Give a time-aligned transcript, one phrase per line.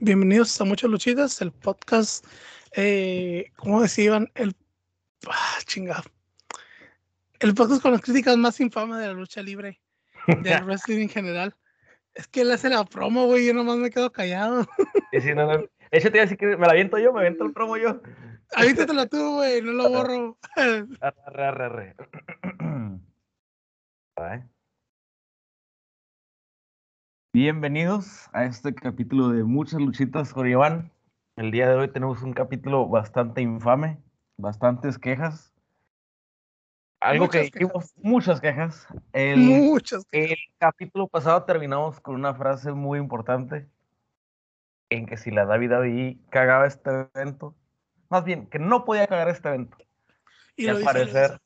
[0.00, 2.26] Bienvenidos a Muchas Luchitas, el podcast,
[2.74, 4.28] eh, ¿cómo decían?
[4.34, 4.54] El,
[5.28, 6.02] ah, chingado.
[7.38, 9.80] El podcast con las críticas más infames de la lucha libre,
[10.26, 11.56] del wrestling en general.
[12.14, 14.66] Es que él hace la promo, güey, yo nomás me quedo callado.
[15.12, 17.20] Y si no, no, eso te iba a decir que me la aviento yo, me
[17.20, 18.02] aviento el promo yo.
[18.54, 20.38] Avítatela tú, güey, no lo borro.
[20.56, 21.96] Arre, arre, arre.
[27.34, 30.92] Bienvenidos a este capítulo de Muchas Luchitas con Iván.
[31.34, 33.98] El día de hoy tenemos un capítulo bastante infame,
[34.36, 35.52] bastantes quejas.
[37.00, 38.86] Algo Muchas que dijimos, muchas quejas.
[39.12, 40.06] El, Muchas.
[40.12, 43.68] el capítulo pasado terminamos con una frase muy importante
[44.88, 47.56] en que si la David David cagaba este evento,
[48.10, 49.76] más bien que no podía cagar este evento,
[50.54, 51.38] Y y al parecer hizo.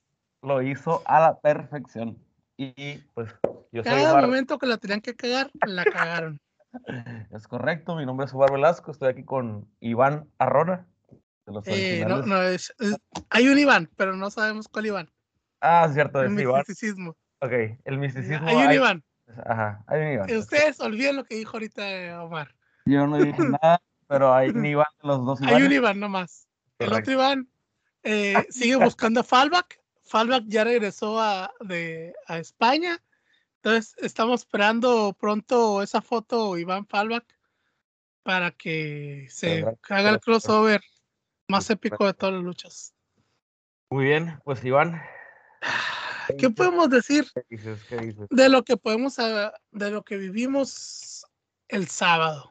[0.42, 2.18] lo hizo a la perfección.
[2.58, 3.34] Y pues
[3.72, 6.40] yo soy Cada Bar- momento que la tenían que cagar, la cagaron.
[7.32, 10.86] Es correcto, mi nombre es Ubar Velasco, estoy aquí con Iván Arrona.
[11.46, 12.96] De los Eh, no, no, es, es-
[13.30, 15.10] hay un Iván, pero no sabemos cuál Iván.
[15.60, 16.58] Ah, cierto, El es Iván.
[16.58, 17.16] misticismo.
[17.40, 17.52] Ok,
[17.84, 18.46] el misticismo.
[18.48, 19.04] Hay un hay- Iván.
[19.46, 20.36] Ajá, hay un Iván.
[20.36, 22.54] Ustedes olviden lo que dijo ahorita eh, Omar.
[22.84, 23.32] Yo no dije
[23.62, 25.72] nada, pero hay un Iván de los dos Hay un Ivanes.
[25.78, 26.48] Iván nomás.
[26.78, 27.10] El Correcto.
[27.10, 27.48] otro Iván
[28.02, 29.80] eh, sigue buscando a Fallback.
[30.04, 32.98] Fallback ya regresó a, de, a España.
[33.68, 37.26] Entonces estamos esperando pronto esa foto Iván Fallback
[38.22, 40.80] para que se haga el crossover
[41.48, 42.94] más épico de todas las luchas.
[43.90, 45.02] Muy bien, pues Iván.
[46.38, 47.84] ¿Qué podemos decir ¿Qué dices?
[47.90, 48.26] ¿Qué dices?
[48.30, 51.26] de lo que podemos ah, de lo que vivimos
[51.68, 52.50] el sábado?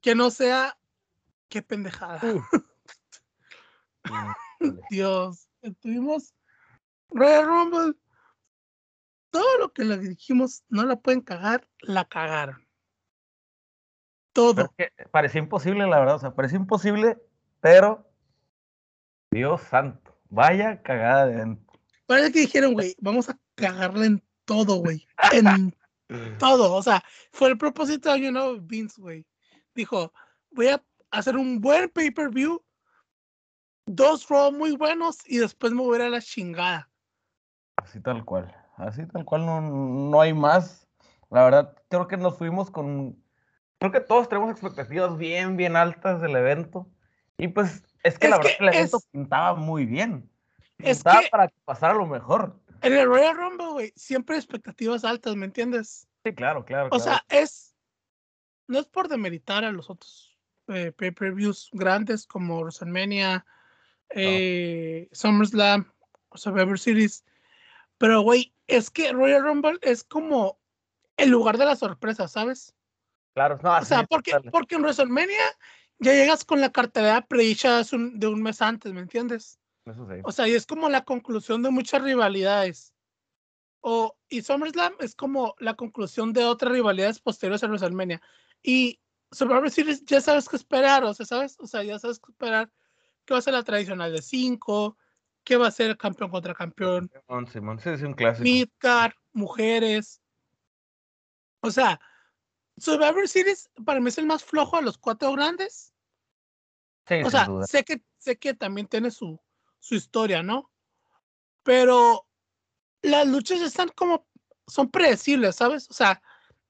[0.00, 0.76] Que no sea
[1.48, 2.20] qué pendejada.
[4.90, 5.48] Dios,
[5.80, 6.34] tuvimos
[7.10, 8.05] Royal Rumble.
[9.36, 12.66] Todo lo que le dijimos no la pueden cagar, la cagaron.
[14.32, 14.72] Todo.
[14.78, 16.14] Que parecía imposible, la verdad.
[16.14, 17.18] O sea, parecía imposible,
[17.60, 18.10] pero.
[19.30, 20.18] Dios santo.
[20.30, 21.58] Vaya cagada de.
[22.06, 25.06] Parece que dijeron, güey, vamos a cagarle en todo, güey.
[25.32, 25.76] En
[26.38, 26.72] todo.
[26.72, 29.26] O sea, fue el propósito de nuevo de Vince, güey.
[29.74, 30.14] Dijo,
[30.50, 32.64] voy a hacer un buen pay-per-view,
[33.84, 36.90] dos Raw muy buenos y después me voy a ir a la chingada.
[37.76, 38.65] Así tal cual.
[38.76, 40.86] Así tal cual no, no hay más.
[41.30, 43.16] La verdad, creo que nos fuimos con.
[43.78, 46.86] Creo que todos tenemos expectativas bien, bien altas del evento.
[47.38, 50.30] Y pues es que Es la verdad que el evento es- pintaba muy bien.
[50.78, 52.58] Es Pintaba que- para que pasara lo mejor.
[52.82, 56.06] En el Royal Rumble, güey, siempre hay expectativas altas, ¿me entiendes?
[56.24, 56.86] Sí, claro, claro.
[56.86, 57.02] O claro.
[57.04, 57.74] sea, es.
[58.68, 60.36] No es por demeritar a los otros
[60.68, 63.46] eh, pay-per-views grandes como WrestleMania,
[64.10, 65.90] eh, SummerSlam,
[66.34, 67.24] Survivor Series.
[67.98, 70.58] Pero, güey, es que Royal Rumble es como
[71.16, 72.74] el lugar de la sorpresa, ¿sabes?
[73.34, 75.44] claro, no, O sea, porque, porque en WrestleMania
[75.98, 79.58] ya llegas con la cartelera predicha de un, mes antes, ¿me entiendes?
[79.84, 80.20] Eso sí.
[80.24, 82.94] O sea, y es como la conclusión de muchas rivalidades.
[83.80, 88.20] O, y SummerSlam es como la conclusión de otras rivalidades posteriores a WrestleMania.
[88.62, 91.56] Y Survivor Series ya sabes qué esperar, o sea, ¿sabes?
[91.60, 92.70] O sea, ya sabes qué esperar.
[93.24, 94.96] ¿Qué va a ser la tradicional de 5?
[95.46, 97.08] ¿Qué va a ser campeón contra campeón?
[97.52, 98.42] Simón, sí, es un clásico.
[98.42, 100.20] Midcard, mujeres.
[101.60, 102.00] O sea,
[102.76, 105.94] Survivor Series para mí es el más flojo de los cuatro grandes.
[107.06, 107.64] Sí, O sea, duda.
[107.68, 109.40] sé que, sé que también tiene su,
[109.78, 110.68] su historia, ¿no?
[111.62, 112.26] Pero
[113.02, 114.26] las luchas están como,
[114.66, 115.88] son predecibles, ¿sabes?
[115.88, 116.20] O sea,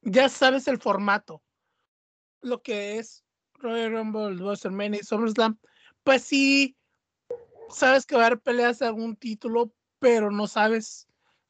[0.02, 1.42] ya sabes el formato.
[2.42, 5.58] Lo que es Royal Rumble, WrestleMania y SummerSlam,
[6.04, 6.76] pues sí,
[7.70, 11.08] sabes que va a haber peleas de algún título, pero no sabes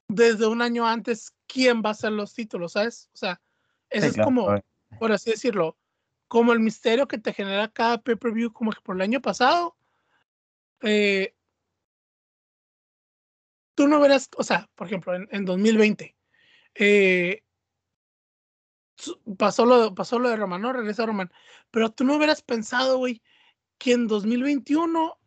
[0.09, 3.11] desde un año antes quién va a ser los títulos, ¿sabes?
[3.13, 3.41] O sea,
[3.91, 4.63] eso Sí, es claro, como,
[4.99, 5.77] por así decirlo,
[6.29, 9.77] como el misterio que te genera cada pay-per-view, como que por el año pasado,
[10.83, 11.35] eh,
[13.75, 16.17] tú no verás, o sea, por ejemplo, en, en 2020,
[16.75, 17.43] eh,
[19.39, 20.73] pasó, lo, pasó lo de Roman, ¿no?
[20.73, 21.31] Regresa Roman,
[21.71, 23.23] pero tú no hubieras pensado, güey,
[23.79, 25.19] que en 2021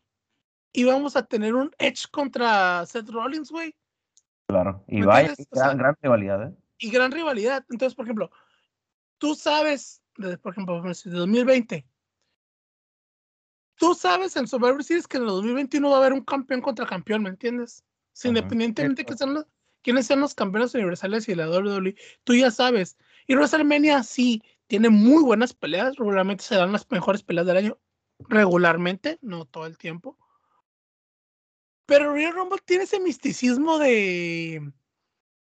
[0.74, 3.75] íbamos a tener un Edge contra Seth Rollins, güey,
[4.50, 4.83] Claro.
[4.88, 5.33] Y ¿me vaya?
[5.33, 6.56] O sea, gran, gran rivalidad, ¿eh?
[6.80, 7.63] y gran rivalidad.
[7.69, 8.31] Entonces, por ejemplo,
[9.19, 10.01] tú sabes,
[10.42, 11.86] por ejemplo, de 2020,
[13.75, 16.88] tú sabes en Survivor Series que en el 2021 va a haber un campeón contra
[16.88, 17.83] campeón, ¿me entiendes?
[18.24, 19.45] Independientemente que sean los,
[19.83, 22.98] quiénes sean los campeones universales y la WWE, tú ya sabes.
[23.27, 27.80] Y WrestleMania sí tiene muy buenas peleas, regularmente se dan las mejores peleas del año,
[28.18, 30.18] regularmente, no todo el tiempo.
[31.90, 34.72] Pero Royal Rumble tiene ese misticismo de,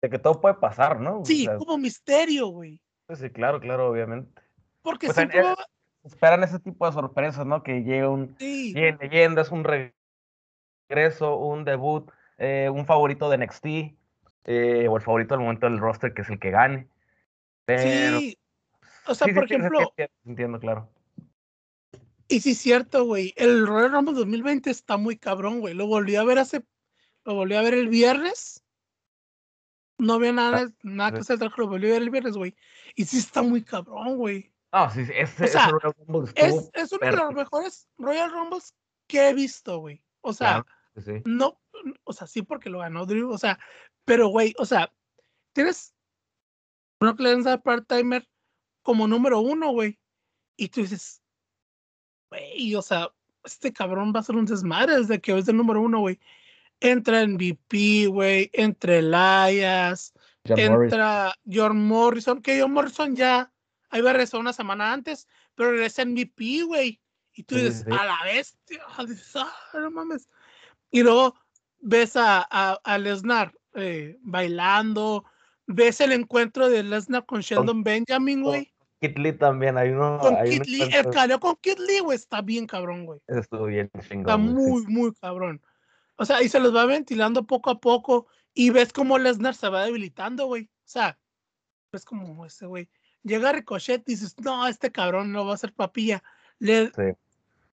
[0.01, 1.21] De que todo puede pasar, ¿no?
[1.21, 2.81] O sí, sea, como misterio, güey.
[3.13, 4.41] sí, claro, claro, obviamente.
[4.81, 5.55] Porque Pues, siempre va-
[6.03, 7.61] Esperan ese tipo de sorpresas, ¿no?
[7.61, 9.63] Que llegue un sí, leyendas, un
[10.89, 12.09] regreso, un debut,
[12.39, 13.65] eh, un favorito de NXT,
[14.45, 16.87] eh, o el favorito del momento del roster, que es el que gane.
[17.65, 18.35] Pero, sí.
[19.05, 19.93] O sea, sí, por sí, ejemplo,
[20.25, 20.89] entiendo, claro.
[22.31, 25.73] Y sí es cierto, güey, el Royal Rumble 2020 está muy cabrón, güey.
[25.73, 26.65] Lo volví a ver hace,
[27.25, 28.63] lo volví a ver el viernes.
[29.97, 32.55] No había nada, nada que hacer, lo volví a ver el viernes, güey.
[32.95, 34.51] Y sí está muy cabrón, güey.
[34.71, 37.89] No, sí, sí, ese, O sea, ese Royal Rumble Es, es uno de los mejores
[37.97, 38.73] Royal Rumbles
[39.07, 40.01] que he visto, güey.
[40.21, 40.65] O sea,
[41.03, 41.21] sí.
[41.25, 41.59] no,
[42.03, 43.59] o sea, sí porque lo ganó Drew, o sea,
[44.05, 44.91] pero güey, o sea,
[45.53, 45.93] tienes
[46.99, 48.27] Brock Lesnar part-timer
[48.83, 49.99] como número uno, güey,
[50.55, 51.20] y tú dices,
[52.31, 53.09] güey, o sea,
[53.43, 56.19] este cabrón va a ser un desmadre desde que es el número uno, güey.
[56.79, 60.13] Entra en VP, güey, entre Elias,
[60.47, 60.93] John Morris.
[60.93, 63.51] entra John Morrison, que John Morrison ya
[63.89, 66.99] había regresado una semana antes, pero regresa en VP, güey.
[67.33, 67.91] Y tú dices, sí.
[67.93, 70.27] a la bestia, dices, ah, no mames.
[70.89, 71.35] Y luego
[71.79, 75.25] ves a, a, a Lesnar eh, bailando,
[75.67, 78.73] ves el encuentro de Lesnar con Sheldon Benjamin, güey.
[79.01, 80.19] Kid Lee también, hay uno.
[80.19, 83.19] Con hay Lee, el careo con Kid Lee, güey, está bien cabrón, güey.
[83.27, 84.41] Estuvo bien Está chingón.
[84.47, 84.53] sí.
[84.53, 85.61] muy, muy cabrón.
[86.17, 88.27] O sea, y se los va ventilando poco a poco.
[88.53, 90.65] Y ves cómo Lesnar se va debilitando, güey.
[90.65, 91.17] O sea,
[91.91, 92.89] ves como ese güey.
[93.23, 96.23] Llega Ricochet y dices, no, este cabrón no va a ser papilla.
[96.59, 97.17] Le, Sí.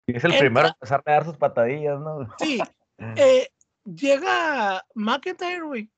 [0.08, 2.26] Y es el Entra- primero en empezar a dar sus patadillas, ¿no?
[2.38, 2.60] sí,
[3.16, 3.48] eh,
[3.84, 5.90] llega McIntyre, güey.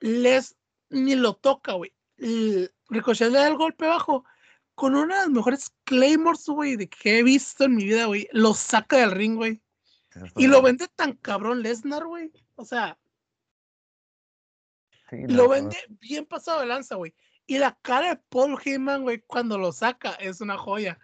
[0.00, 0.54] Les
[0.90, 1.94] ni lo toca, güey.
[2.90, 4.24] Ricochet le da el golpe bajo
[4.82, 8.26] con una de las mejores Claymores, güey, de que he visto en mi vida, güey.
[8.32, 9.62] Lo saca del ring, güey.
[10.36, 12.32] Y lo vende tan cabrón Lesnar, güey.
[12.56, 12.98] O sea,
[15.08, 17.14] Sí, lo no, vende bien pasado de lanza, güey.
[17.46, 20.98] Y la cara de Paul Heyman, güey, cuando lo saca, es una joya.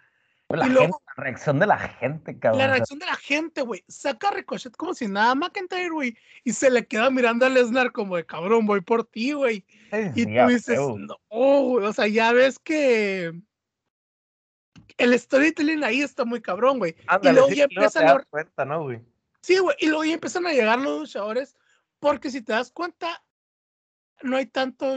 [0.49, 2.57] La, y luego- gente, la reacción de la gente, cabrón.
[2.59, 3.85] La reacción de la gente, güey.
[3.87, 6.17] Saca a Ricochet como si nada McIntyre, güey.
[6.43, 9.65] Y se le queda mirando a Lesnar como de cabrón, voy por ti, güey.
[9.89, 10.97] sí, Y sí, tú dices, huevo.
[10.99, 11.85] no, güey.
[11.85, 13.39] O sea, ya ves que
[14.99, 16.95] el storytelling ahí está muy cabrón, güey.
[17.21, 19.01] Y luego sí, ya empiezan los- cuenta, ¿no, güey?
[19.41, 19.75] Sí, güey.
[19.79, 21.55] Y luego ya empiezan a llegar los luchadores.
[21.99, 23.23] Porque si te das cuenta,
[24.21, 24.95] no hay tanto.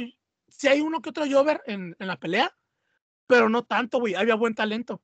[0.49, 2.55] Si hay uno que otro Jover en, en la pelea,
[3.27, 4.15] pero no tanto, güey.
[4.15, 5.01] Había buen talento.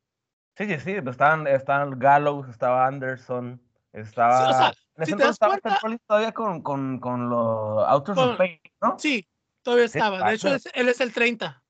[0.56, 3.60] Sí, sí, sí, pues estaban, estaban Gallows, estaba Anderson,
[3.92, 4.52] estaba...
[4.52, 8.36] sea, en ese si te das estaba cuenta- todavía con, con, con los Autos of
[8.36, 8.98] Pain, ¿no?
[8.98, 9.28] Sí,
[9.62, 10.28] todavía Sí, estaba.
[10.28, 11.62] De hecho, él es el 30.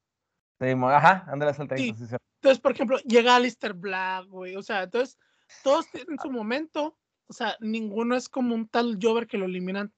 [0.60, 2.05] Sí, ajá, Andrés el 30, Sí.
[2.05, 2.16] sí, sí.
[2.40, 4.56] Entonces, por ejemplo, llega Alistair Black, güey.
[4.56, 5.19] O sea, entonces,
[5.62, 6.96] todos tienen su momento.
[7.28, 9.93] O sea, ninguno es como un tal Jover que lo eliminan.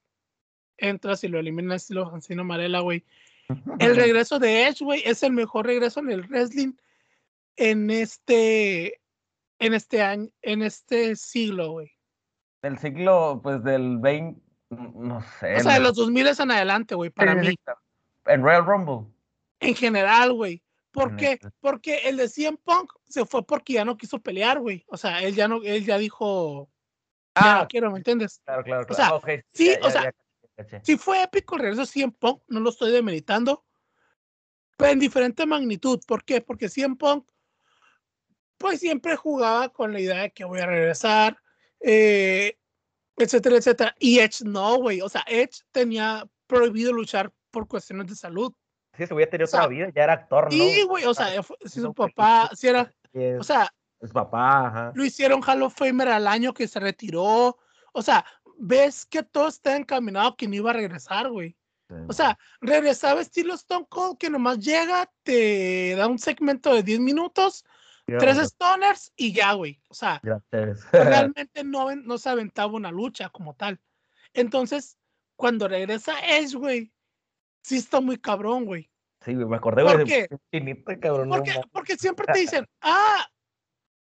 [0.77, 3.05] Entras y lo eliminan estilo Ancino Marela, güey.
[3.79, 6.73] El regreso de Edge, güey, es el mejor regreso en el wrestling
[7.57, 9.01] en este,
[9.59, 11.91] en este año, en este siglo, güey.
[12.63, 14.41] Del siglo, pues, del 20,
[14.71, 15.57] no sé.
[15.57, 17.55] O sea, de el- los 2000 en adelante, güey, para mí.
[18.27, 19.07] En Royal Rumble.
[19.61, 20.63] En general, güey.
[20.91, 21.33] ¿Por qué?
[21.33, 21.51] este.
[21.61, 24.85] Porque el de CM Punk se fue porque ya no quiso pelear, güey.
[24.89, 26.69] O sea, él ya no, él ya dijo,
[27.37, 28.41] ya Ah, no quiero, ¿me entiendes?
[28.45, 28.95] claro, claro, claro.
[29.03, 30.13] sea, ok, sí, ya, o ya, sea, ya
[30.57, 30.81] caché.
[30.83, 33.65] Sí fue épico el regreso de CM Punk, no lo estoy demeritando,
[34.77, 36.01] pero en diferente magnitud.
[36.07, 36.41] ¿Por qué?
[36.41, 37.31] Porque CM Punk,
[38.59, 41.39] pues siempre jugaba con la idea de que voy a regresar,
[41.81, 42.59] eh,
[43.17, 43.95] etcétera, etcétera.
[43.99, 45.01] Y Edge no, güey.
[45.01, 48.53] O sea, Edge tenía prohibido luchar por cuestiones de salud.
[49.01, 50.51] Sí, se hubiera tenido o sea, otra vida, ya era actor, ¿no?
[50.51, 51.29] Sí, güey, o sea,
[51.65, 52.93] si su papá, si era,
[53.39, 54.93] o sea, es papá, ajá.
[54.95, 57.59] lo hicieron Hall of Famer al año que se retiró.
[57.93, 58.25] O sea,
[58.59, 61.57] ves que todo está encaminado que no iba a regresar, güey.
[62.09, 67.01] O sea, regresaba estilo Stone Cold que nomás llega, te da un segmento de 10
[67.01, 67.65] minutos,
[68.07, 69.81] tres stoners y ya, güey.
[69.89, 70.87] O sea, Gracias.
[70.93, 73.81] realmente no, no se aventaba una lucha como tal.
[74.35, 74.99] Entonces,
[75.37, 76.93] cuando regresa Edge, güey,
[77.63, 78.90] sí está muy cabrón, güey.
[79.25, 80.29] Sí, me acordé, ¿Por qué?
[81.01, 81.29] cabrón.
[81.29, 81.67] Porque, mames.
[81.73, 83.27] porque siempre te dicen, ah,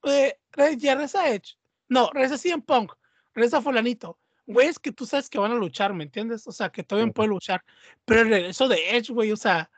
[0.04, 0.38] eh,
[0.78, 1.58] ya regresa Edge.
[1.90, 2.94] No, regresa CM Punk,
[3.34, 4.18] regresa Fulanito.
[4.46, 6.48] Güey, es que tú sabes que van a luchar, ¿me entiendes?
[6.48, 7.14] O sea, que todavía Sí.
[7.14, 7.64] puede luchar.
[8.06, 9.70] Pero el regreso de Edge, güey, o sea,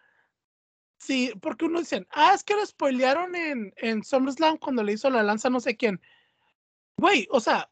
[0.99, 5.09] sí, porque uno dicen, ah, es que lo spoilearon en, en SummerSlam cuando le hizo
[5.09, 5.99] la lanza no sé quién.
[6.97, 7.69] Güey, o sea,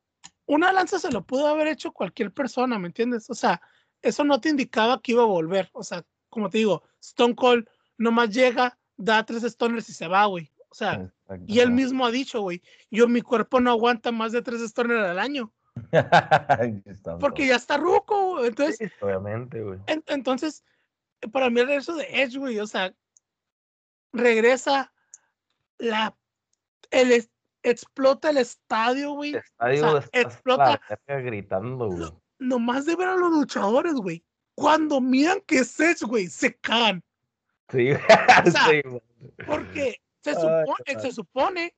[0.47, 3.29] una lanza se lo pudo haber hecho cualquier persona, ¿me entiendes?
[3.29, 3.61] O sea,
[4.01, 5.69] eso no te indicaba que iba a volver.
[5.73, 10.25] O sea, como te digo, Stone Cold nomás llega, da tres stoners y se va,
[10.25, 10.51] güey.
[10.69, 11.11] O sea,
[11.47, 15.03] y él mismo ha dicho, güey, yo mi cuerpo no aguanta más de tres stoners
[15.09, 15.51] al año,
[17.19, 18.47] porque ya está ruco, güey.
[18.47, 19.79] Entonces, Sí, obviamente, güey.
[19.87, 20.63] en- entonces,
[21.31, 22.93] para mí el regreso de Edge, güey, o sea,
[24.13, 24.93] regresa
[25.77, 26.15] la,
[26.91, 27.27] el,
[27.63, 29.31] explota el estadio, güey.
[29.31, 32.11] El estadio sea, está explota- gritando, güey.
[32.39, 34.23] Nomás de ver a los luchadores, güey.
[34.59, 37.01] Cuando miran que es Edge, güey, se cagan.
[37.71, 37.91] Sí,
[38.51, 38.81] sea, sí.
[39.47, 41.73] Porque se, Ay, supone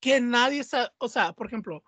[0.00, 1.84] que nadie sabe, o sea, por ejemplo,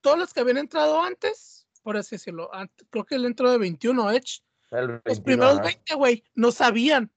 [0.00, 2.48] todos los que habían entrado antes, por así decirlo,
[2.90, 5.62] creo que él entró de 21 Edge, El los 21, primeros ajá.
[5.62, 7.12] 20, güey, no sabían.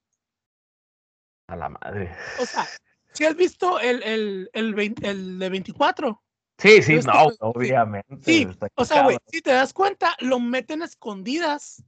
[1.46, 2.16] A la madre.
[2.40, 2.66] O sea,
[3.12, 6.23] si has visto el, el, el, 20 el de 24,
[6.58, 8.16] Sí, sí, no, obviamente.
[8.22, 8.46] Sí,
[8.76, 11.82] o sea, güey, si te das cuenta, lo meten a escondidas.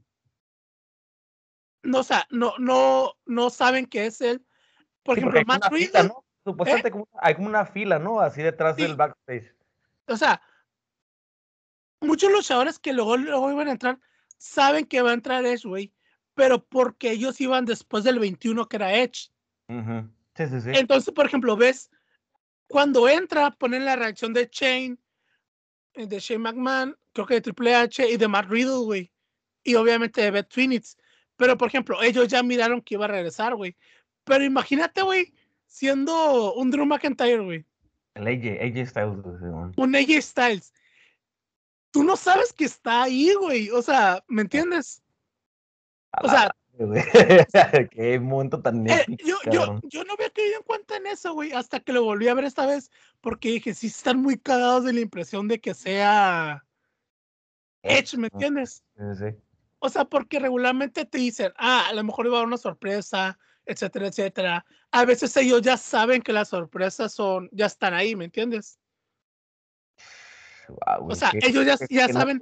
[1.82, 4.44] No, o sea, no, no, no saben que es él.
[5.04, 6.24] Por Sí, ejemplo, Matt Riddle, ¿no?
[6.44, 8.20] Supuestamente como- hay como una fila, ¿no?
[8.20, 8.82] Así detrás Sí.
[8.82, 9.54] del backstage.
[10.08, 10.40] o sea,
[12.00, 13.98] muchos luchadores que luego, luego iban a entrar
[14.38, 15.92] saben que va a entrar Edge, güey,
[16.34, 19.30] pero porque ellos iban después del 21 que era Edge.
[19.68, 20.08] Ujú.
[20.36, 20.70] Sí, sí, sí.
[20.74, 21.90] Entonces, por ejemplo, ves,
[22.66, 24.96] cuando entra, ponen la reacción de Shane,
[25.94, 29.12] eh, de Shane McMahon, creo que de Triple H y de Matt Riddle, güey.
[29.62, 30.96] Y obviamente de Beth Phoenix.
[31.36, 33.76] Pero, por ejemplo, ellos ya miraron que iba a regresar, güey.
[34.24, 35.32] Pero imagínate, güey,
[35.66, 37.64] siendo un Drew McIntyre, güey.
[38.14, 39.72] El AJ, AJ Styles, güey.
[39.76, 40.72] Un AJ Styles.
[41.90, 43.70] Tú no sabes que está ahí, güey.
[43.70, 45.02] O sea, ¿me entiendes?
[46.22, 47.02] O sea, güey.
[47.90, 51.34] Qué momento tan Eh, épico, yo, yo, yo no había caído en cuenta en eso,
[51.34, 52.90] güey, hasta que lo volví a ver esta vez,
[53.20, 56.64] porque dije, sí están muy cagados de la impresión de que sea
[57.82, 58.84] Edge, ¿me entiendes?
[58.96, 59.36] Sí, sí.
[59.78, 63.38] O sea, porque regularmente te dicen, ah, a lo mejor iba a haber una sorpresa,
[63.64, 64.66] etcétera, etcétera.
[64.90, 68.78] A veces ellos ya saben que las sorpresas son, ya están ahí, ¿me entiendes?
[71.00, 72.40] O sea, ellos ya, ya saben.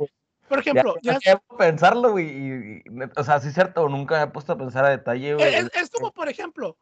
[0.55, 2.27] Por ejemplo, ya ya, pensarlo, güey.
[2.29, 2.83] Y,
[3.17, 5.55] o sea, sí es cierto, nunca me he puesto a pensar a detalle, güey.
[5.55, 6.79] es, es como, por ejemplo,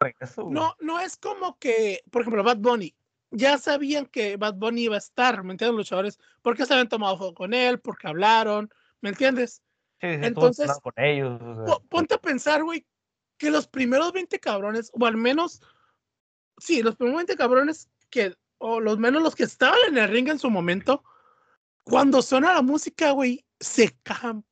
[0.49, 2.95] no, no es como que, por ejemplo, Bad Bunny,
[3.31, 5.77] ya sabían que Bad Bunny iba a estar, ¿me entiendes?
[5.77, 9.63] Luchadores, porque se habían tomado foto con él, porque hablaron, ¿me entiendes?
[10.01, 11.41] Sí, sí, entonces, con ellos.
[11.41, 12.85] o sea, Po- ponte a pensar, güey,
[13.39, 15.63] que los primeros 20 cabrones, o al menos,
[16.59, 20.29] sí, los primeros 20 cabrones que, o los menos los que estaban en el ring
[20.29, 21.03] en su momento,
[21.85, 24.45] cuando suena la música, güey, se cagan.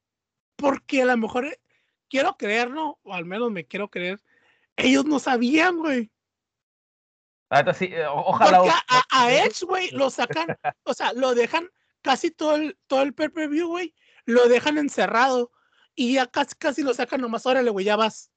[0.57, 1.61] Porque a lo mejor, eh,
[2.09, 2.99] quiero creer, ¿no?
[3.03, 4.21] O al menos me quiero creer,
[4.77, 6.11] ellos no sabían, güey.
[7.75, 8.59] sí, eh, ojalá.
[8.59, 8.75] Porque
[9.11, 10.49] a, Edge, güey, lo sacan,
[10.85, 11.69] o sea, lo dejan
[12.03, 15.53] casi todo el, todo el pay-per-view, güey, lo dejan encerrado
[15.95, 18.31] y ya casi, casi lo sacan nomás, órale, güey, ya vas.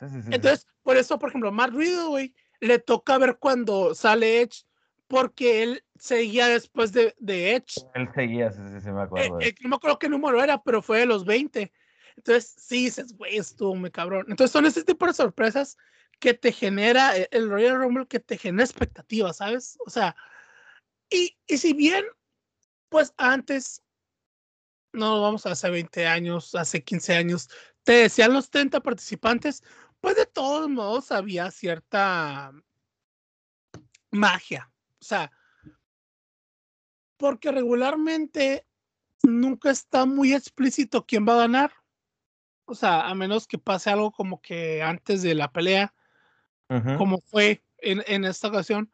[0.00, 4.64] Entonces, por eso, por ejemplo, Matt Riddle, güey, le toca ver cuando sale Edge,
[5.10, 7.84] porque él seguía después de, de Edge.
[7.94, 9.40] Él seguía, sí, sí, sí, me Eh, acuerdo.
[9.40, 11.72] eh, no me acuerdo qué número era, pero fue de los 20.
[12.16, 14.26] Entonces, sí dices, güey, estuvo muy cabrón.
[14.28, 15.76] Entonces, son ese tipo de sorpresas
[16.20, 19.78] que te genera eh, el Royal Rumble, que te genera expectativas, ¿sabes?
[19.84, 20.14] O sea,
[21.10, 22.04] y, y si bien,
[22.88, 23.82] pues antes,
[24.92, 27.50] no vamos a hace 20 años, hace 15 años,
[27.82, 29.64] te decían los 30 participantes,
[30.00, 32.52] pues de todos modos había cierta
[34.12, 34.70] magia.
[35.00, 35.32] O sea,
[37.16, 38.66] porque regularmente
[39.22, 41.72] nunca está muy explícito quién va a ganar.
[42.64, 45.94] O sea, a menos que pase algo como que antes de la pelea,
[46.96, 48.92] como fue en, en esta ocasión,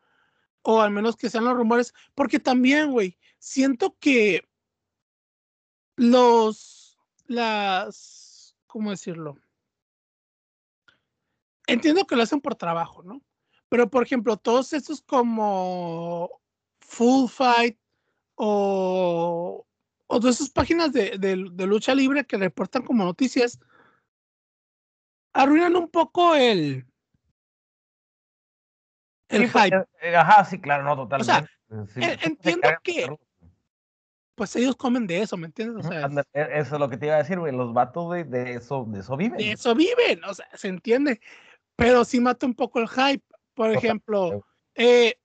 [0.63, 4.49] o al menos que sean los rumores, porque también, güey, siento que
[5.97, 9.39] los, las, ¿cómo decirlo?
[11.67, 13.21] Entiendo que lo hacen por trabajo, ¿no?
[13.69, 16.31] Pero, por ejemplo, todos estos como
[16.81, 17.79] Full Fight
[18.37, 19.67] o,
[20.07, 23.59] o todas esas páginas de, de- de lucha libre que reportan como noticias,
[25.33, 26.87] arruinan un poco el,
[29.29, 29.77] el Sí, pues, hype.
[29.77, 31.33] eh, eh, Ajá, sí, claro, no, totalmente.
[31.33, 33.17] sea, Sí, en- sí, se entiendo que-.
[34.37, 35.85] Pues ellos comen de eso, ¿me entiendes?
[35.85, 37.53] O sea, e- eso es lo que te iba a decir, güey.
[37.57, 39.39] Los vatos, güey, de eso, de eso viven.
[39.39, 41.21] de eso viven, o sea, se entiende.
[41.75, 43.25] Pero sí mata un poco el hype.
[43.57, 44.45] Por ejemplo,
[44.75, 45.19] eh,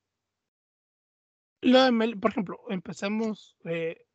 [1.61, 3.55] lo de Mel- por ejemplo, empecemos.
[3.65, 4.05] eh,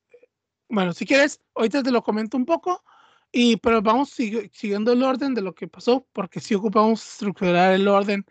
[0.69, 2.83] bueno, si quieres, ahorita te lo comento un poco.
[3.31, 7.75] Y, pero vamos sigue- siguiendo el orden de lo que pasó, porque sí ocupamos estructurar
[7.75, 8.25] el orden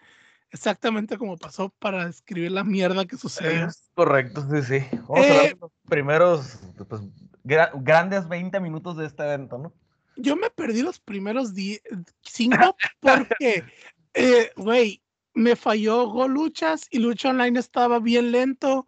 [0.49, 3.67] exactamente como pasó para describir la mierda que sucedió.
[3.67, 4.85] Es correcto, sí, sí.
[5.07, 7.01] Vamos a Eh, hablar de los primeros, pues,
[7.43, 9.73] gra- grandes 20 minutos de este evento, ¿no?
[10.17, 11.81] yo me perdí los primeros 10,
[12.21, 13.63] 5 porque,
[14.13, 15.01] eh, güey,
[15.35, 18.87] me falló Go Luchas y Lucha Online estaba bien lento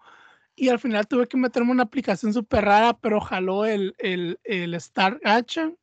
[0.56, 4.74] y al final tuve que meterme una aplicación súper rara, pero jaló el, el, el
[4.74, 5.78] Star Action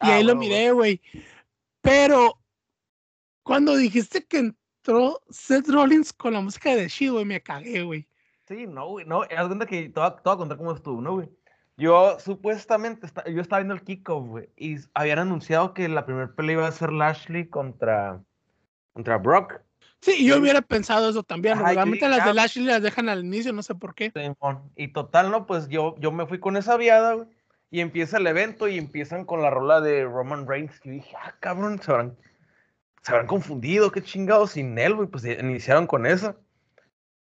[0.00, 1.02] y Ah, ahí lo huevo, miré, güey.
[1.82, 2.38] Pero
[3.42, 8.08] cuando dijiste que entró Seth Rollins con la música de Shield, güey, me cagué, güey.
[8.48, 10.72] Sí, no, güey, no, es cuenta que te voy, a, te voy a contar cómo
[10.72, 11.28] estuvo, ¿no, güey?
[11.76, 16.32] Yo supuestamente, esta- yo estaba viendo el kickoff, güey, y habían anunciado que la primera
[16.34, 18.22] pelea iba a ser Lashley contra,
[18.92, 19.60] contra Brock.
[20.00, 21.58] Sí, yo hubiera pensado eso también.
[21.58, 24.12] Dije, las de ah, Lashley las dejan al inicio, no sé por qué.
[24.76, 25.46] Y total, ¿no?
[25.46, 27.28] Pues yo, yo me fui con esa viada, güey.
[27.70, 30.80] Y empieza el evento y empiezan con la rola de Roman Reigns.
[30.84, 32.16] Y dije, ah, cabrón, se habrán,
[33.02, 35.08] se habrán confundido, qué chingados sin él, güey.
[35.08, 36.36] Pues iniciaron con esa.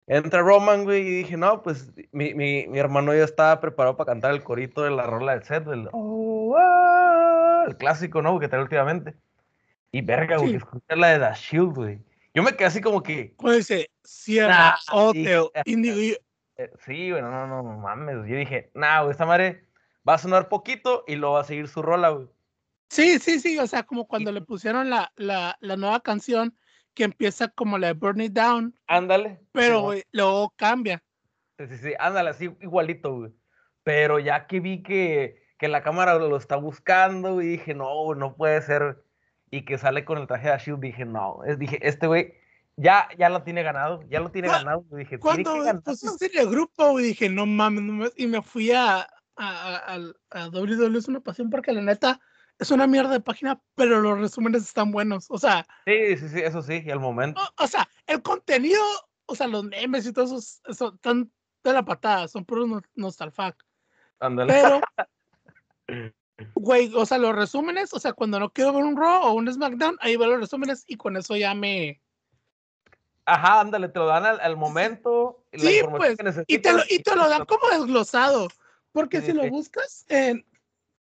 [0.05, 4.11] Entra Roman, güey, y dije, no, pues mi, mi, mi hermano ya estaba preparado para
[4.11, 8.37] cantar el corito de la rola del set, del oh, ah, el clásico, ¿no?
[8.37, 9.15] Que trae últimamente.
[9.93, 10.55] Y verga, güey, Sí.
[10.57, 11.99] escuché la de The Shield, güey.
[12.33, 15.71] Yo me quedé así como que, Pues dice, Sierra, Ah, Hotel, sí.
[15.73, 15.97] Indigo.
[16.01, 16.17] y-
[16.55, 18.15] Eh, sí, güey, no, no, no, mames.
[18.27, 19.65] Yo dije, nah, güey, esta madre
[20.07, 22.27] va a sonar poquito y luego va a seguir su rola, güey.
[22.89, 26.55] Sí, sí, sí, o sea, como cuando le pusieron la, la, la nueva canción
[26.93, 29.39] que empieza como la de Burn It Down, Ándale.
[29.51, 31.03] pero güey, luego cambia.
[31.57, 33.31] Sí, sí, sí, ándale, así igualito, güey.
[33.81, 38.35] Pero ya que vi que, que la cámara lo está buscando, y dije, no, no
[38.35, 39.03] puede ser.
[39.55, 42.33] Y que sale con el traje de Shield, dije, no, es- dije, este güey
[42.75, 44.83] ya, ya lo tiene ganado, ya lo tiene ganado.
[44.89, 49.01] Dije, Cuando pusiste en el grupo, dije, no mames, no mames", y me fui a,
[49.01, 49.05] a,
[49.35, 49.99] a,
[50.31, 52.19] a WWE es una pasión porque la neta
[52.57, 55.27] es una mierda de página, pero los resúmenes están buenos.
[55.29, 57.39] O sea, Sí, sí, sí, eso sí, y al momento.
[57.39, 58.81] o, o sea, el contenido,
[59.27, 61.31] o sea, los memes y todo eso, es- eso están
[61.63, 63.55] de la patada, son puros no- nostalfac.
[64.19, 64.51] Ándale.
[64.51, 64.81] Pero,
[66.55, 69.51] güey, o sea, los resúmenes, o sea, cuando no quiero ver un Raw o un
[69.51, 72.01] SmackDown, ahí veo los resúmenes y con eso ya me.
[73.25, 75.45] Ajá, ándale, te lo dan al, al momento.
[75.53, 78.49] la Sí, información pues, que y te, lo, y te lo dan como desglosado.
[78.91, 79.49] Porque Sí, si lo sí.
[79.49, 80.45] buscas en,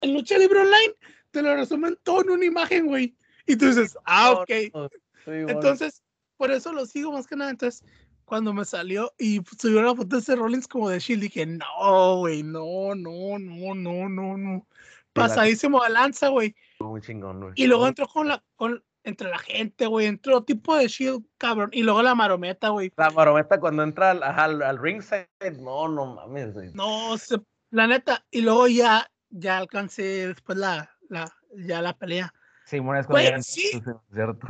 [0.02, 0.94] en Lucha Libre Online,
[1.32, 3.16] te lo resumen todo en una imagen, güey.
[3.46, 4.50] Y tú dices, ah, ok.
[4.74, 4.90] no.
[5.26, 6.04] Entonces,
[6.38, 7.52] por eso lo sigo más que nada.
[7.52, 7.84] Entonces,
[8.26, 12.18] cuando me salió y subió la foto de ese Rollins como de Shield, dije, no,
[12.20, 14.68] güey, no, no, no, no, no, no.
[15.16, 16.56] La- Pasadísimo de lanza, güey.
[16.80, 17.54] muy chingón, güey.
[17.56, 21.70] Y luego entró con la, con, entre la gente, güey, entró tipo de Shield, cabrón.
[21.74, 22.92] Y luego la marometa, güey.
[22.98, 25.28] La marometa cuando entra al, al, al ringside,
[25.60, 26.72] no, no mames, güey.
[26.74, 28.26] No, se- la neta.
[28.32, 32.34] Y luego ya, ya alcancé después la, la, ya la pelea.
[32.66, 33.72] Simón es Güey, cuando ya sí.
[33.74, 34.48] es cierto.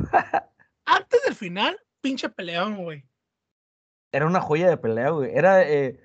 [0.84, 3.04] Antes del final, pinche peleón, güey.
[4.12, 5.30] Era una joya de pelea, güey.
[5.34, 5.98] Era, eh,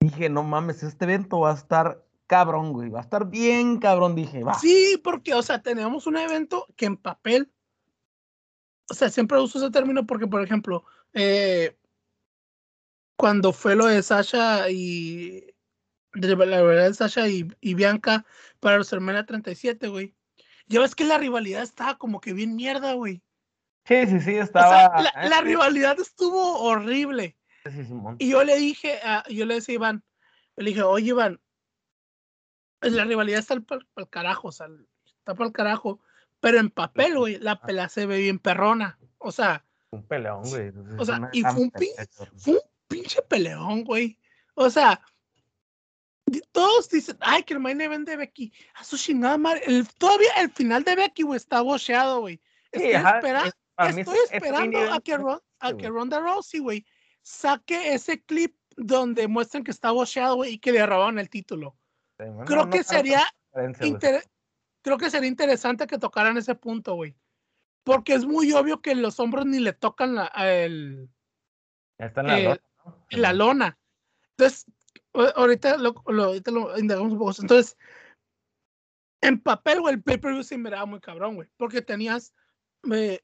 [0.00, 2.88] dije, no mames, este evento va a estar cabrón, güey.
[2.90, 4.54] Va a estar bien cabrón, dije, va.
[4.58, 7.52] Sí, porque, o sea, tenemos un evento que en papel,
[8.90, 11.76] o sea, siempre uso ese término porque, por ejemplo, eh,
[13.16, 15.54] cuando fue lo de Sasha y
[16.12, 18.24] de la verdad de Sasha y, y Bianca
[18.60, 20.14] para WrestleMania 37, güey.
[20.66, 23.22] Ya ves que la rivalidad estaba como que bien mierda, güey.
[23.86, 25.02] Sí, sí, sí, O sea, estaba.
[25.02, 27.36] la, eh, la rivalidad estuvo horrible.
[27.64, 28.16] sí, Simón.
[28.18, 30.04] Y yo le dije, a- yo le decía a Iván,
[30.56, 31.40] le dije, oye Iván,
[32.90, 34.66] la rivalidad está para el carajo, o sea,
[35.04, 36.00] está para el carajo,
[36.40, 38.98] pero en papel, güey, la pelea se ve bien perrona.
[39.18, 40.72] O sea, Un peleón, güey.
[40.98, 44.18] o sea, y fue un pin- fue un pinche peleón, güey.
[44.54, 45.00] O sea,
[46.52, 49.62] todos dicen, ay, que el main event de Becky, a su chingada madre.
[49.66, 52.36] El, todavía el final de Becky, güey, está bocheado, güey.
[52.72, 53.46] Sí, Estoy, espera-
[53.88, 55.88] es- mí estoy esperando a que, Ron- a sí, que.
[55.88, 56.86] Ronda Rousey, güey,
[57.22, 61.76] saque ese clip donde muestran que está bocheado, güey, y que le robaron el título.
[62.16, 63.22] Creo no, que sería.
[63.80, 64.24] Inter-
[64.82, 67.16] creo que sería interesante que tocaran ese punto, güey.
[67.84, 71.08] Porque es muy obvio que los hombros ni le tocan la, el,
[71.98, 73.06] Está en la lona, ¿no?
[73.10, 73.38] en la Simón.
[73.46, 73.78] lona.
[74.30, 74.66] Entonces,
[75.14, 77.32] a- ahorita lo, lo- ahorita lo indagamos un poco.
[77.40, 77.76] Entonces,
[79.20, 81.48] en papel, güey, el pay-per-view se miraba muy cabrón, güey.
[81.56, 82.34] Porque tenías
[82.92, 83.20] eh,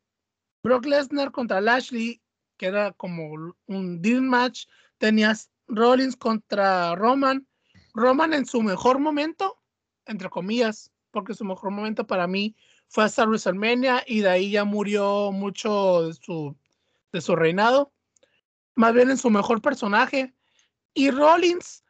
[0.63, 2.23] Brock Lesnar contra Lashley,
[2.59, 4.67] que era como un deal match.
[4.99, 7.47] Tenías Rollins contra Roman.
[7.95, 9.59] Roman en su mejor momento,
[10.07, 12.57] entre comillas, porque su mejor momento para mí
[12.89, 16.57] fue hasta WrestleMania y de ahí ya murió mucho de su,
[17.13, 17.93] de su reinado.
[18.75, 20.35] Más bien en su mejor personaje.
[20.95, 21.85] Y Rollins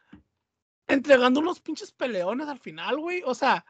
[0.87, 3.23] entregando unos pinches peleones al final, güey.
[3.25, 3.65] O sea,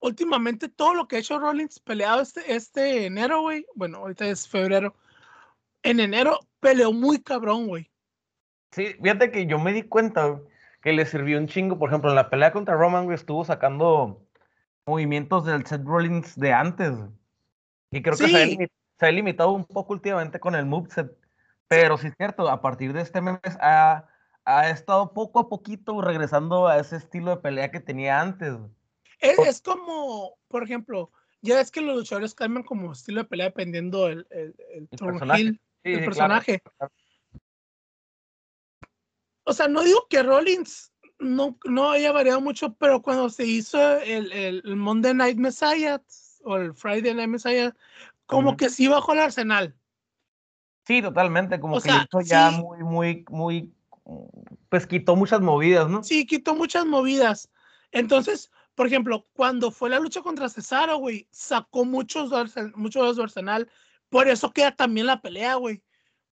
[0.00, 3.66] últimamente todo lo que ha hecho Rollins peleado este, este enero, güey.
[3.74, 4.94] Bueno, ahorita es febrero.
[5.82, 7.90] En enero peleó muy cabrón, güey.
[8.72, 10.42] Sí, fíjate que yo me di cuenta güey,
[10.84, 11.78] que le sirvió un chingo.
[11.78, 14.22] Por ejemplo, en la pelea contra Roman, estuvo sacando
[14.86, 16.92] movimientos del Seth Rollins de antes.
[17.90, 18.68] Y creo que se ha,
[19.00, 21.10] se limitado un poco últimamente con el moveset.
[21.68, 24.06] Pero sí es cierto, a partir de este mes ha,
[24.44, 28.54] ha estado poco a poquito regresando a ese estilo de pelea que tenía antes.
[29.20, 34.06] Es, como, por ejemplo, ya es que los luchadores cambian como estilo de pelea dependiendo
[34.08, 35.42] el, el, el, El turn personaje.
[35.42, 36.04] Sí, el sí, claro.
[36.04, 36.62] personaje.
[39.44, 43.98] O sea, no digo que Rollins no, no haya variado mucho, pero cuando se hizo
[43.98, 46.02] el, el, Monday Night Messiah
[46.42, 47.74] o el Friday Night Messiah,
[48.26, 49.74] como que sí bajó el arsenal.
[50.86, 52.56] Sí, totalmente, como O que sea, hizo ya sí.
[52.62, 53.74] muy, muy, muy,
[54.68, 56.02] pues quitó muchas movidas, ¿no?
[56.02, 57.50] Sí, quitó muchas movidas.
[57.90, 62.30] Entonces, por ejemplo, cuando fue la lucha contra Cesaro, güey, sacó muchos,
[62.74, 63.70] muchos de su arsenal.
[64.08, 65.82] Por eso queda también la pelea, güey.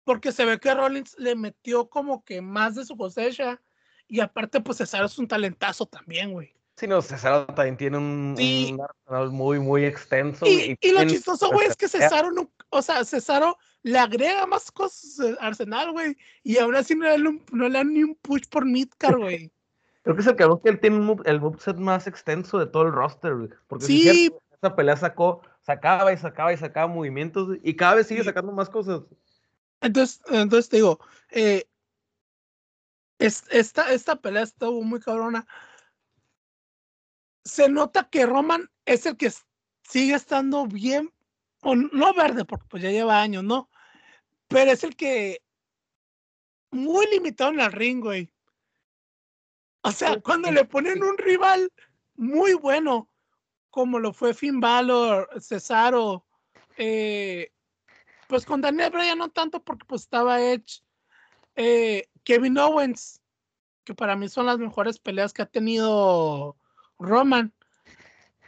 [0.07, 3.61] Porque se ve que Rollins le metió como que más de su cosecha.
[4.07, 6.53] Y aparte, pues Cesaro es un talentazo también, güey.
[6.77, 8.71] Sí, no, Cesaro también tiene un, Sí.
[8.73, 10.45] un arsenal muy, muy extenso.
[10.45, 11.89] Y, y lo chistoso, güey, es que.
[11.89, 16.15] Cesaro no, o sea, Cesaro le agrega más cosas al Arsenal, güey.
[16.41, 17.17] Y aún así no le,
[17.51, 19.51] no le dan ni un push por Midcar, güey.
[20.03, 22.83] Creo que es el cabrón que él tiene move- el moveset más extenso de todo
[22.83, 23.49] el roster, güey.
[23.67, 28.07] Porque sí, cierto, esa pelea sacó, sacaba y sacaba y sacaba movimientos y cada vez
[28.07, 28.25] sigue Sí.
[28.27, 29.01] sacando más cosas.
[29.81, 31.67] Entonces, entonces te digo, eh,
[33.19, 35.47] es- esta, esta pelea estuvo muy cabrona.
[37.43, 39.31] Se nota que Roman es el que
[39.83, 41.13] sigue estando bien,
[41.61, 43.69] o no verde, porque pues ya lleva años, ¿no?
[44.47, 45.41] Pero es el que
[46.71, 48.31] muy limitado en el ring, güey.
[49.83, 51.71] O sea, cuando le ponen un rival
[52.15, 53.09] muy bueno,
[53.69, 56.25] como lo fue Finn Balor, Cesaro,
[56.77, 57.51] eh,
[58.27, 60.81] pues con Daniel Bryan no tanto porque pues estaba Edge,
[61.55, 63.21] eh, Kevin Owens,
[63.83, 66.57] que para mí son las mejores peleas que ha tenido
[66.99, 67.53] Roman.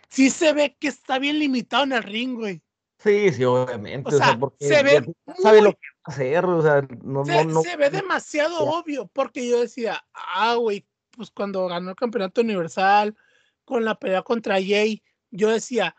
[0.09, 2.61] Sí se ve que está bien limitado en el ring, güey.
[2.97, 4.13] Sí, sí, obviamente.
[4.13, 7.51] O sea, porque se ve sabe lo muy- que hacer, o sea, no, se, no,
[7.53, 7.61] no.
[7.61, 13.15] se ve demasiado obvio, porque yo decía, ah, güey, pues cuando ganó el campeonato universal,
[13.63, 15.95] con la pelea contra Jay, yo decía,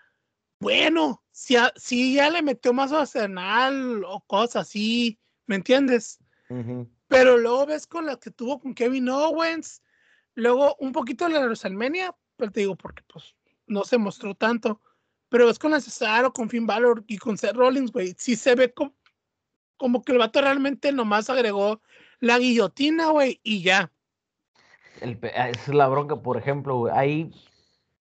[0.61, 6.19] bueno, si, a- si ya le metió más arsenal o cosas así, ¿me entiendes?
[7.09, 9.83] Pero luego ves con la que tuvo con Kevin Owens,
[10.35, 13.35] luego un poquito de la WrestleMania, pero te digo, porque pues
[13.67, 14.83] no se mostró tanto,
[15.31, 18.55] pero ves con la Cesaro, con Finn Balor y con Seth Rollins, güey, sí se
[18.55, 18.95] ve como,
[19.79, 21.81] como que el vato realmente nomás agregó
[22.19, 23.91] la guillotina, güey, y ya.
[25.01, 26.93] El ah, esa es la bronca, por ejemplo, güey.
[26.95, 27.31] Ahí,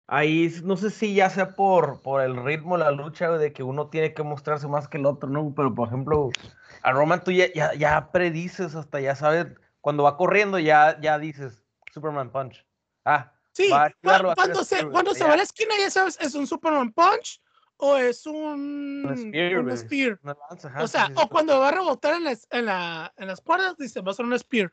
[0.06, 3.62] ahí no sé si ya sea por, por el ritmo de la lucha, de que
[3.62, 5.54] uno tiene que mostrarse más que el otro, ¿no?
[5.54, 6.30] Pero, por ejemplo,
[6.82, 9.46] a Roman tú ya, ya, ya predices, hasta ya sabes,
[9.80, 11.62] cuando va corriendo ya, ya dices,
[11.92, 12.64] Superman Punch.
[13.04, 16.18] Ah, Sí, va a a cuando, se, cuando se va a la esquina ya sabes,
[16.20, 17.40] es un Superman Punch
[17.76, 19.16] o es un, Un
[19.76, 21.28] spear, un lanza, O sí, sea, sí, o sí.
[21.30, 24.26] cuando va a rebotar en las, en la, en las cuerdas, dice, va a ser
[24.26, 24.72] un spear.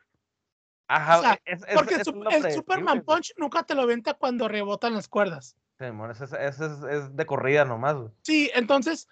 [0.88, 2.00] Ajá, o sea, es- es- Porque el,
[2.46, 3.02] es Superman.
[3.04, 5.56] Punch nunca te lo venta cuando rebotan las cuerdas.
[5.78, 8.10] Simón, ese es, ese es, es de corrida nomás, güey.
[8.22, 9.08] Sí, entonces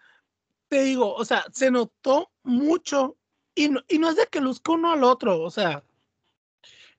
[0.68, 3.16] te digo, o sea, se notó mucho
[3.54, 5.83] y no, y no es de que luzca uno al otro, o sea,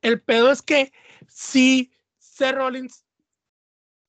[0.01, 0.91] el pedo es que
[1.27, 3.05] sí, Seth Rollins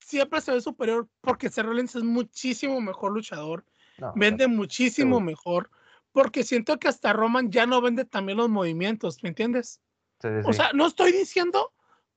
[0.05, 3.65] siempre se ve superior porque Seth Rollins es muchísimo mejor luchador,
[3.99, 5.71] No, vende muchísimo mejor,
[6.13, 9.81] porque siento que hasta Roman ya no vende también los movimientos, ¿me entiendes?
[10.29, 11.73] Sí, sí, O sea, no estoy diciendo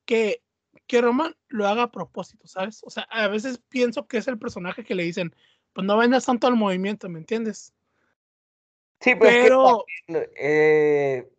[0.05, 0.43] que,
[0.87, 2.81] que Roman lo haga a propósito, ¿sabes?
[2.83, 5.35] O sea, a veces pienso que es el personaje que le dicen,
[5.73, 7.73] pues no vendas tanto al movimiento, ¿me entiendes?
[9.01, 11.29] Sí, pero, es que también, eh,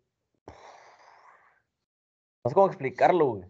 [2.45, 3.45] no sé cómo explicarlo, güey.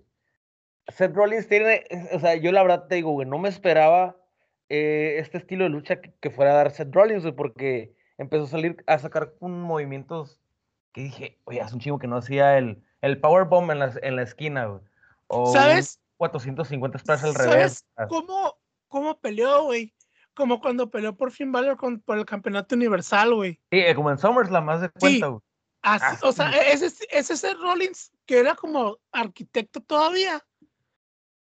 [0.89, 4.17] Seth Rollins tiene, o sea, yo la verdad te digo, güey, no me esperaba
[4.69, 8.45] eh, este estilo de lucha que, que fuera a dar Seth Rollins, güey, porque empezó
[8.45, 10.41] a salir, a sacar con movimientos
[10.93, 14.17] que dije, oye, hace un chingo que no hacía el, el powerbomb en la, en
[14.17, 14.81] la esquina, güey.
[15.29, 16.01] O ¿sabes?
[16.19, 17.85] 450 splash al ¿Sabes revés.
[17.97, 18.57] ah, cómo,
[18.89, 19.93] cómo peleó, güey?
[20.35, 23.55] Como cuando peleó por Finn Balor con- por el campeonato universal, güey.
[23.71, 25.41] Sí, eh, como en SummerSlam, más de cuenta, güey.
[25.83, 30.45] Así, o sea, ese, es- ese es el Rollins que era como arquitecto todavía.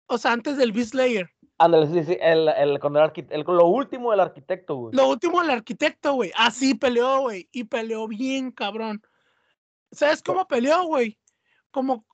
[0.06, 1.30] O sea, antes del Beast Slayer.
[1.58, 4.94] Ándale, sí, sí, el, el, con el el- con lo último del arquitecto, güey.
[4.94, 6.32] Lo último, el arquitecto, güey.
[6.36, 7.48] Así peleó, güey.
[7.52, 9.00] Y peleó bien, cabrón.
[9.92, 11.18] ¿Sabes cómo peleó, güey?
[11.72, 12.06] Como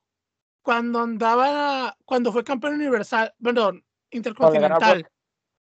[0.63, 5.07] cuando andaba, cuando fue campeón universal, perdón, intercontinental.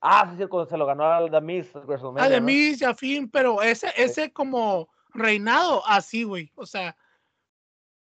[0.01, 2.45] Ah, sí, cuando se lo ganó al The Miz, A de ¿no?
[2.45, 6.51] mí, ya fin, pero ese, ese como reinado, así, güey.
[6.55, 6.95] O sea,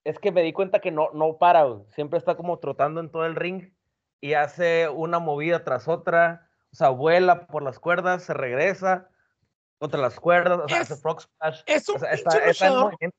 [0.06, 1.86] Es que me di cuenta que no, no para, güey.
[1.94, 3.74] Siempre está como trotando en todo el ring
[4.22, 6.50] y hace una movida tras otra.
[6.72, 9.10] O sea, vuela por las cuerdas, se regresa
[9.80, 11.62] contra las cuerdas, o sea, Es- hace frog splash.
[11.66, 12.92] es un O sea, está, pinche está en luchador.
[12.92, 13.18] movimiento.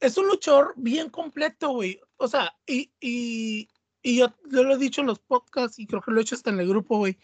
[0.00, 2.00] Es un luchador bien completo, güey.
[2.16, 3.68] O sea, y, y,
[4.02, 6.34] y yo, yo lo he dicho en los podcasts y creo que lo he hecho
[6.34, 7.18] hasta en el grupo, güey.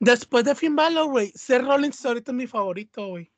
[0.00, 3.30] Después de Finn Balor, güey, Seth Rollins ahorita es mi favorito, güey.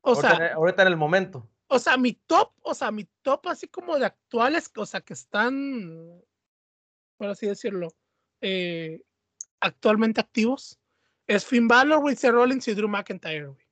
[0.00, 1.48] O ahorita, sea, en- ahorita en el momento.
[1.66, 5.12] o sea, mi top, o sea, mi top así como de actuales, o sea, que
[5.12, 6.22] están,
[7.18, 7.88] por así decirlo,
[8.40, 9.02] eh,
[9.60, 10.78] actualmente activos,
[11.26, 13.67] es Finn Balor, güey, Seth Rollins y Drew McIntyre, güey.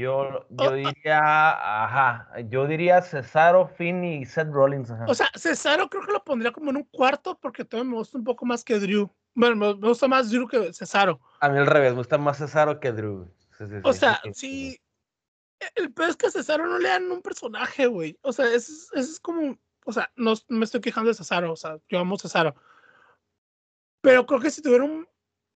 [0.00, 4.90] Yo, yo diría, ajá, yo diría Cesaro, Finn y Seth Rollins.
[4.90, 5.04] Ajá.
[5.08, 8.18] O sea, Cesaro creo que lo pondría como en un cuarto porque todavía me gusta
[8.18, 9.10] un poco más que Drew.
[9.34, 11.20] Bueno, me, me gusta más Drew que Cesaro.
[11.40, 13.18] a mí al revés, me gusta más Cesaro que Drew.
[13.18, 13.30] güey.
[13.58, 14.80] Sí, sí, O sí, sea, sí.
[15.74, 18.18] El peor es que a Cesaro no le dan un personaje, güey.
[18.22, 19.58] O sea, eso es, eso es como.
[19.84, 21.52] O sea, no me estoy quejando de Cesaro.
[21.52, 22.54] O sea, yo amo a Cesaro.
[24.00, 25.06] Pero creo que si tuviera un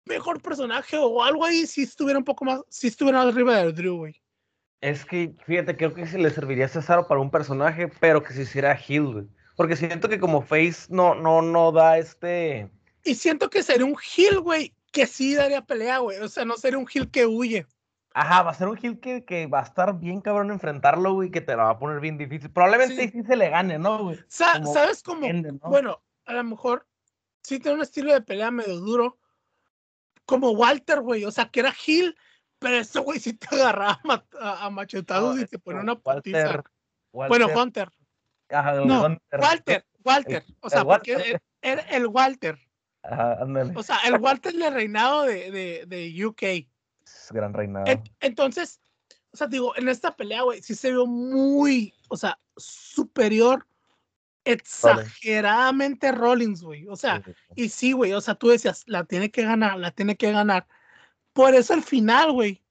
[0.04, 2.60] mejor personaje o algo ahí, sí estuviera un poco más.
[2.68, 4.20] Sí estuviera arriba de Drew, güey.
[4.80, 8.32] Es que, fíjate, creo que se le serviría a Cesaro para un personaje, pero que
[8.34, 9.26] se hiciera heel, güey.
[9.56, 12.70] Porque siento que como face no, no, no da este.
[13.04, 16.18] Y siento que sería un heel, güey, que sí daría pelea, güey.
[16.18, 17.66] O sea, no sería un heel que huye.
[18.12, 21.30] Ajá, va a ser un heel que, que va a estar bien cabrón enfrentarlo, güey,
[21.30, 22.50] que te la va a poner bien difícil.
[22.50, 23.08] Probablemente Sí.
[23.10, 24.20] sí, se le gane, ¿no, güey?
[24.28, 25.26] Sa- Como ¿Sabes cómo?
[25.68, 26.86] Bueno, a lo mejor
[27.42, 29.18] sí tiene un estilo de pelea medio duro.
[30.26, 31.24] Como Walter, güey.
[31.24, 32.16] O sea, que era heel,
[32.64, 34.00] pero ese güey sí te agarraba
[34.40, 36.64] a, a- machetazos No, y te ponía una putiza.
[37.12, 37.90] Bueno, Hunter.
[38.50, 39.40] ajá, el No, Hunter.
[39.40, 40.44] Walter, Walter.
[40.60, 41.42] O el sea, porque Walter.
[41.62, 42.58] era era el Walter.
[43.02, 43.38] Ajá.
[43.74, 46.42] O sea, el Walter del reinado de, de, de UK.
[46.42, 47.86] Es gran reinado.
[47.86, 48.80] En- entonces,
[49.32, 53.66] o sea, digo, en esta pelea, güey, sí se vio muy, o sea, superior,
[54.44, 56.86] exageradamente Rollins, güey.
[56.88, 57.52] O sea, Sí, sí, sí.
[57.64, 60.66] y sí, güey, o sea, tú decías, la tiene que ganar, la tiene que ganar.
[61.34, 62.62] Por eso el final, güey.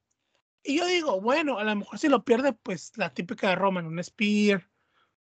[0.64, 3.86] Y yo digo, bueno, a lo mejor si lo pierde, pues la típica de Roman,
[3.86, 4.66] un Spear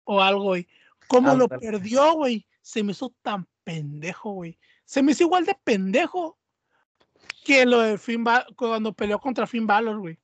[0.03, 0.67] o algo, güey.
[1.07, 4.57] Como lo perdió, güey, se me hizo tan pendejo, güey.
[4.83, 6.37] Se me hizo igual de pendejo
[7.45, 10.17] que lo de Finn Balor, cuando peleó contra Finn Balor, güey.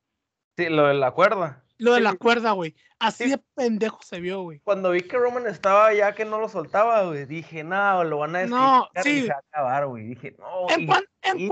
[0.57, 1.63] Sí, lo de la cuerda.
[1.77, 2.17] Lo de Sí, la sí.
[2.17, 2.75] cuerda, güey.
[2.99, 3.29] Así Sí.
[3.31, 4.59] de pendejo se vio, güey.
[4.59, 8.35] Cuando vi que Roman estaba ya que no lo soltaba, güey, dije, no, lo van
[8.35, 9.21] a No, desquitar y sí.
[9.23, 10.05] se va a acabar, güey.
[10.07, 10.69] Dije, no.
[10.69, 11.47] En cuan- en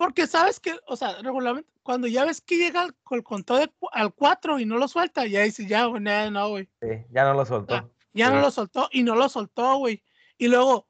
[0.00, 4.14] porque sabes que, o sea, regularmente, cuando ya ves que llega al, el conteo al
[4.14, 6.70] 4 y no lo suelta, ya dices, ya, güey, nada, no, güey.
[6.80, 7.74] sí, ya no lo soltó.
[7.74, 10.02] Ah, Ya no lo soltó y no lo soltó, güey.
[10.38, 10.88] Y luego,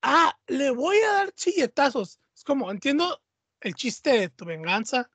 [0.00, 2.20] ah, le voy a dar chilletazos.
[2.34, 3.22] Es como, entiendo
[3.60, 5.10] el chiste de tu venganza,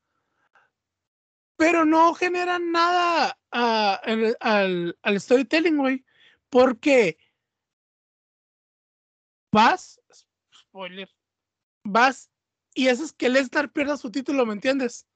[1.55, 6.05] pero no genera nada ah, el- al, al storytelling, güey.
[6.51, 7.17] Porque
[9.51, 9.99] vas,
[10.53, 11.09] spoiler,
[11.83, 12.29] vas
[12.77, 15.07] y haces que Lesnar pierda su título, ¿me entiendes?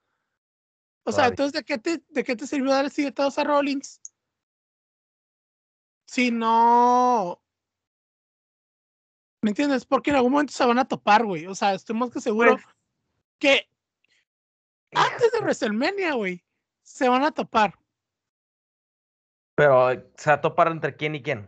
[1.03, 4.01] O sea, entonces, ¿de qué te, de qué te sirvió dar chilletazos a Rollins?
[6.07, 7.39] Si no.
[9.43, 9.85] ¿Me entiendes?
[9.85, 11.45] Porque en algún momento se van a topar, güey.
[11.45, 12.57] O sea, estoy más que seguro
[13.37, 13.69] que
[14.93, 16.43] antes de WrestleMania, güey,
[16.81, 17.75] se van a topar.
[19.53, 21.47] Pero se va a topar entre quién y quién.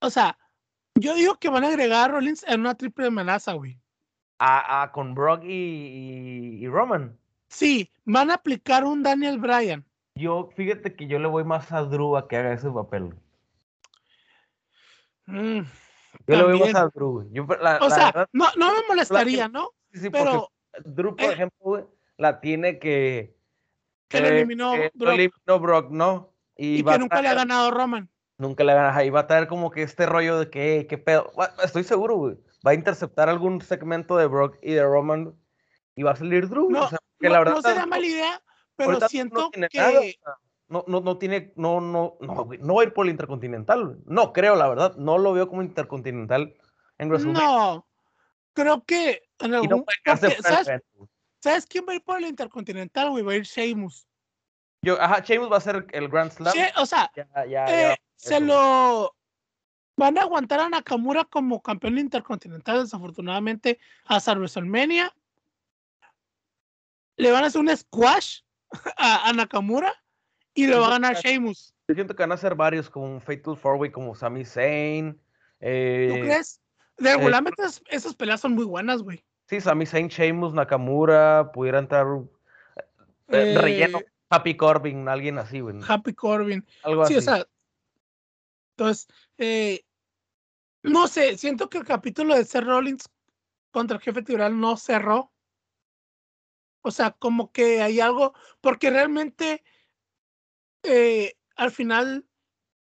[0.00, 0.38] O sea,
[0.94, 3.78] yo digo que van a agregar a Rollins en una triple amenaza, güey.
[4.38, 7.18] A, a- con Brock y, y- y Roman.
[7.48, 9.84] Sí, van a aplicar un Daniel Bryan.
[10.14, 13.14] Yo, fíjate que yo le voy más a Drew a que haga ese papel.
[15.26, 15.60] Mm,
[16.26, 17.12] Yo le voy más a Drew.
[17.12, 17.28] güey.
[17.32, 19.70] Yo, la, o la sea, verdad, no, no me molestaría, ¿no?
[19.92, 20.48] sí, sí, porque Pero
[20.84, 23.36] Drew, por eh, ejemplo, la tiene que.
[24.08, 26.32] que lo eh, eliminó lo Brock eliminó Brock, ¿no?
[26.56, 28.08] Y, que a nunca le ha ganado Roman.
[28.40, 29.10] Nunca le ganas ahí.
[29.10, 31.30] Va a traer como que este rollo de que, qué pedo.
[31.62, 32.36] Estoy seguro, güey.
[32.66, 35.34] Va a interceptar algún segmento de Brock y de Roman
[35.94, 36.70] y va a salir Drew.
[36.70, 38.42] No, o sea, que no, la verdad no sería mala idea,
[38.76, 39.78] pero siento no tiene que.
[39.78, 40.34] nada, o sea,
[40.68, 43.84] no, no, no tiene, no, no, no, güey, no va a ir por el Intercontinental.
[43.84, 43.98] güey.
[44.06, 44.96] No creo, la verdad.
[44.96, 46.54] No lo veo como Intercontinental
[46.96, 47.46] en WrestleMania.
[47.46, 47.86] No,
[48.54, 49.84] creo que en y no algún.
[49.84, 50.82] porque, ¿sabes.
[51.42, 53.22] ¿Sabes quién va a ir por el Intercontinental, güey?
[53.22, 54.06] Va a ir Sheamus.
[54.82, 56.54] Yo, ajá, Sheamus va a ser el Grand Slam.
[56.54, 57.10] She- o sea,
[57.46, 59.16] ya, eh, se eso, lo.
[59.96, 65.14] Van a aguantar a Nakamura como campeón intercontinental, desafortunadamente, hasta WrestleMania.
[67.16, 68.40] Le van a hacer un squash
[68.96, 69.92] a, a Nakamura
[70.54, 71.74] y lo va a ganar Sheamus.
[71.88, 75.14] Yo siento que van a ser varios, como un Fatal Four Way, como Sami Zayn.
[75.14, 75.20] ¿Tú
[75.60, 76.60] Eh, crees?
[76.96, 79.22] Regularmente esas, esas peleas son muy buenas, güey.
[79.48, 82.06] Sí, Sami Zayn, Sheamus, Nakamura, pudiera entrar
[83.28, 85.76] eh, relleno, Eh, Happy Corbin, alguien así, güey.
[85.86, 86.64] Happy Corbin.
[86.84, 87.28] Algo Sí, así.
[87.28, 87.46] o sea.
[88.80, 89.84] Entonces, eh,
[90.82, 93.10] no sé, siento que el capítulo de Seth Rollins
[93.70, 95.34] contra el jefe tribunal no cerró.
[96.80, 99.62] O sea, como que hay algo, porque realmente
[100.82, 102.26] eh, al final,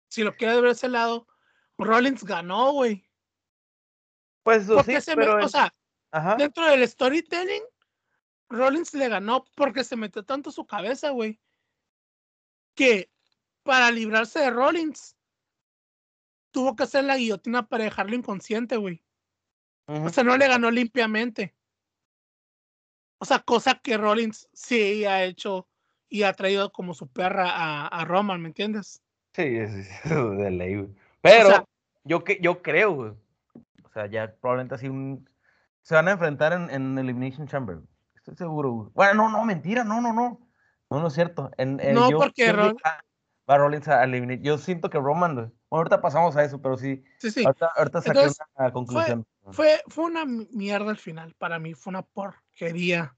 [0.07, 1.27] si lo quieres ver ese lado,
[1.77, 3.05] Rollins ganó, güey.
[4.43, 5.75] pues Porque sí, se me- o sea,
[6.12, 6.38] Ajá.
[6.38, 7.63] dentro del storytelling,
[8.47, 11.41] Rollins le ganó porque se metió tanto su cabeza, güey,
[12.73, 13.12] que
[13.63, 15.18] para librarse de Rollins
[16.51, 19.03] tuvo que hacer la guillotina para dejarlo inconsciente, güey.
[19.88, 21.55] O sea, no le ganó limpiamente.
[23.17, 25.67] O sea, cosa que Rollins sí ha hecho
[26.07, 29.01] y ha traído como su perra a, a Roman, ¿me entiendes?
[29.33, 29.43] Sí,
[30.05, 30.89] eso de ley, güey.
[31.21, 31.65] Pero sea-
[32.03, 33.12] yo, que, yo creo, güey.
[33.83, 35.27] O sea, ya probablemente así un...
[35.81, 37.79] Se van a enfrentar en, en Elimination Chamber.
[38.15, 38.89] Estoy seguro, güey.
[38.93, 40.39] Bueno, no, no, mentira, no, no, no.
[40.89, 41.51] No, no es cierto.
[41.57, 43.03] En, en- No, yo- porque yo Ro- va-
[43.49, 44.39] va Rollins a eliminar.
[44.39, 45.47] Yo siento que Roman, güey.
[45.69, 47.03] Bueno, ahorita pasamos a eso, pero sí.
[47.19, 47.45] Sí, sí.
[47.45, 49.25] Ahorita, ahorita saqué Entonces, una conclusión.
[49.51, 51.36] Fue, fue una mierda al final.
[51.38, 53.15] Para mí fue una porquería.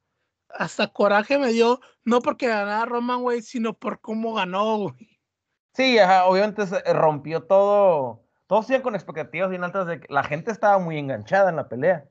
[0.49, 5.17] Hasta coraje me dio, no porque ganara Roman, güey, sino por cómo ganó, güey.
[5.73, 8.25] Sí, ajá, obviamente se eh, rompió todo.
[8.47, 11.69] Todos iban con expectativas bien altas de que la gente estaba muy enganchada en la
[11.69, 12.05] pelea.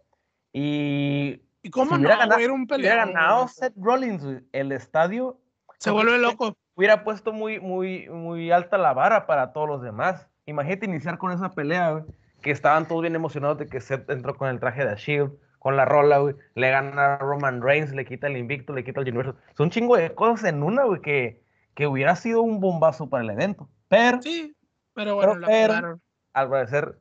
[0.55, 3.49] Y Y cómo Si no, hubiera ganado- güey, era un si hubiera ganado.
[3.49, 5.39] Seth Rollins, güey, el estadio
[5.79, 6.57] Se vuelve loco.
[6.75, 10.27] hubiera puesto muy, muy, muy alta la vara para todos los demás.
[10.51, 12.05] Imagínate iniciar con esa pelea, güey,
[12.43, 15.77] que estaban todos bien emocionados de que Seth entró con el traje de Shield, con
[15.77, 19.09] la rola, güey, le gana a Roman Reigns, le quita el invicto, le quita el
[19.09, 19.37] universo.
[19.57, 21.41] Son un chingo de cosas en una, güey, que,
[21.75, 23.69] que hubiera sido un bombazo para el evento.
[23.89, 24.55] Pero, Sí,
[24.95, 26.01] pero bueno, Pero- la pero-
[26.33, 26.99] al parecer,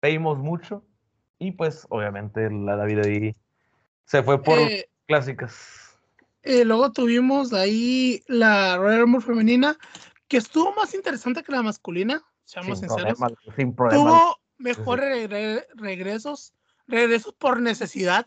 [0.00, 0.84] veimos mucho
[1.38, 3.36] y pues, obviamente, la David ahí
[4.04, 5.96] se fue por Eh, clásicas.
[6.42, 9.76] eh, luego tuvimos ahí la Royal Rumble femenina,
[10.28, 12.20] que estuvo más interesante que la masculina,
[12.52, 13.18] seamos Sin sinceros.
[13.18, 14.04] problema, sin problema.
[14.04, 16.52] Tuvo mejores regre- regresos,
[16.86, 18.26] regresos por necesidad,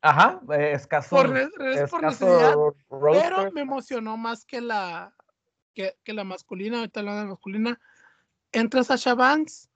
[0.00, 1.10] Ajá, eh, escaso.
[1.10, 2.54] por, necesidad,
[2.90, 3.32] roster.
[3.34, 5.14] pero me emocionó más que la
[5.74, 7.80] que, que la masculina, ahorita la masculina.
[8.50, 9.68] Entra Sasha Banks.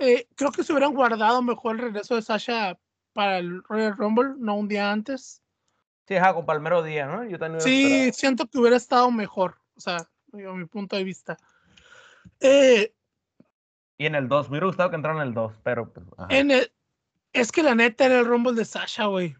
[0.00, 2.78] eh, creo que se hubieran guardado mejor el regreso de Sasha
[3.14, 5.42] para el Royal Rumble, no un día antes.
[6.06, 7.24] Sí, ajá, con Palmero Día, ¿no?
[7.24, 11.04] Yo también hubiera Sí, siento que hubiera estado mejor, o sea, a mi punto de
[11.04, 11.36] vista.
[12.40, 12.92] Eh,
[13.98, 16.06] Y en el 2, me hubiera gustado que entraran en el 2, pero pues.
[16.28, 16.70] en el-
[17.32, 19.36] es que la neta era el Rumble de Sasha, güey.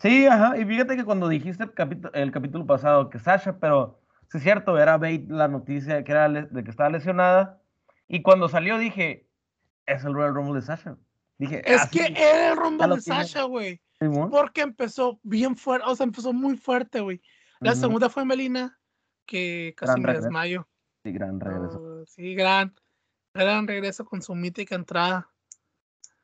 [0.00, 0.58] Sí, ajá.
[0.58, 4.42] Y fíjate que cuando dijiste el, capítulo el capítulo pasado que Sasha, pero sí es
[4.44, 7.60] cierto, era Bait la noticia de que, era de que estaba lesionada.
[8.08, 9.28] Y cuando salió dije,
[9.86, 10.96] es el Royal Rumble de Sasha.
[11.38, 13.00] Dije, Es "Ah, sí, que era el Rumble de.
[13.00, 13.80] Sasha, güey.
[13.98, 14.30] Simón".
[14.30, 17.22] Porque empezó bien fuerte, o sea, empezó muy fuerte, güey.
[17.60, 17.80] La Ujú.
[17.80, 18.78] segunda fue Melina,
[19.24, 20.68] que casi Gran me desmayo.
[21.04, 22.04] Sí, gran regreso.
[22.06, 22.74] Sí, gran,
[23.34, 25.28] gran regreso con su mítica entrada.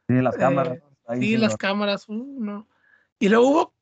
[0.09, 0.79] Sí, las cámaras.
[0.79, 2.69] Eh, ahí sí, las cámaras, uh, no.
[3.19, 3.75] Y luego hubo,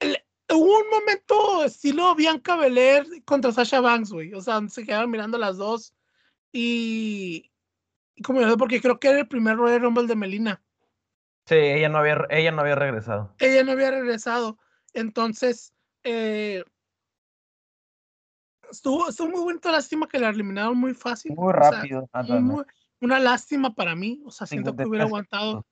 [0.00, 0.18] el-
[0.50, 4.34] hubo un momento estilo Bianca Belair contra Sasha Banks, güey.
[4.34, 5.94] O sea, se quedaron mirando las dos.
[6.52, 7.50] Y,
[8.14, 10.62] y como yo, porque creo que era el primer Royal Rumble de Melina.
[11.46, 13.34] Sí, ella no había, ella no había regresado.
[13.38, 14.58] ella no había regresado.
[14.92, 16.64] Entonces, eh,
[18.76, 21.34] estuvo, estuvo muy bonito, lástima que la eliminaron muy fácil.
[21.34, 22.08] Muy sea, rápido.
[22.12, 22.64] ah, muy-
[23.00, 24.22] una lástima para mí.
[24.24, 25.66] O sea, siento que hubiera 53 aguantado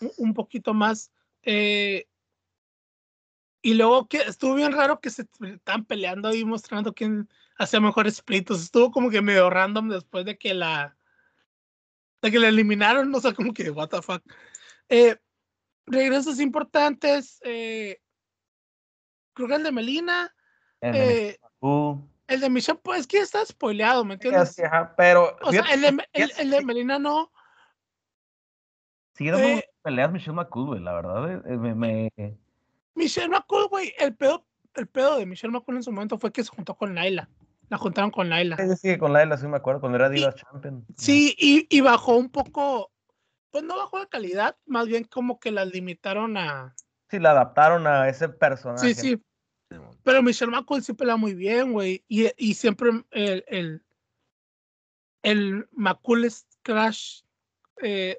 [0.00, 1.10] un, un poquito más.
[1.42, 2.06] eh,
[3.62, 8.16] y luego que estuvo bien raro que se estaban peleando y mostrando quién hacía mejores
[8.16, 8.62] splitos.
[8.62, 10.96] Estuvo como que medio random después de que la
[12.22, 13.12] de que la eliminaron.
[13.12, 14.22] O sea, como que what the fuck.
[14.88, 15.16] Eh,
[15.86, 17.40] regresos importantes.
[17.42, 18.00] eh,
[19.32, 20.32] creo que el de Melina.
[20.80, 21.38] El eh,
[22.28, 24.50] el de Michelle, pues es que está spoileado, ¿me sí, entiendes?
[24.50, 27.32] así, ajá, pero O sea, el de, el, sí- el de Melina no.
[29.14, 31.32] sigue dando eh, peleas Michelle McCool, güey, la verdad.
[31.32, 32.38] eh, eh, me, me-
[32.94, 36.42] Michelle McCool, güey, el pedo, el pedo de Michelle McCool en su momento fue que
[36.44, 37.28] se juntó con Laila.
[37.68, 38.56] La juntaron con Laila.
[38.56, 40.86] Sí, sí, con Laila sí me acuerdo, cuando era Divas Champion.
[40.96, 42.92] Sí, y, y bajó un poco,
[43.50, 46.74] pues no bajó de calidad, más bien como que las limitaron a.
[47.10, 48.94] Sí, la adaptaron a ese personaje.
[48.94, 49.22] Sí, sí.
[50.02, 52.04] Pero Michelle McCool sí pelea muy bien, güey.
[52.08, 53.82] Y, y siempre el, el,
[55.22, 56.28] el McCool
[56.62, 57.22] Crash
[57.82, 58.18] eh,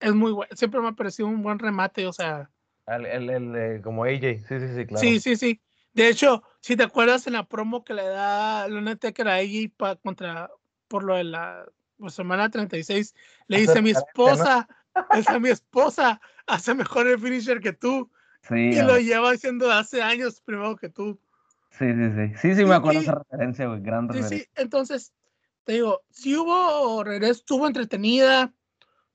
[0.00, 0.54] es muy bueno.
[0.56, 2.50] Siempre me ha parecido un buen remate, o sea.
[2.86, 5.00] El, el, el, como AJ, sí, sí, sí, claro.
[5.00, 5.60] Sí, sí, sí.
[5.92, 9.70] De hecho, si te acuerdas en la promo que le da Luna Tecker a ella
[9.76, 10.50] pa- contra
[10.88, 11.64] por lo de la
[11.96, 13.14] pues, semana 36,
[13.46, 14.32] le dice mi diferente, ¿no?
[14.32, 14.68] esposa,
[15.12, 18.10] esa mi esposa hace mejor el finisher que tú.
[18.48, 21.18] Sí, Y lo lleva haciendo hace años primero que tú.
[21.70, 22.34] sí, sí, sí.
[22.40, 23.80] Sí, sí, me acuerdo y- esa referencia, güey.
[23.80, 24.38] Gran Sí, referencia.
[24.38, 24.50] sí.
[24.62, 25.12] Entonces,
[25.64, 28.52] te digo, si hubo regreso, estuvo entretenida,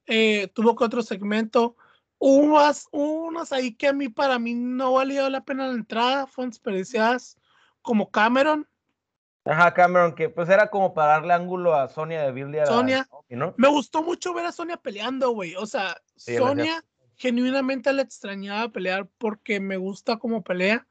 [0.07, 1.75] eh, tuvo que otro segmento.
[2.17, 6.49] Unas, unas ahí que a mí, para mí, no valió la pena la entrada, fueron
[6.49, 7.37] desperdiciadas,
[7.81, 8.67] como Cameron.
[9.45, 12.57] Ajá, Cameron, que pues era como para darle ángulo a Sonia de Billy.
[12.65, 13.07] Sonia.
[13.29, 13.53] ¿no?
[13.57, 15.55] Me gustó mucho ver a Sonia peleando, güey.
[15.55, 16.85] O sea, Sí, la Sonia
[17.19, 20.87] genuinamente la extrañaba pelear porque me gusta como pelea.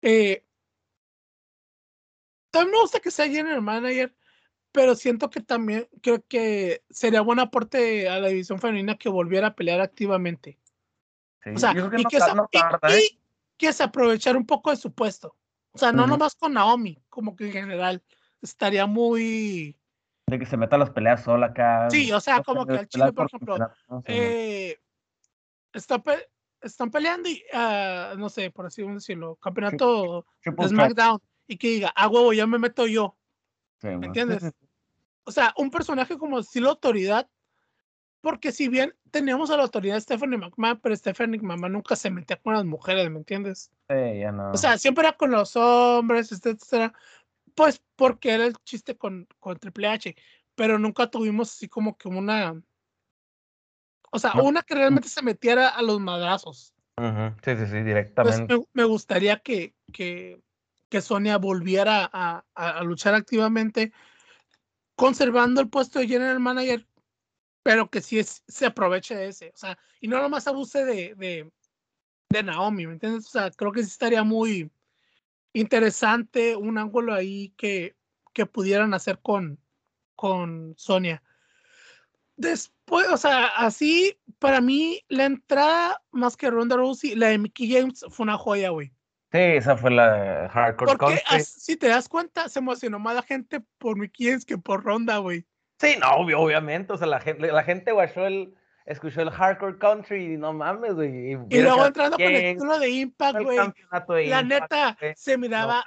[0.00, 0.44] Eh,
[2.50, 4.14] también me gusta que sea general manager,
[4.70, 9.48] pero siento que también creo que sería buen aporte a la división femenina que volviera
[9.48, 10.58] a pelear activamente.
[11.44, 13.18] o sea, y, que se,
[13.58, 15.36] que se aprovechara un poco de su puesto.
[15.72, 18.00] O sea, no nomás con Naomi, como que en general
[18.40, 19.76] estaría muy
[20.26, 21.90] de que se meta a las peleas sola acá.
[21.90, 23.58] Sí, o sea, como que al chile, por ejemplo,
[24.06, 24.78] eh,
[25.74, 31.92] están peleando y, uh, no sé, por así decirlo, campeonato de SmackDown y que diga,
[31.94, 33.16] ah, huevo, ya me meto yo.
[33.82, 34.50] ¿Me entiendes?
[35.24, 37.28] O sea, un personaje como estilo autoridad,
[38.20, 42.10] porque si bien teníamos a la autoridad de Stephanie McMahon, pero Stephanie McMahon nunca se
[42.10, 43.70] metía con las mujeres, ¿me entiendes?
[43.88, 44.52] Sí, ya no.
[44.52, 46.94] O sea, siempre era con los hombres, etcétera.
[47.54, 50.16] Pues porque era el chiste con, con Triple H,
[50.54, 52.60] pero nunca tuvimos así como que una.
[54.14, 56.72] O sea, una que realmente se metiera a los madrazos.
[56.96, 58.56] Sí, sí, sí, directamente.
[58.72, 60.40] me, gustaría que, que,
[60.88, 63.92] que Sonia volviera a, a, luchar activamente,
[64.94, 66.86] conservando el puesto de General Manager,
[67.64, 69.50] pero que sí se aproveche de ese.
[69.52, 71.50] O sea, y no nomás abuse de, de,
[72.30, 73.26] de Naomi, ¿me entiendes?
[73.26, 74.70] O sea, creo que sí estaría muy,
[75.54, 77.96] interesante un ángulo ahí que,
[78.32, 79.58] que pudieran hacer con,
[80.14, 81.22] con Sonia.
[82.86, 87.72] Después, o sea, así, para mí, la entrada más que Ronda Rousey, la de Mickey
[87.72, 88.88] James fue una joya, güey.
[89.32, 93.62] Sí, esa fue la hardcore Porque si te das cuenta, se emocionó más la gente
[93.78, 95.46] por Mickey James que por Ronda, güey.
[95.80, 98.54] Sí, no, obviamente, o sea, la gente, la gente guachó el,
[98.84, 101.32] escuchó el hardcore country y no mames, güey.
[101.48, 103.40] Y, luego entrando con el título de Impact,
[104.04, 104.28] güey.
[104.28, 105.82] La neta, se miraba,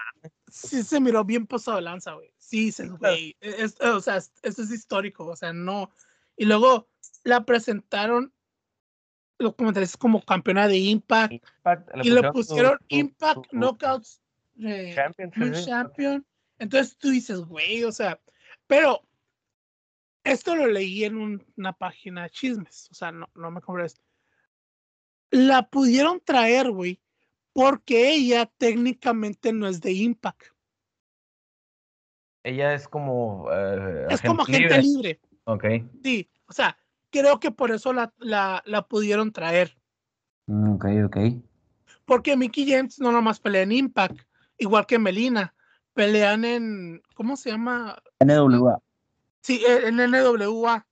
[0.47, 2.33] sí se miró bien posado de lanza, güey.
[2.39, 3.37] Sí, güey.
[3.81, 5.91] o sea, esto es histórico, o sea, no.
[6.37, 6.87] Y luego
[7.23, 8.33] la presentaron
[9.39, 11.33] los comentarios como campeona de Impact.
[12.03, 14.21] y le pusieron Impact Knockouts
[14.59, 16.25] eh, Champion.
[16.59, 18.19] Entonces tú dices, güey, o sea,
[18.65, 19.01] pero
[20.23, 24.01] esto lo leí en una página de chismes, o sea, no, no me compres.
[25.29, 26.99] La pudieron traer, güey,
[27.53, 30.43] porque ella técnicamente no es de Impact.
[32.43, 33.49] Ella es como.
[33.51, 35.19] Eh, es como gente libre.
[35.47, 35.63] Ok.
[36.03, 36.77] Sí, o sea,
[37.09, 39.77] creo que por eso la, la, la pudieron traer.
[40.47, 41.17] Mm, ok, ok.
[42.05, 44.19] Porque Mickey James no nomás pelea en Impact,
[44.57, 45.53] igual que Melina.
[45.93, 47.01] Pelean en.
[47.15, 47.97] ¿Cómo se llama?
[48.19, 48.79] NWA.
[49.41, 50.85] Sí, en NWA.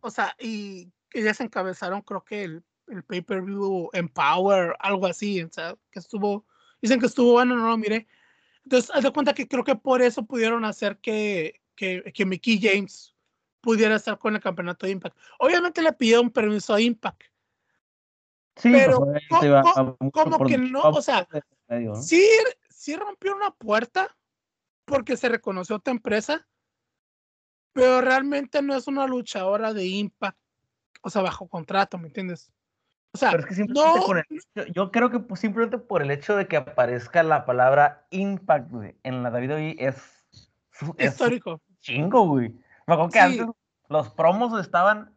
[0.00, 5.42] O sea, y ellas encabezaron, creo que el, el pay-per-view Empower, algo así.
[5.42, 6.46] O sea, que estuvo.
[6.80, 8.06] Dicen que estuvo bueno, no lo miré.
[8.64, 12.58] Entonces, haz de cuenta que creo que por eso pudieron hacer que, que, que Mickey
[12.60, 13.14] James
[13.60, 15.16] pudiera estar con el campeonato de Impact.
[15.38, 17.22] Obviamente le pidió un permiso a Impact.
[18.56, 19.06] Sí, pero
[20.12, 21.28] como, que no, o sea,
[22.00, 22.26] sí,
[22.68, 24.16] sí rompió una puerta
[24.84, 26.46] porque se reconoció otra empresa,
[27.72, 30.38] pero realmente no es una luchadora de Impact,
[31.02, 32.50] o sea, bajo contrato, ¿me entiendes?
[33.12, 33.32] O sea,
[34.74, 38.70] yo creo que simplemente por el hecho de que aparezca la palabra Impact
[39.02, 40.26] en la WWE es,
[40.98, 41.60] histórico.
[41.80, 42.54] chingo, güey.
[42.88, 43.46] Me acuerdo que antes
[43.88, 45.14] los promos estaban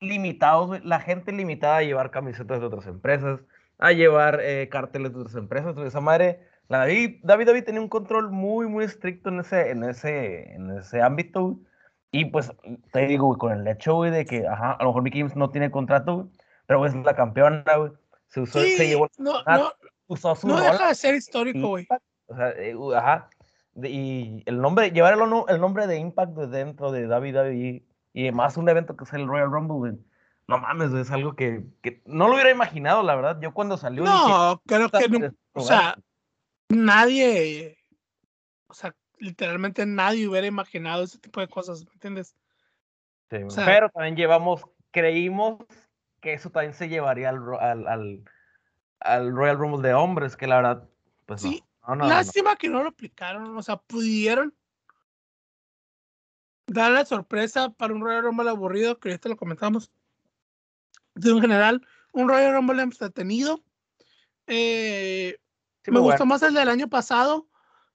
[0.00, 3.40] limitados, la gente limitada a llevar camisetas de otras empresas,
[3.78, 5.70] a llevar eh, carteles de otras empresas.
[5.70, 9.84] Entonces, esa madre la David, David, tenía un control muy, muy estricto en ese, en
[9.84, 11.58] ese, en ese ámbito.
[12.10, 12.52] Y pues,
[12.92, 15.50] te digo, con el hecho, güey, de que, ajá, a lo mejor Mickey James no
[15.50, 16.28] tiene contrato,
[16.66, 17.92] pero es la campeona, güey.
[18.26, 19.08] Se usó, se llevó.
[19.18, 19.72] No, no,
[20.08, 21.86] usó su no deja de ser histórico, güey.
[22.26, 23.30] O sea, eh, ajá.
[23.82, 27.82] Y el nombre, llevar el, el, nombre de Impact dentro de David, David
[28.14, 29.98] y, más un evento que es el Royal Rumble.
[30.48, 33.38] No mames, es algo que, que, no lo hubiera imaginado, la verdad.
[33.40, 34.04] Yo cuando salió.
[34.04, 35.30] No, creo que no.
[35.52, 35.96] O sea,
[36.68, 37.78] nadie,
[38.68, 42.36] o sea, literalmente nadie hubiera imaginado ese tipo de cosas, ¿me entiendes?
[43.30, 45.58] Sí, pero también llevamos, creímos
[46.20, 48.22] que eso también se llevaría al, al,
[49.00, 50.88] al, Royal Rumble de hombres, que la verdad,
[51.26, 51.60] pues sí.
[51.60, 51.65] No.
[51.94, 54.54] Lástima que no lo aplicaron, o sea, pudieron
[56.66, 59.92] dar la sorpresa para un Royal Rumble aburrido, que te lo comentamos.
[61.14, 63.62] En general, un Royal Rumble entretenido.
[64.46, 65.38] Eh,
[65.86, 67.48] me gustó más el del año pasado.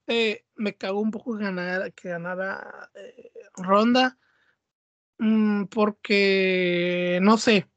[0.08, 4.18] Eh, me cagó un poco ganar, que ganara eh, Ronda.
[5.18, 7.68] Mm, porque no sé.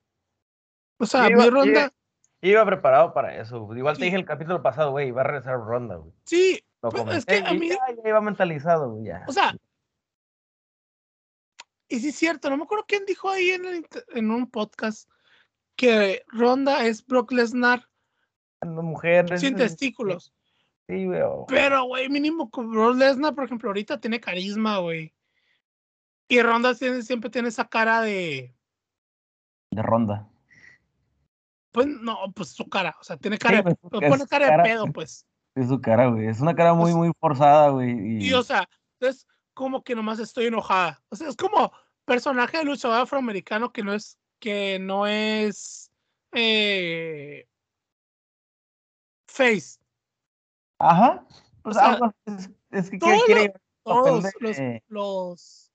[0.99, 1.93] O sea, mi Ronda.
[2.45, 3.74] Iba, preparado para eso.
[3.74, 6.12] Igual te dije el capítulo pasado, güey, iba a regresar Ronda, güey.
[6.24, 7.70] Sí, Lo pues, es que a mí.
[7.70, 9.24] Ya, iba mentalizado, ya.
[9.26, 9.57] O sea.
[11.88, 15.09] Y sí es cierto, no me acuerdo quién dijo ahí en, en un podcast
[15.74, 17.88] que Ronda es Brock Lesnar
[18.61, 19.38] Una mujer.
[19.38, 20.34] sin testículos.
[20.86, 21.22] Sí, güey.
[21.49, 25.14] Pero, güey, mínimo con Brock Lesnar, por ejemplo, ahorita tiene carisma, güey.
[26.28, 28.55] Y Ronda siempre tiene esa cara de.
[29.70, 30.28] De ronda.
[31.75, 32.97] Pues no, pues su cara.
[33.01, 35.27] O sea, tiene cara, güey, de, es pone cara de pedo, pues.
[35.57, 36.29] Es su cara, güey.
[36.29, 37.91] Es una cara muy, Pues- muy forzada, güey.
[37.91, 38.68] Y, Y, o sea,
[39.01, 41.03] es como que nomás estoy enojada.
[41.09, 41.72] O sea, es como
[42.05, 44.16] personaje de luchador afroamericano que no es.
[44.39, 45.91] Que no es.
[46.33, 47.49] Eh,
[49.27, 49.81] face.
[50.79, 51.27] Ajá.
[51.62, 55.72] Pues, O sea, algo- es, es que todo quiere, quiere Todos los, de- los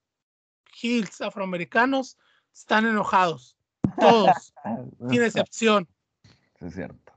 [0.82, 2.16] heels afroamericanos
[2.54, 3.56] están enojados.
[3.98, 4.54] Todos,
[5.10, 5.88] sin excepción.
[6.58, 7.12] Sí, es cierto.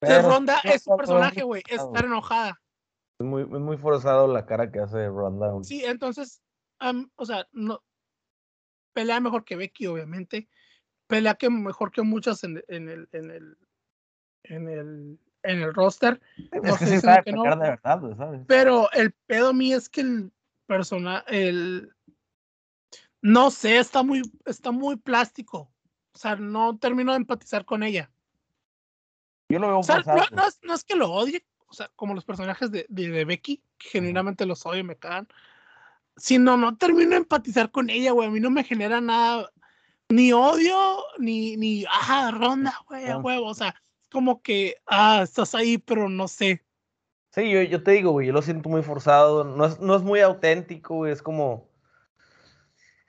[0.00, 2.60] Entonces, Ronda es su personaje, güey, es estar enojada.
[3.18, 5.52] Es muy, es muy forzado la cara que hace Ronda.
[5.62, 6.42] Sí, entonces,
[7.16, 7.82] o sea, no
[8.96, 10.48] pelea mejor que Becky, obviamente.
[11.06, 13.58] Pelea que mejor que muchas en, en el, en el,
[14.44, 16.20] en el, en el roster.
[16.36, 17.42] Es no que estoy sí sabe que no.
[17.42, 18.40] de verdad, ¿sabes?
[18.48, 20.32] Pero el pedo mío es que el
[20.66, 21.94] persona, el
[23.20, 25.70] no sé, está muy, está muy plástico.
[26.16, 28.10] O sea, no termino de empatizar con ella.
[29.50, 32.14] Yo lo veo O sea, no, es, no es que lo odie, o sea, como
[32.14, 35.28] los personajes de, de, de Becky, que genuinamente los odio y me cagan.
[36.16, 38.28] Sino no termino de empatizar con ella, güey.
[38.28, 39.52] A mí no me genera nada,
[40.08, 43.48] ni odio, ni, ni, ah, ronda, güey, a huevo.
[43.48, 46.64] O sea, es como que, ah, estás ahí, pero no sé.
[47.32, 49.44] Sí, yo, yo te digo, güey, yo lo siento muy forzado.
[49.44, 51.12] No es, no es muy auténtico, güey.
[51.12, 51.68] Es como.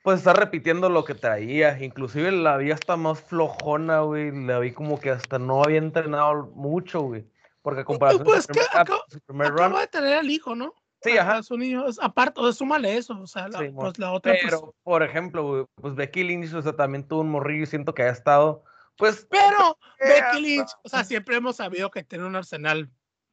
[0.08, 1.78] Pues está repitiendo lo que traía.
[1.84, 4.30] Inclusive la vi hasta más flojona, güey.
[4.46, 7.26] La vi como que hasta no había entrenado mucho, güey.
[7.60, 9.64] Porque comparación pues, de su primer, su run.
[9.66, 10.72] Acaba de tener al hijo, ¿no?
[11.02, 11.42] Sí, a- ajá.
[11.42, 11.84] su niño.
[12.00, 13.20] Aparte, o sea, súmale eso.
[13.20, 14.32] O sea, la, Sí, pues la otra.
[14.32, 17.66] pues- Pero, por ejemplo, güey, pues Becky Lynch, o sea, también tuvo un morrillo y
[17.66, 18.64] siento que ha estado,
[18.96, 19.78] pues, pero
[20.38, 22.90] Becky Lynch, o sea, siempre hemos sabido que tiene un arsenal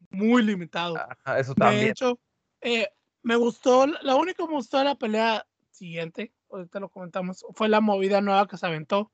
[0.10, 0.98] muy limitado.
[0.98, 1.88] ajá, eso De también.
[1.92, 2.20] hecho,
[2.60, 2.90] eh,
[3.24, 7.70] me gustó, la única que me gustó de la pelea siguiente, ahorita lo comentamos, fue
[7.70, 9.12] la movida nueva que se aventó.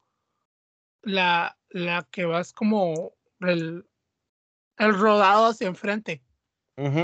[1.04, 3.88] La, la que vas como el,
[4.78, 6.22] el rodado hacia enfrente,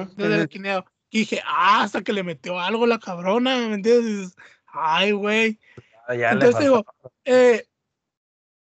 [0.10, 0.86] sí, desde el quineo.
[1.10, 4.36] Y dije, ah, hasta que le metió algo la cabrona, ¿me entiendes?
[4.68, 5.60] Ay, güey.
[6.30, 6.86] le Entonces digo,
[7.26, 7.66] eh,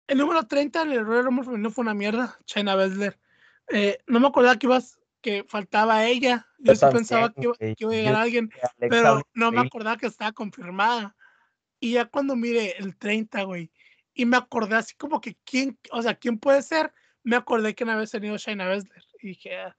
[0.07, 3.19] el número 30 en el Royal Rumble femenino fue una mierda, China Baszler.
[3.69, 6.47] Eh, no me acordaba que ibas, que faltaba ella.
[6.59, 9.51] Yo, Yo sí también, pensaba que, iba- que iba a llegar alguien, Alexa pero no
[9.51, 11.17] me acordaba que estaba confirmada.
[11.81, 13.70] Y ya cuando mire el 30, güey,
[14.14, 17.85] y me acordé así como que quién, o sea, quién puede ser, me acordé que
[17.85, 19.05] una vez tenido Shayna Baszler.
[19.20, 19.77] Y dije, "Ah,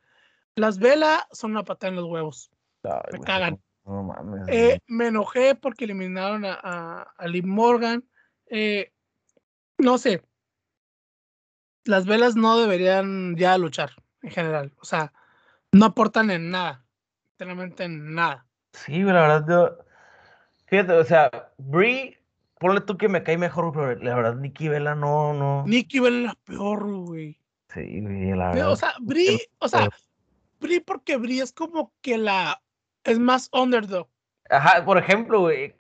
[0.56, 2.52] las velas son una patada en los huevos.
[2.84, 3.62] ay, me güey, cagan.
[3.86, 4.48] No mames.
[4.50, 8.04] Eh, me enojé porque eliminaron a, a, a Liv Morgan.
[8.48, 8.92] Eh,
[9.78, 10.22] no sé.
[11.86, 13.92] Las velas no deberían ya luchar
[14.22, 14.74] en general.
[14.82, 15.14] O sea,
[15.72, 16.86] no aportan en nada.
[17.32, 18.46] Literalmente en nada.
[18.74, 19.87] Sí, la verdad, yo.
[20.68, 22.18] Fíjate, o sea, Brie,
[22.60, 25.64] ponle tú que me cae mejor, pero la verdad, Nikki Vela no, no.
[25.66, 27.40] Nikki Bella es la peor, güey.
[27.74, 28.72] Sí, güey, la Pero, verdad.
[28.72, 29.90] O sea, Brie, o sea,
[30.60, 32.62] Brie porque Brie es como que la
[33.04, 34.08] es más underdog.
[34.50, 35.74] Ajá, por ejemplo, güey,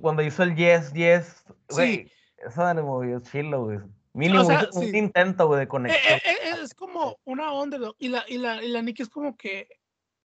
[0.00, 1.74] cuando hizo el Yes, Yes, Sí.
[1.74, 2.12] güey,
[2.46, 3.78] eso me movió chilo, güey.
[4.14, 4.98] Mínimo, sea, hizo un sí.
[4.98, 6.18] intento, güey, de Eh, conexión.
[6.18, 7.96] eh, eh, es como una underdog.
[7.98, 9.68] Y la, y la, y la Nikki es como que,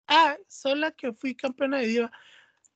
[0.07, 2.13] ah, soy la que fui campeona de diva.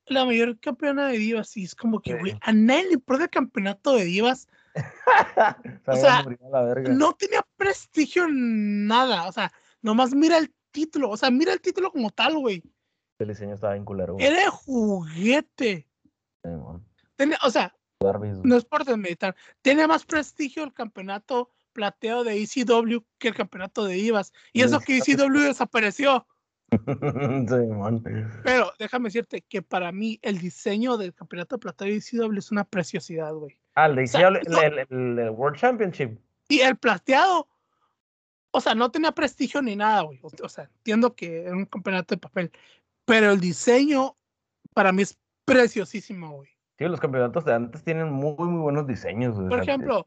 [0.09, 2.39] La mayor campeona de divas, sí, es como que, güey, Sí.
[2.43, 4.49] a nadie le importa el campeonato de divas.
[5.87, 6.25] Había sea.
[6.91, 9.29] No tenía prestigio en nada.
[9.29, 9.53] O sea,
[9.83, 11.11] nomás mira el título.
[11.11, 12.63] O sea, mira el título como tal, güey.
[13.19, 14.27] El diseño estaba bien culero, güey.
[14.27, 15.89] Era de juguete.
[16.45, 16.51] Sí.
[17.17, 19.35] Tenía- o sea, Darby's, no es por desmeditar.
[19.63, 24.33] Tiene más prestigio el campeonato plateo de ECW que el campeonato de divas.
[24.53, 26.27] Y eso que ECW desapareció.
[28.45, 32.65] Pero déjame decirte que para mí el diseño del campeonato plateo de ECW es una
[32.65, 33.59] preciosidad, güey.
[33.75, 36.19] Ah, el sea, diseño, el, no- el- el- el World Championship.
[36.49, 37.49] Y el plateado,
[38.51, 40.19] o sea, no tenía prestigio ni nada, güey.
[40.23, 42.53] O, o sea, entiendo que era un campeonato de papel,
[43.05, 44.17] pero el diseño
[44.75, 46.51] para mí es preciosísimo, güey.
[46.79, 49.47] Sí, los campeonatos de antes tienen muy, muy buenos diseños, güey.
[49.47, 50.07] o Por sea, ejemplo,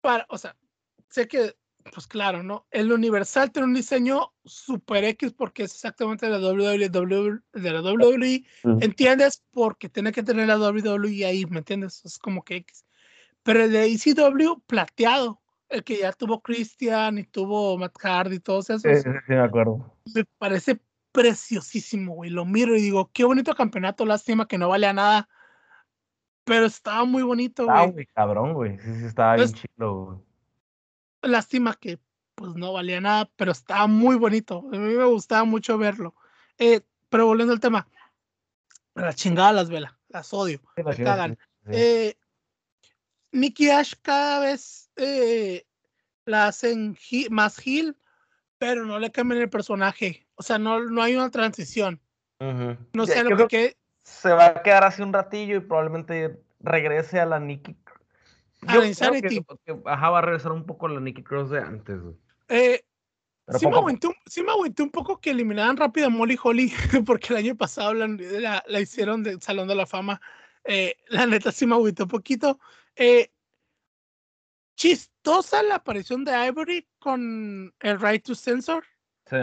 [0.00, 0.56] para, o sea,
[1.08, 1.54] sé que,
[1.92, 2.66] pues claro, ¿no?
[2.70, 7.80] El Universal tiene un diseño super X porque es exactamente de la WWE, de la
[7.82, 8.78] WWE Ujú.
[8.82, 9.42] ¿entiendes?
[9.50, 12.04] Porque tiene que tener la WWE ahí, ¿me entiendes?
[12.04, 12.84] Es como que X.
[13.42, 18.40] Pero el de ECW, plateado, el que ya tuvo Christian y tuvo Matt Hardy y
[18.40, 19.94] todos esos, Sí, sí, me acuerdo.
[20.14, 20.80] me parece
[21.12, 22.30] preciosísimo, güey.
[22.30, 25.28] Lo miro y digo, qué bonito campeonato, lástima que no vale a nada.
[26.44, 27.92] pero estaba muy bonito, Ah, güey.
[27.92, 28.76] güey, cabrón, güey.
[28.80, 30.18] Sí, sí, estaba bien Pues- chido, güey.
[31.22, 31.98] Lástima que
[32.34, 34.58] pues no valía nada, pero estaba muy bonito.
[34.72, 36.14] A mí me gustaba mucho verlo.
[36.58, 37.86] Eh, pero volviendo al tema,
[38.94, 40.60] la chingada las velas, las odio.
[40.76, 41.36] Sí, la me chingada, cagan.
[41.36, 41.70] sí, sí.
[41.74, 42.18] Eh,
[43.32, 45.66] Nicky Ash cada vez eh,
[46.26, 46.96] la hacen
[47.30, 47.96] más heel,
[48.58, 50.26] pero no le cambian el personaje.
[50.34, 52.00] O sea, no, no hay una transición.
[52.40, 56.42] No Ya, sé yo lo que se va a quedar así un ratillo y probablemente
[56.60, 57.76] regrese a la Nikki.
[58.66, 59.44] A Yo la creo que, Insanity.
[59.64, 61.98] que, ajá, va a regresar un poco a la Nikki Cross de antes,
[62.48, 62.84] eh,
[63.48, 63.88] sí, me poco a poco.
[63.88, 66.72] agüité un, sí me agüité un poco que eliminaran rápido a Molly Holly,
[67.06, 70.20] porque el año pasado la, la- la hicieron del Salón de la Fama.
[70.64, 72.60] Eh, la neta sí me agüité un poquito.
[72.94, 73.32] Eh,
[74.76, 78.84] chistosa la aparición de Ivory con el Right to Censor.
[79.28, 79.36] Sí.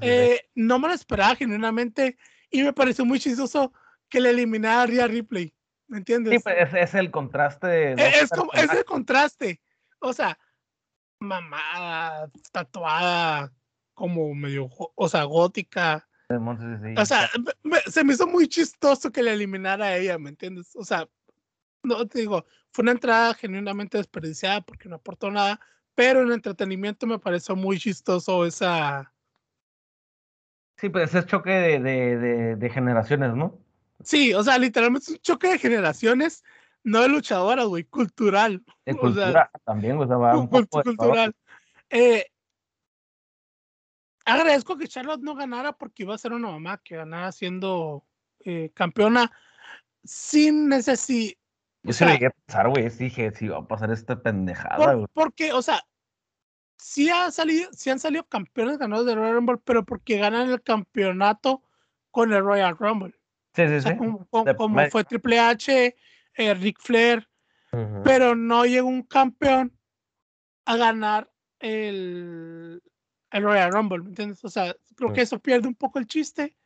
[0.00, 2.16] Eh, no me lo esperaba genuinamente
[2.50, 3.72] y me pareció muy chistoso
[4.08, 5.54] que le eliminara a Rhea Ripley.
[5.88, 6.34] ¿Me entiendes?
[6.34, 9.60] Sí, pues es, es el contraste Eh, es, como, es el contraste.
[10.00, 10.38] O sea,
[11.20, 13.52] mamada, tatuada,
[13.94, 16.06] como medio, o sea, gótica.
[16.98, 17.28] O sea,
[17.62, 20.76] me- se me hizo muy chistoso que le eliminara a ella, ¿me entiendes?
[20.76, 21.08] O sea,
[21.82, 25.58] no te digo, fue una entrada genuinamente desperdiciada porque no aportó nada,
[25.94, 29.12] pero en entretenimiento me pareció muy chistoso esa.
[30.76, 33.58] Sí, pues ese choque de, de, de, de generaciones, ¿no?
[34.02, 36.44] Sí, o sea, literalmente es un choque de generaciones,
[36.84, 38.64] no de luchadoras, güey, cultural.
[38.86, 39.98] De O sea, también.
[39.98, 41.34] O sea, va un poco cultural.
[41.90, 42.26] Eh,
[44.24, 48.04] agradezco que Charlotte no ganara porque iba a ser una mamá que ganara siendo
[48.44, 49.32] eh, campeona
[50.04, 51.34] sin necesidad.
[51.82, 52.88] Yo lo sea, llegué a pensar, güey.
[52.88, 55.06] Dije, sí, va a pasar esta pendejada, por- güey.
[55.12, 55.80] porque, o sea,
[56.76, 60.62] sí, ha salido, sí han salido campeones ganadores de Royal Rumble, pero porque ganan el
[60.62, 61.62] campeonato
[62.10, 63.17] con el Royal Rumble.
[63.58, 63.98] Sí, sí, O sea, sí.
[63.98, 65.96] como, fue Triple H,
[66.34, 67.28] eh, Ric Flair,
[68.04, 69.76] pero no llega un campeón
[70.64, 71.28] a ganar
[71.58, 72.80] el,
[73.32, 74.44] el Royal Rumble, ¿me entiendes?
[74.44, 76.56] O sea, creo que eso pierde un poco el chiste,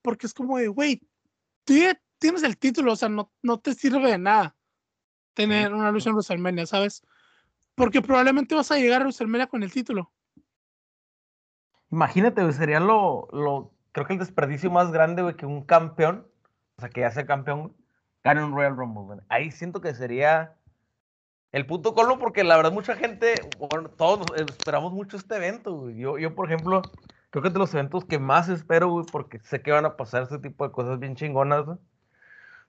[0.00, 1.02] porque es como de, güey,
[1.64, 4.56] tú ya tienes el título, o sea, no, no te sirve de nada
[5.34, 7.02] tener una lucha en WrestleMania, ¿sabes?
[7.74, 10.10] Porque probablemente vas a llegar a WrestleMania con el título.
[11.90, 16.29] Imagínate, sería lo, lo, creo que el desperdicio más grande, güey, que un campeón,
[16.80, 17.74] o sea, que ya sea campeón,
[18.24, 19.20] gane un Royal Rumble.
[19.28, 20.54] Ahí siento que sería
[21.52, 25.98] el punto colmo, porque la verdad mucha gente, bueno, todos esperamos mucho este evento, güey.
[25.98, 26.80] Yo, yo, por ejemplo,
[27.28, 29.98] creo que es de los eventos que más espero, güey, porque sé que van a
[29.98, 31.76] pasar este tipo de cosas bien chingonas, güey.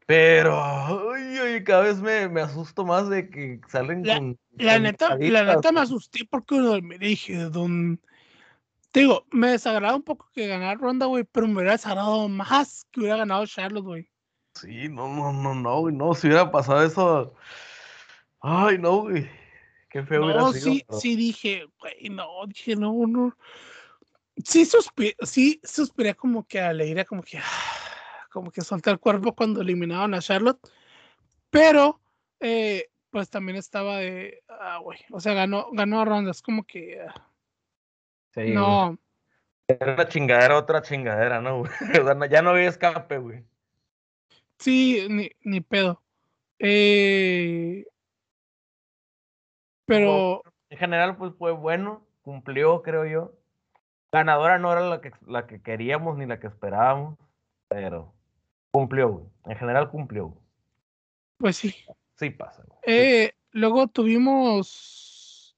[0.08, 4.38] Pero, ay, ay, cada vez me, me asusto más de que salen La- con...
[4.58, 8.02] La con neta, la neta me asusté porque me dije, don...
[8.92, 12.86] Te digo, me desagrada un poco que ganara Ronda, güey, pero me hubiera desagradado más
[12.92, 14.10] que hubiera ganado Charlotte, güey.
[14.56, 17.34] Sí, no, no, no, no, güey, no, si hubiera pasado eso.
[18.42, 19.30] Ay, no, güey.
[19.90, 20.64] Qué feo hubiera No, sido.
[20.74, 23.36] sí, pero- sí dije, güey, no, dije, no, no.
[24.44, 27.40] Sí, suspiré, sí, suspiré como que alegría, como que,
[28.32, 30.60] como que solté el cuerpo cuando eliminaron a Charlotte,
[31.50, 32.02] pero,
[32.40, 36.64] eh, pues también estaba de, ah, güey, o sea, ganó, ganó a Ronda, es como
[36.64, 37.28] que, ah,
[38.34, 38.54] Sí, güey.
[38.54, 38.98] no,
[39.68, 41.72] Era una chingadera, otra chingadera, ¿no, güey?
[42.02, 43.44] O sea, no- ya no había escape, güey.
[44.60, 46.02] sí, ni, ni pedo.
[46.60, 47.86] Eh,
[49.86, 53.34] pero, En general, pues fue bueno, cumplió, creo yo.
[54.12, 57.18] Ganadora no era la que, la que queríamos ni la que esperábamos,
[57.68, 58.14] pero
[58.72, 59.26] cumplió, güey.
[59.46, 60.28] En general cumplió.
[60.28, 60.40] güey.
[61.38, 61.76] pues sí.
[62.16, 62.80] Sí pasa, güey.
[62.86, 62.92] Sí.
[62.92, 65.58] Eh, luego tuvimos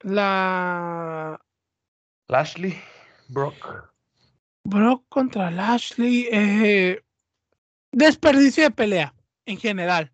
[0.00, 1.40] la
[2.32, 2.80] Lashley,
[3.28, 3.92] Brock.
[4.64, 6.28] Brock contra Lashley.
[6.32, 7.02] eh,
[7.92, 9.14] desperdicio de pelea
[9.44, 10.10] en general.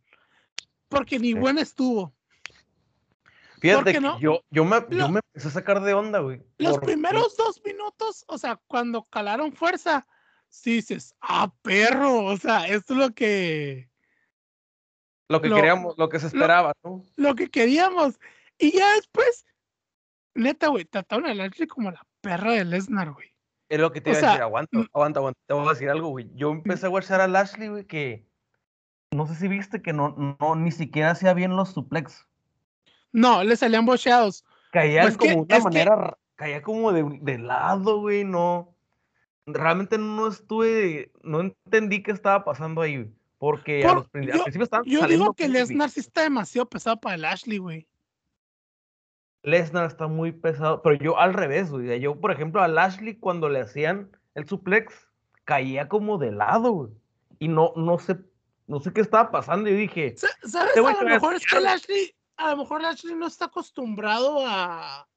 [0.88, 1.34] Porque ni Sí.
[1.34, 2.12] buena estuvo.
[3.60, 4.18] Fíjate que no?
[4.20, 6.42] yo, yo, me, yo Lo- me empecé a sacar de onda, güey.
[6.58, 10.06] Los primeros dos minutos, o sea, cuando calaron fuerza,
[10.48, 13.90] sí dices, ah, perro, o sea, esto es lo que,
[15.28, 17.04] Lo que lo- queríamos, lo que se esperaba, ¿no?
[17.16, 18.18] lo que queríamos.
[18.58, 19.44] Y ya después,
[20.34, 23.28] neta, güey, trataron a Lashley como la perra de Lesnar, güey.
[23.68, 24.86] Es lo que te O iba a decir, aguanta, mm.
[24.92, 25.40] aguanta, aguanta.
[25.46, 26.30] Te voy a decir algo, güey.
[26.34, 28.26] Yo empecé a watchar a Lashley, güey, que
[29.10, 32.26] no sé si viste que no, no ni siquiera hacía bien los suplex.
[33.12, 34.44] No, le salían bocheados.
[34.72, 38.24] Caía Pues que- como de una que- manera, ra- caía como de, de lado, güey,
[38.24, 38.74] no.
[39.46, 43.10] Realmente no estuve, no entendí qué estaba pasando ahí, güey.
[43.38, 45.48] Porque a los yo- al principio estaban Yo digo que.
[45.48, 47.86] Lesnar sí está demasiado pesado para Lashley, güey.
[49.42, 52.00] Lesnar está muy pesado, pero yo al revés, güey.
[52.00, 55.08] Yo, por ejemplo, a Lashley cuando le hacían el suplex,
[55.44, 56.90] caía como de lado, güey.
[57.38, 58.18] Y no, no sé
[58.68, 59.68] no sé qué estaba pasando.
[59.70, 60.68] Y dije, Sa- ¿Sabes?
[60.68, 61.60] Este güey A lo a mejor es que.
[61.60, 65.08] Lashley, a lo mejor Lashley no está acostumbrado a.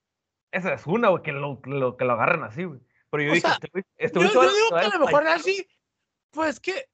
[0.51, 2.79] esa es una, güey, que lo, que lo, que lo agarran así, güey.
[3.09, 5.23] Pero yo O dije, sea, este este Yo, yo digo que a lo mejor.
[5.25, 5.67] Lashley,
[6.31, 6.85] pues que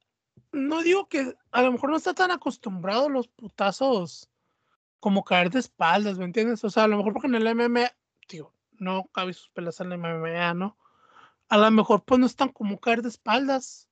[0.51, 4.28] no digo que a lo mejor no está tan acostumbrado a los putazos
[5.00, 6.64] como caer de espaldas, ¿me entiendes?
[6.64, 7.91] O sea, a lo mejor porque en el MMA,
[8.28, 10.78] digo, no cabe sus pelas en el MMA, ¿no?
[11.50, 13.89] A lo mejor pues no están como caer de espaldas.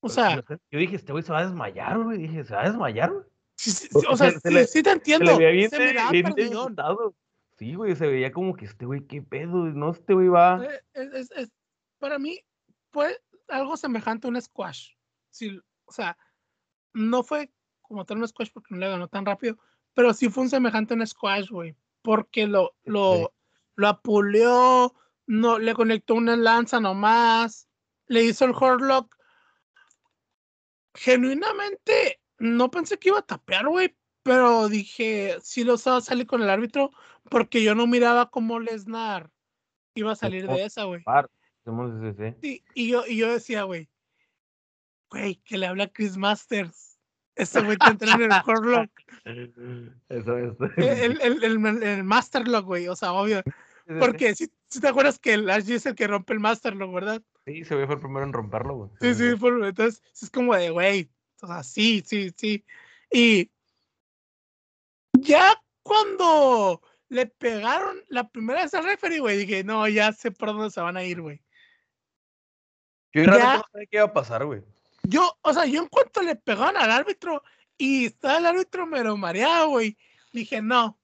[0.00, 2.18] O sea, yo dije, este güey se va a desmayar, güey.
[2.18, 3.24] Dije, se va a desmayar, güey.
[3.56, 5.32] sí, sí, o sea, se- se sí, le- sí te Se entiendo.
[5.32, 6.34] le veía bien, se miraba bien.
[7.58, 10.64] Sí, güey, se veía como que este güey, qué pedo, no, este güey va.
[10.64, 11.52] Eh, es- es- es-
[11.98, 12.40] para mí
[12.90, 14.92] fue algo semejante a un squash.
[15.28, 16.16] Sí, o sea,
[16.94, 19.58] no fue como tal un squash porque no le ganó tan rápido,
[19.94, 23.32] pero sí fue un semejante a un squash, güey, porque lo, lo,
[23.74, 24.94] lo apuleó,
[25.26, 27.68] no, le conectó una lanza nomás,
[28.06, 29.16] le hizo el hardlock.
[30.94, 36.26] Genuinamente, no pensé que iba a tapear, güey, pero dije, sí lo estaba a salir
[36.26, 36.90] con el árbitro,
[37.28, 39.30] porque yo no miraba cómo Lesnar
[39.94, 41.02] iba a salir de esa, güey.
[42.40, 43.88] Sí, y yo, y yo decía, güey,
[45.10, 46.89] güey, que le habla Chris Masters.
[47.36, 48.90] Este güey entra en el Hardlock,
[50.08, 50.54] Eso es.
[50.76, 53.42] el, el, el, el Masterlock, güey, o sea, obvio.
[53.98, 57.22] Porque si, si te acuerdas que el Ashley es el que rompe el Masterlock, ¿verdad?
[57.46, 58.90] Sí, se ve fue el primero en romperlo, güey.
[59.00, 61.10] Sí, sí, por- entonces es como de, güey,
[61.40, 62.64] o sea, sí, sí, sí.
[63.10, 63.50] Y
[65.18, 70.48] ya cuando le pegaron la primera vez al referee, güey, dije, no, ya sé por
[70.50, 71.42] dónde se van a ir, güey.
[73.12, 74.62] Yo realmente Ya- no sabía qué iba a pasar, güey.
[75.10, 77.42] Yo, o sea, yo en cuanto le pegaron al árbitro
[77.76, 79.98] y estaba el árbitro mero mareado, güey,
[80.32, 81.00] dije, no,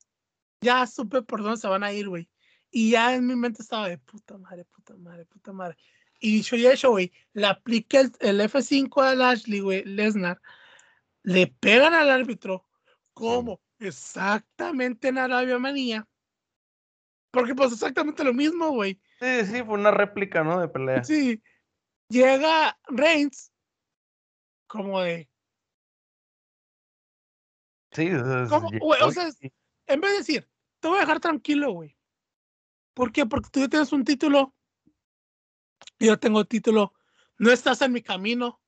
[0.61, 2.29] ya supe por dónde se van a ir, güey.
[2.71, 5.77] Y ya en mi mente estaba de puta madre, puta madre, puta madre.
[6.21, 10.41] Y dicho y hecho, güey, le aplica el, el F5 al Ashley, güey, Lesnar,
[11.25, 12.65] le pegan al árbitro,
[13.13, 16.07] como exactamente en Arabia Manía.
[17.33, 19.01] Porque pues exactamente lo mismo, güey.
[19.19, 20.61] Sí, sí, fue una réplica, ¿no?
[20.61, 21.03] De pelea.
[21.03, 21.43] Sí.
[22.09, 23.51] Llega Reigns
[24.67, 25.29] como de,
[27.93, 28.69] Sí, o sea, ¿Cómo?
[28.69, 29.29] sí, Güey, o sea,
[29.87, 30.49] en vez de decir,
[30.81, 31.97] te voy a dejar tranquilo, güey.
[32.93, 33.25] ¿Por qué?
[33.25, 34.55] Porque tú ya tienes un título.
[35.99, 36.93] Yo tengo título.
[37.39, 38.61] No estás en mi camino.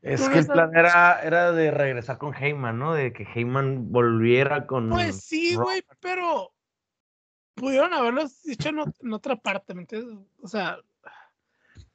[0.00, 2.94] Es no que el plan era, era de regresar con Heyman, ¿no?
[2.94, 4.88] De que Heyman volviera con.
[4.88, 6.54] Pues sí, güey, pero
[7.54, 10.18] pudieron haberlo dicho en, en otra parte, ¿me entiendes?
[10.42, 10.78] O sea,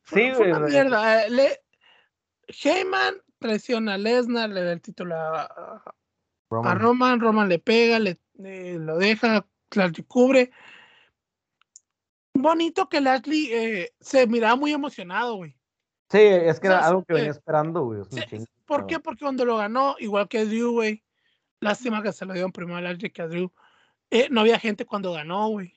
[0.03, 0.71] fue, Sí, fue güey, una güey.
[0.71, 1.25] mierda.
[1.25, 1.59] eh, Le,
[2.49, 5.83] Heyman traiciona a Lesnar, le da el título a,
[6.49, 7.19] Roman.
[7.19, 8.19] Roman, le pega, le,
[8.79, 9.45] lo deja,
[9.75, 10.51] Lashley cubre.
[12.33, 15.55] Bonito que Lashley eh, se miraba muy emocionado, güey.
[16.09, 18.01] Sí, es que O sea, era algo que eh, venía esperando, güey.
[18.01, 18.99] es Sí, ¿Por qué?
[18.99, 21.03] Porque cuando lo ganó, igual que Drew, güey.
[21.59, 23.51] Lástima que se lo dieron primero a Lashley que a Drew.
[24.09, 25.73] eh, no había gente cuando ganó, güey.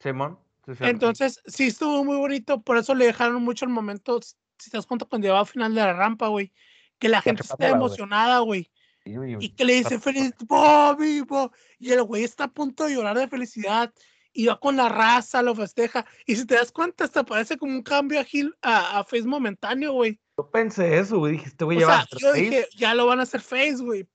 [0.00, 0.38] Simón.
[0.66, 0.72] sí.
[0.80, 2.60] Entonces, sí estuvo muy bonito.
[2.60, 4.18] Por eso le dejaron mucho el momento.
[4.58, 6.52] Si te das cuenta, cuando llegaba al final de la rampa, güey.
[6.98, 8.70] Que la gente está emocionada, güey.
[9.04, 13.18] Y que le dice feliz Bobby, Bo-", y el güey está a punto de llorar
[13.18, 13.92] de felicidad
[14.32, 17.72] y va con la raza, lo festeja y si te das cuenta hasta parece como
[17.72, 20.18] un cambio a, Gil- a, a face momentáneo, güey.
[20.38, 21.32] Yo pensé eso, güey.
[21.32, 23.24] Dije, este güey O ya va sea, a yo face, dije, ya lo van a
[23.24, 24.08] hacer face, güey,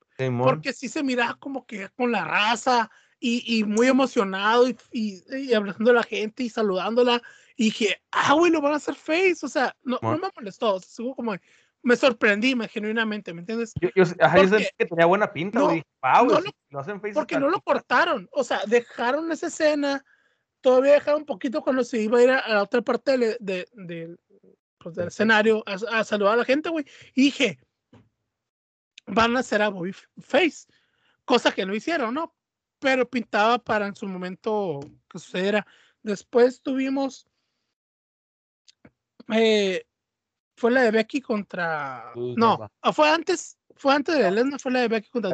[0.43, 5.91] porque sí se miraba como que con la raza y, y muy emocionado y abrazando
[5.91, 7.21] a la gente y saludándola
[7.59, 10.75] y dije, ah, güey, lo van a hacer face, o sea, no, no me molestó,
[10.75, 11.35] o sea, como,
[11.83, 13.73] me sorprendí, me, genuinamente, ¿me entiendes?
[13.81, 15.75] Yo, yo, ajá, yo porque- sentí que tenía buena pinta, no, güey.
[15.77, 17.13] Dije, wow, no lo- hacen face.
[17.13, 17.63] porque no lo chido".
[17.63, 20.05] cortaron, o sea, dejaron esa escena,
[20.61, 23.35] todavía dejaron un poquito cuando se iba a ir a, a la otra parte del,
[23.41, 24.17] de- del-
[24.77, 27.59] pues, del Del escenario a, a saludar a la gente, güey, y dije,
[29.05, 29.91] van a hacer a Bobby
[30.21, 30.65] Face,
[31.25, 32.33] cosa que no hicieron, ¿no?
[32.79, 34.79] Pero pintaba para en su momento
[35.09, 35.67] que sucediera.
[36.03, 37.27] Después tuvimos,
[39.33, 39.85] eh,
[40.55, 44.81] fue la de Becky contra, no, ah, fue antes, fue antes de Lesnar, fue la
[44.81, 45.31] de Becky contra.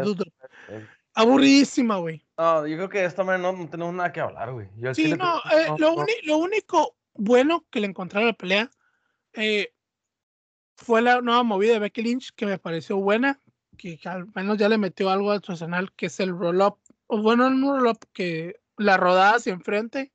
[0.68, 2.26] Eh, Aburridísima, güey.
[2.38, 4.68] No, yo creo que de esta manera no, no tenemos nada que hablar, güey.
[4.94, 8.26] Sí, no, creo eh, no- lo, no- uni- lo único bueno que le encontré a
[8.26, 8.70] la pelea
[9.34, 9.72] eh,
[10.78, 13.40] fue la nueva movida de Becky Lynch que me pareció buena,
[13.78, 16.78] que al menos ya le metió algo al su arsenal, que es el roll-up,
[17.08, 20.12] o bueno, no un roll-up, que la rodada hacia enfrente,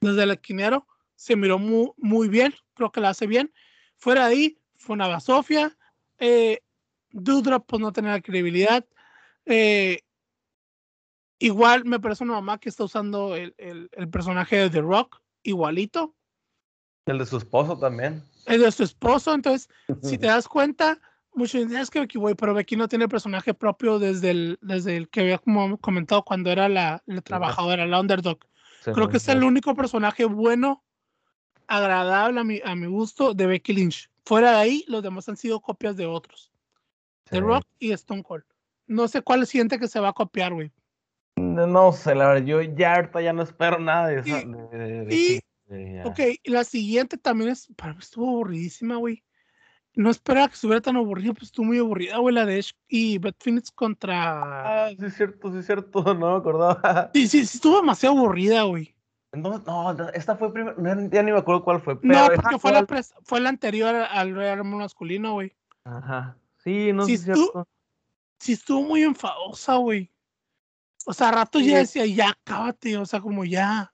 [0.00, 3.52] desde el esquinero, se miró muy, muy bien, creo que la hace bien.
[3.96, 5.76] Fuera de ahí, fue una basofia,
[6.18, 6.60] eh,
[7.10, 8.84] Doudrop pues no tenía credibilidad,
[9.46, 10.00] eh,
[11.38, 15.20] Igual me parece una mamá que está usando el, el- el personaje de The Rock,
[15.42, 16.14] igualito.
[17.06, 18.22] El de su esposo también.
[18.46, 19.68] El de su esposo, entonces,
[20.02, 21.00] si te das cuenta,
[21.34, 24.96] muchos dicen, es que Becky, güey, pero Becky no tiene personaje propio desde el, desde
[24.96, 28.38] el que había como comentado cuando era la, la trabajadora, la underdog.
[28.94, 30.84] Creo que es el único personaje bueno,
[31.66, 34.10] agradable a mi, a mi gusto de Becky Lynch.
[34.24, 36.52] Fuera de ahí, los demás han sido copias de otros.
[37.24, 38.44] The Rock y Stone Cold.
[38.86, 40.70] No sé cuál siente que se va a copiar, güey.
[41.36, 44.36] No, sé, la verdad, yo ya ahorita ya no espero nada de eso.
[45.10, 45.40] Y,
[46.04, 49.24] ok, la siguiente también es, para mí estuvo aburridísima, güey.
[49.94, 53.18] No esperaba que estuviera tan aburrida, pues estuvo muy aburrida, güey, la de Edge y
[53.18, 54.86] Beth Phoenix contra...
[54.86, 57.10] Ah, sí es cierto, sí es cierto, no me acordaba.
[57.12, 58.94] Sí, sí, sí, estuvo demasiado aburrida, güey.
[59.32, 61.98] No, no, esta fue primero, ya ni me acuerdo cuál fue.
[62.02, 62.86] no, porque fue la,
[63.24, 65.56] fue la anterior al Real masculino, güey.
[65.84, 66.36] Ajá.
[66.58, 67.66] Sí, no sé si cierto.
[68.38, 70.12] Sí, estuvo muy enfadosa, güey.
[71.06, 73.92] O sea, a rato ya decía, ya, cábate, o sea, como ya.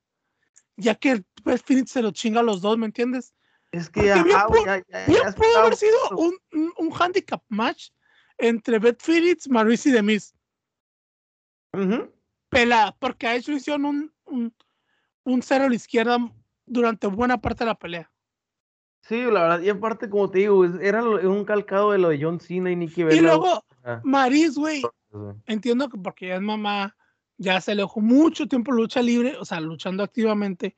[0.77, 3.35] Ya que pues, Phoenix se lo chinga a los dos, ¿me entiendes?
[3.73, 6.35] Es que ya, ya, ya, pudo haber sido un,
[6.79, 7.91] un, handicap match
[8.39, 10.35] entre Beth Phoenix, Maurice y Demis.
[11.75, 12.09] Uh
[12.49, 14.55] Pela, porque a ellos hicieron un, un,
[15.25, 16.19] un cero a la izquierda
[16.67, 18.11] durante buena parte de la pelea.
[19.01, 22.41] Sí, la verdad, y aparte, como te digo, era un calcado de lo de John
[22.41, 23.17] Cena y Nicky Bella.
[23.17, 23.65] Y luego,
[24.03, 24.83] Maris, güey,
[25.47, 26.95] entiendo que porque ya es mamá,
[27.39, 30.77] ya se alejó mucho tiempo lucha libre, o sea, luchando activamente.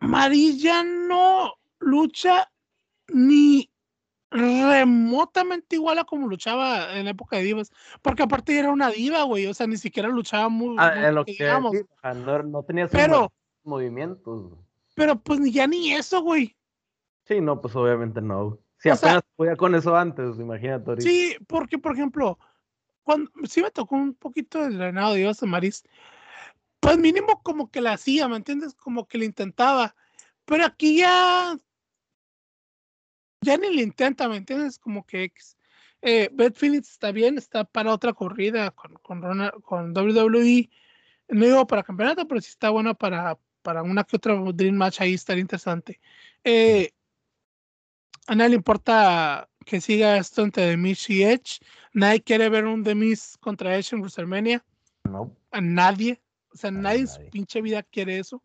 [0.00, 2.50] Maris ya no lucha
[3.08, 3.69] ni
[4.30, 9.24] remotamente igual a como luchaba en la época de divas, porque aparte era una diva,
[9.24, 11.74] güey, o sea, ni siquiera luchaba muy, ah, lo que digamos.
[12.46, 13.32] no, tenía pero,
[13.64, 14.52] movimientos.
[14.94, 16.56] Pero pues ya ni eso, güey.
[17.24, 18.58] Sí, no, pues obviamente no.
[18.78, 21.00] Si apenas podía con eso antes, imagínate.
[21.00, 22.38] Sí, porque por ejemplo,
[23.02, 25.84] cuando sí me tocó un poquito el drenado de Divas de Maris,
[26.78, 28.74] pues mínimo como que la hacía, ¿me entiendes?
[28.74, 29.94] Como que le intentaba.
[30.46, 31.56] Pero aquí ya
[33.40, 34.78] ya ni le intenta, ¿me entiendes?
[34.78, 35.32] Como que
[36.02, 40.70] eh, Beth Phoenix está bien, está para otra corrida con, con, con WWE.
[41.28, 45.00] No digo para campeonato, pero sí está bueno para, para una que otra Dream Match
[45.00, 46.00] ahí, estaría interesante.
[46.44, 46.90] Eh,
[48.26, 51.60] a nadie le importa que siga esto entre The y Edge.
[51.92, 52.94] Nadie quiere ver un The
[53.40, 54.64] contra Edge en WrestleMania.
[55.04, 55.36] No.
[55.50, 56.20] A nadie.
[56.52, 58.42] O sea, nadie en su pinche vida quiere eso.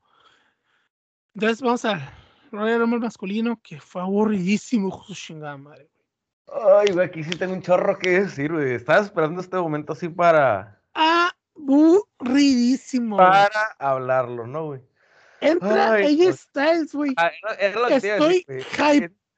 [1.34, 2.25] Entonces vamos a
[2.58, 5.89] Royal Rumble masculino, que fue aburridísimo, su chingada madre,
[6.47, 8.74] Ay, güey, aquí sí tengo un chorro que decir, güey.
[8.74, 10.80] Estaba esperando este momento así para.
[10.93, 13.18] Aburridísimo.
[13.18, 14.82] Para hablarlo, ¿no, güey?
[15.41, 17.14] Entra ella Styles, güey.
[17.18, 17.32] Ah,
[17.89, 18.45] Estoy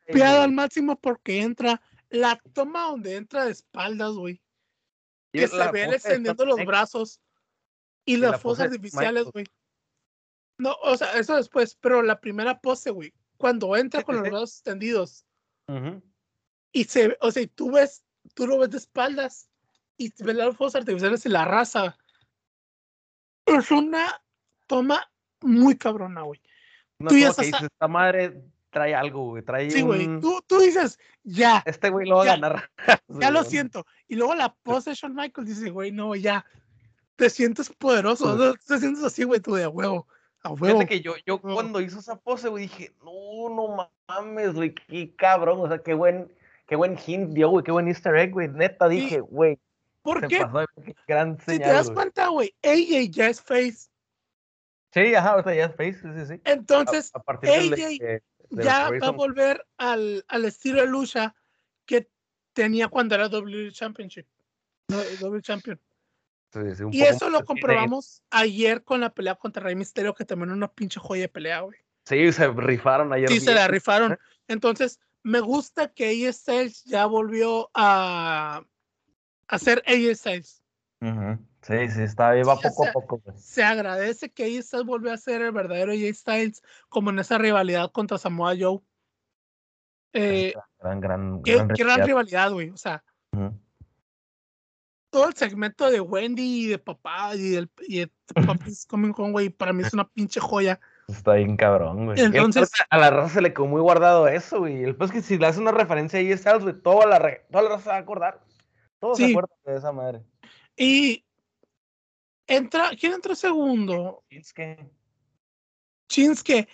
[0.08, 4.42] hypeado al máximo porque entra la toma donde entra de espaldas, güey.
[5.32, 7.22] Que se ve extendiendo los brazos
[8.06, 9.46] y, las fosas artificiales, güey.
[10.58, 14.54] No, o sea, eso después, pero la primera pose, güey, cuando entra con los brazos
[14.56, 15.26] extendidos
[16.72, 18.04] y se, o sea, tú ves,
[18.34, 19.50] tú lo ves de espaldas
[19.98, 21.98] y ves las fosas artificiales y la raza.
[23.46, 24.22] Es una
[24.68, 26.42] toma muy cabrona, güey.
[27.00, 29.44] No, tú ya que dices, esta madre trae algo, güey.
[29.44, 30.06] Trae sí, güey.
[30.20, 31.64] Tú, tú, dices, ya.
[31.66, 32.72] Este güey lo va a ganar.
[33.08, 33.86] ya lo siento.
[34.08, 36.46] Y luego la pose de Shawn Michaels dice, güey, no, ya.
[37.16, 38.56] Te sientes poderoso.
[38.68, 40.08] Te sientes así, güey, tú de huevo.
[40.56, 45.14] Fíjate que yo, yo cuando hizo esa pose, güey, dije, no, no mames, güey, qué
[45.16, 45.60] cabrón.
[45.62, 46.32] O sea, qué buen,
[46.68, 48.48] qué buen hint dio, güey, qué buen easter egg, güey.
[48.48, 49.60] Neta, dije, güey.
[50.02, 50.46] ¿Por qué?
[51.08, 53.90] gran señal, si te das cuenta, güey, AJ ya es face
[54.94, 56.42] Sí, ajá, o sea, ya es face, sí, sí.
[56.46, 58.22] Entonces, AJ
[58.52, 61.36] ya va a volver al, al, estilo de lucha
[61.86, 62.10] que
[62.54, 64.26] tenía cuando era W Championship.
[64.88, 65.80] No, W Champion.
[66.92, 71.00] Y eso lo comprobamos ayer con la pelea contra Rey Misterio, que también una pinche
[71.00, 71.78] joya de pelea, güey.
[72.06, 73.30] Sí, se rifaron ayer.
[73.30, 74.18] Sí, se la rifaron.
[74.48, 78.64] Entonces, me gusta que AJ Styles ya volvió a,
[79.48, 80.64] hacer AJ Styles.
[81.62, 83.22] Sí, sí, está ahí, va poco a poco.
[83.36, 87.38] Se agradece que AJ Styles volvió a ser el verdadero AJ Styles, como en esa
[87.38, 88.80] rivalidad contra Samoa Joe.
[90.14, 92.70] Eh, gran, gran, qué, gran, rivalidad, güey.
[92.70, 93.04] O sea,
[95.18, 98.12] todo el segmento de Wendy y de papá y del y de
[98.70, 100.80] Papi's Coming Home, güey, para mí es una pinche joya.
[101.08, 102.20] Está bien cabrón, güey.
[102.20, 104.84] Entonces, a la raza se le quedó muy guardado eso, güey.
[104.84, 107.64] El es que si le hace una referencia a AJ Styles, güey, toda la, toda
[107.64, 108.44] la raza se va a acordar.
[109.00, 110.22] Todos se acuerdan de esa madre.
[110.76, 111.26] Y
[112.46, 114.24] entra, ¿quién entra segundo?
[114.30, 114.88] Chinske.
[116.10, 116.68] Chinske.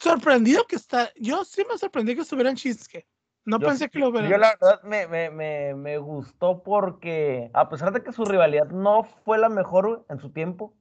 [0.00, 1.12] Sorprendido que está.
[1.14, 3.06] Yo sí me sorprendí que estuviera en Chinske.
[3.46, 4.28] No pensé que lo hubiera.
[4.28, 8.66] Yo la verdad me, me, me, me, gustó porque, a pesar de que su rivalidad
[8.66, 10.74] no fue la mejor en su tiempo,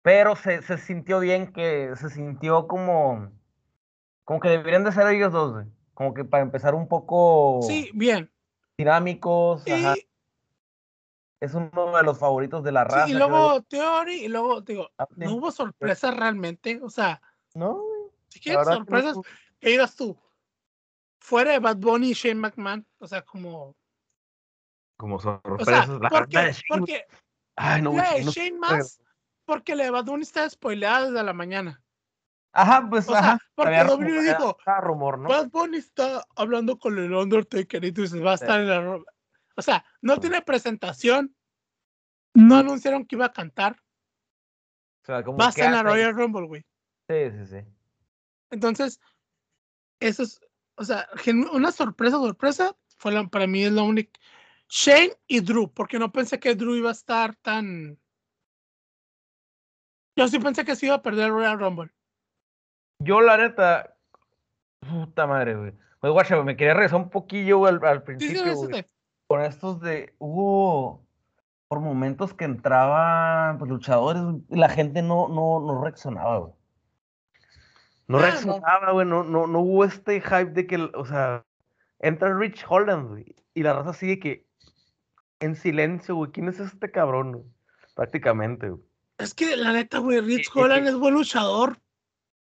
[0.00, 3.30] pero se, se sintió bien, que se sintió como
[4.24, 5.66] Como que deberían de ser ellos dos, güey.
[5.92, 8.32] Como que para empezar un poco Sí, bien.
[8.78, 9.62] dinámicos.
[9.66, 9.94] Y, ajá.
[11.40, 13.06] Es uno de los favoritos de la raza.
[13.06, 15.16] sí, y luego Theory, y luego digo, Ah, sí.
[15.24, 16.80] no hubo sorpresas realmente.
[16.82, 17.20] O sea,
[17.52, 17.60] yo.
[17.60, 19.24] No, güey, si no sorpresas, tuvo-
[19.60, 20.16] que digas tú,
[21.22, 23.76] fuera de Bad Bunny y Shane McMahon, o sea, como,
[24.96, 25.88] Como o sea, sorpresas.
[26.10, 27.06] porque, porque
[27.56, 29.00] Ay, no, la de Shane no- Shane más,
[29.44, 31.80] porque la de Bad Bunny está spoileada desde la mañana.
[32.54, 33.38] Ajá, pues, O sea, ajá.
[33.54, 35.28] porque había W dijo, rumor, ¿no?
[35.28, 38.44] Bad Bunny está hablando con el Undertaker y tú dices, va a Sí.
[38.44, 38.80] estar en la...
[38.80, 39.04] ro-".
[39.56, 41.34] O sea, no tiene presentación,
[42.34, 43.76] no anunciaron que iba a cantar,
[45.02, 45.82] O sea, como va a estar en la?
[45.82, 46.62] Royal Rumble, güey.
[47.08, 47.66] Sí, sí, sí.
[48.50, 49.00] Entonces,
[50.00, 50.40] eso es,
[50.82, 51.08] o sea,
[51.52, 54.18] una sorpresa, sorpresa, fue la- para mí es la única.
[54.68, 57.98] Shane y Drew, porque no pensé que Drew iba a estar tan.
[60.16, 61.90] Yo sí pensé que se iba a perder el Royal Rumble.
[62.98, 63.96] Yo, la neta,
[64.80, 65.72] puta madre, güey.
[66.00, 68.86] Pues, guacha, me quería regresar un poquillo güey, al, al Sí, sí, principio, sí, güey.
[69.26, 70.14] Con estos de.
[70.18, 71.06] Hubo.
[71.68, 76.52] Por momentos que entraban pues, luchadores la gente no, no, no reaccionaba, güey.
[78.08, 79.06] No reaccionaba, güey.
[79.06, 81.44] No, no, no hubo este hype de que, o sea,
[81.98, 83.36] entra Rich Holland, güey.
[83.54, 84.46] Y la raza sigue que.
[85.40, 86.30] En silencio, güey.
[86.30, 87.44] ¿Quién es este cabrón, güey?
[87.94, 88.82] Prácticamente, güey.
[89.18, 91.78] Es que la neta, güey, Rich Holland es buen luchador,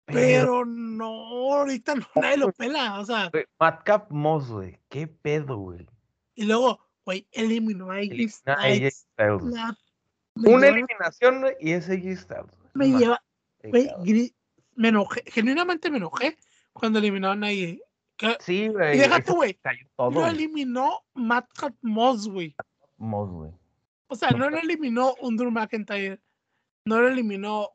[0.05, 2.99] Pero, pero no, ahorita no, nadie lo pela.
[2.99, 4.79] O sea, Madcap Moss, güey.
[4.89, 5.87] ¿Qué pedo, güey?
[6.35, 9.07] y luego, güey, eliminó a AJ Styles.
[10.35, 12.57] Una eliminación, güey, y es AJ Styles.
[12.73, 12.91] güey.
[12.91, 13.23] me lleva,
[13.63, 14.33] güey,
[14.75, 16.37] me enojé, genuinamente me enojé
[16.73, 17.47] cuando eliminaron a.
[17.49, 18.99] Que- Sí, Y güey.
[18.99, 19.59] se tú, güey,
[19.97, 21.47] lo eliminó Matt
[21.81, 22.55] Moss, güey.
[22.97, 23.51] Moss, güey.
[24.07, 26.19] O sea, no lo eliminó un Drew McIntyre,
[26.85, 27.71] no lo eliminó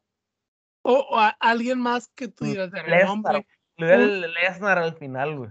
[0.82, 3.46] o, o a alguien más que tú Mm, digas de renombre.
[3.76, 5.50] Lesnar al final, güey.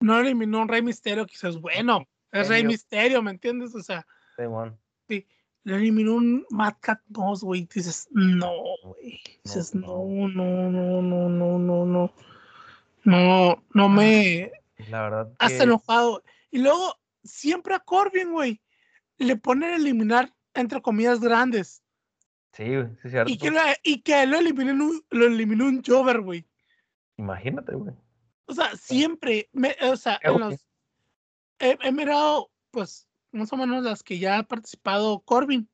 [0.00, 2.64] No eliminó un Rey Misterio, que dices, bueno, es Rey.
[2.64, 3.74] Misterio, ¿me entiendes?
[3.74, 4.06] O sea,
[4.36, 4.78] Simón.
[5.66, 7.62] Lo eliminó un Matt Cat Moss, güey.
[7.62, 8.52] y Dices, no,
[8.84, 9.20] güey.
[9.42, 9.86] Dices, no.
[10.04, 12.12] no, no, no, no, no, no, no.
[13.02, 14.52] No, no me
[14.90, 16.22] La verdad has enojado.
[16.52, 16.94] Y luego,
[17.24, 18.60] siempre a Corbin, güey,
[19.18, 21.82] le ponen a eliminar, entre comillas, grandes.
[22.52, 23.30] Sí, güey, sí es cierto.
[23.32, 26.46] Y que, lo, y que a él lo eliminó, un- lo eliminó un Jover, güey.
[27.16, 27.92] Imagínate, güey.
[28.46, 30.54] O sea, siempre, me- o sea, en los,
[31.58, 35.68] he, he mirado, pues, más o menos las que ya ha participado Corbin.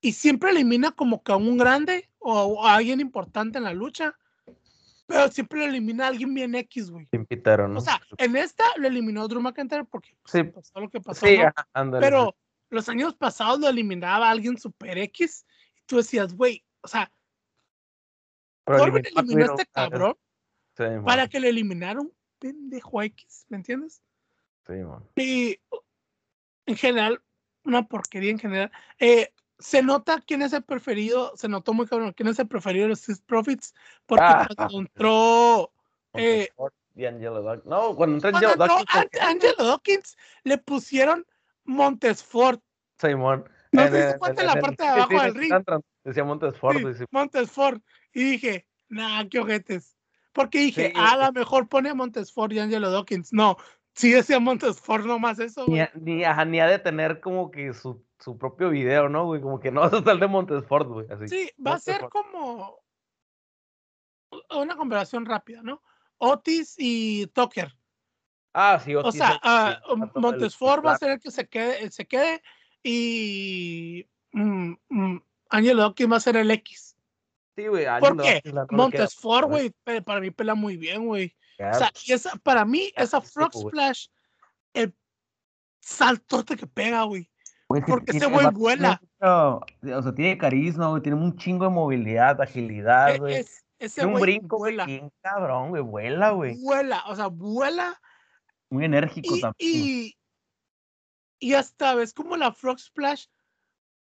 [0.00, 4.14] Y siempre elimina como que a un grande o a alguien importante en la lucha.
[5.06, 7.08] Pero siempre lo elimina a alguien bien X, güey.
[7.12, 7.78] ¿no?
[7.78, 10.42] O sea, en esta lo eliminó Drew McIntyre porque pues, Sí.
[10.44, 11.26] pasó lo que pasó.
[11.26, 11.52] sí, ¿no?
[11.72, 12.06] ándale.
[12.06, 12.36] Pero
[12.70, 15.46] los años pasados lo eliminaba a alguien super X.
[15.76, 17.10] Y tú decías, güey, o sea,
[18.64, 20.16] Pero Corbin eliminó a eliminó a este Twitter, cabrón
[20.76, 24.02] Sí, para que lo eliminara un pendejo X, ¿me entiendes?
[24.66, 25.04] Sí, man.
[25.16, 25.60] Y
[26.66, 27.22] en general,
[27.64, 28.70] una porquería en general.
[28.98, 32.84] Eh, se nota quién es el preferido, se notó muy cabrón quién es el preferido
[32.84, 33.74] de los Six Profits,
[34.06, 34.48] porque Ah.
[34.56, 35.72] cuando entró,
[36.14, 36.48] eh,
[36.96, 37.66] y Angelo Dawkins.
[37.66, 39.20] No, cuando entró Angelo Dawkins.
[39.22, 41.26] Angelo Dawkins, le pusieron
[41.64, 42.60] Montesfort.
[42.98, 43.48] Simón.
[43.72, 45.52] No En diste el- cuenta en en la parte de abajo sí, del ring.
[46.04, 46.78] Decía Montesfort.
[46.96, 47.82] Sí, Montesfort.
[48.12, 49.96] Y dije, nah, qué ojetes.
[50.32, 53.32] Porque dije, a lo mejor pone a Montesfort y Angelo Dawkins.
[53.32, 53.56] No,
[53.94, 55.62] sí decía Montesfort nomás eso.
[55.66, 55.80] Ni, güey.
[55.80, 59.40] a- ni, ajá, ni ha de tener como que su, su propio video, ¿no, güey?
[59.40, 61.06] Como que no vas a estar de Montesfort, güey.
[61.10, 61.28] Así.
[61.28, 62.78] Sí, va a ser como
[64.50, 65.82] una comparación rápida, ¿no?
[66.18, 67.72] Otis y Tucker.
[68.52, 71.20] Ah, sí, O Otis sea, es- ah, sí, tanto el- Montesfort va a ser el
[71.20, 72.42] que se quede, se quede
[72.82, 76.96] y mm, mm, Angelo Dawkins va a ser el X.
[77.56, 77.86] Sí, güey.
[78.00, 78.42] ¿Por qué?
[78.70, 79.72] Montesfort, güey,
[80.04, 81.34] para mí pela muy bien, güey.
[81.58, 83.52] O sea, y esa, para mí, esa Frog.
[83.54, 84.08] Splash,
[84.72, 84.94] el
[85.80, 87.30] saltote que pega, güey.
[87.68, 89.00] Güey, es que porque ese güey vuela.
[89.20, 89.60] mucho-
[89.98, 91.02] o sea, tiene carisma, güey.
[91.02, 93.34] Tiene un chingo de movilidad, agilidad, E- güey.
[93.36, 94.72] es- ese un brinco, güey.
[94.74, 95.82] vuela, Bien cabrón, güey.
[95.82, 96.56] Vuela, güey.
[96.62, 98.00] vuela, o sea, vuela
[98.70, 99.56] Muy enérgico y, también.
[99.58, 100.16] y,
[101.38, 103.26] y hasta ves como la Frog Splash,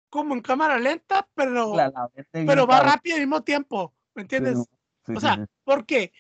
[0.10, 4.58] como en cámara lenta, pero, La- la pero va rápido al mismo tiempo, ¿me entiendes?
[5.06, 5.42] Sí, o sí, sea, sí.
[5.64, 6.14] porque, por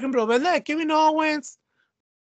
[0.00, 1.60] ejemplo, ves la de Kevin Owens,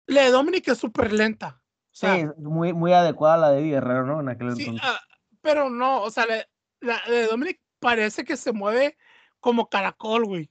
[0.05, 1.61] la de Dominic es súper lenta.
[1.91, 4.19] O sea, Sí, es muy, muy adecuada la de Guerrero, ¿no?
[4.19, 4.81] En aquel Sí, entonces.
[4.87, 4.99] ah,
[5.41, 6.45] pero no, o sea, la,
[6.81, 8.97] la de Dominic parece que se mueve
[9.39, 10.49] como caracol, güey.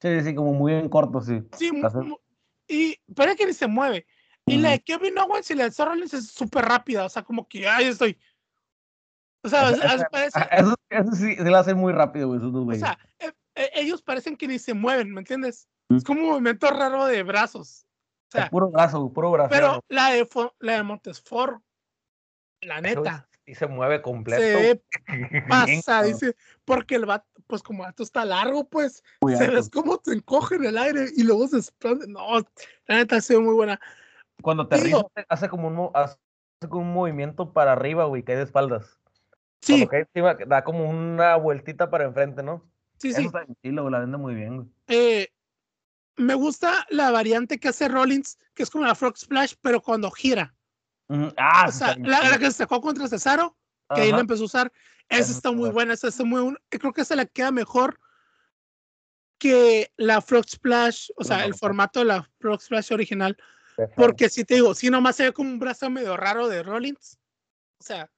[0.00, 1.42] Sí, sí, como muy en corto, sí.
[1.58, 1.70] Sí,
[2.68, 4.06] y parece que ni se mueve.
[4.46, 4.76] Y la Ujú.
[4.76, 7.86] de Kevin Owens y la de Rollins es súper rápida, o sea, como que, ay,
[7.86, 8.18] estoy.
[9.42, 12.52] O sea, es- parece- ah, Eso, eso sí, se lo hace muy rápido, güey, esos
[12.52, 12.82] dos o güeyes.
[12.82, 15.68] sea, e- e- ellos parecen que ni se mueven, ¿me entiendes?
[15.88, 17.86] Es como un movimiento raro de brazos.
[18.28, 19.50] O sea, puro brazo, puro brazo.
[19.50, 20.28] pero la de,
[20.60, 21.62] la de Montesfort,
[22.60, 24.42] la neta, Y se mueve completo.
[24.42, 24.82] se
[25.48, 29.70] pasa, dice, porque el vato, pues como el vato está largo, pues, Muy se ves
[29.70, 32.06] como te encoge en el aire y luego se expande.
[32.08, 32.40] No,
[32.86, 33.80] la neta ha sido muy buena.
[34.42, 36.18] Cuando te ríes, hace como un, mo- hace
[36.68, 38.98] como un movimiento para arriba, güey, cae de espaldas.
[39.60, 42.68] Sí, cae encima, da como una vueltita para enfrente, ¿no?
[42.98, 43.26] sí, Eso sí.
[43.26, 44.68] está bien chilo, la vende muy bien, güey.
[44.88, 45.28] Eh,
[46.16, 50.10] me gusta la variante que hace Rollins, que es como la Frog Splash, pero cuando
[50.10, 50.54] gira.
[51.36, 53.56] Ah, O sí sea, la, la que se sacó contra Cesaro,
[53.94, 54.72] que ahí la empezó a usar,
[55.08, 55.92] Esa está muy buena.
[55.94, 56.58] esa está muy buena.
[56.68, 58.00] Creo que esa le queda mejor
[59.38, 63.36] que la Frog Splash, o sea, el formato de la Frog Splash original.
[63.94, 67.18] Porque si te digo, si nomás se ve como un brazo medio raro de Rollins,
[67.78, 68.10] o sea,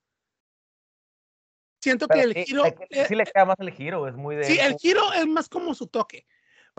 [1.83, 4.07] siento que Pero el sí, giro, hay que- eh, sí le queda más el giro,
[4.07, 4.45] es muy de.
[4.45, 6.27] sí, el giro es más como su toque.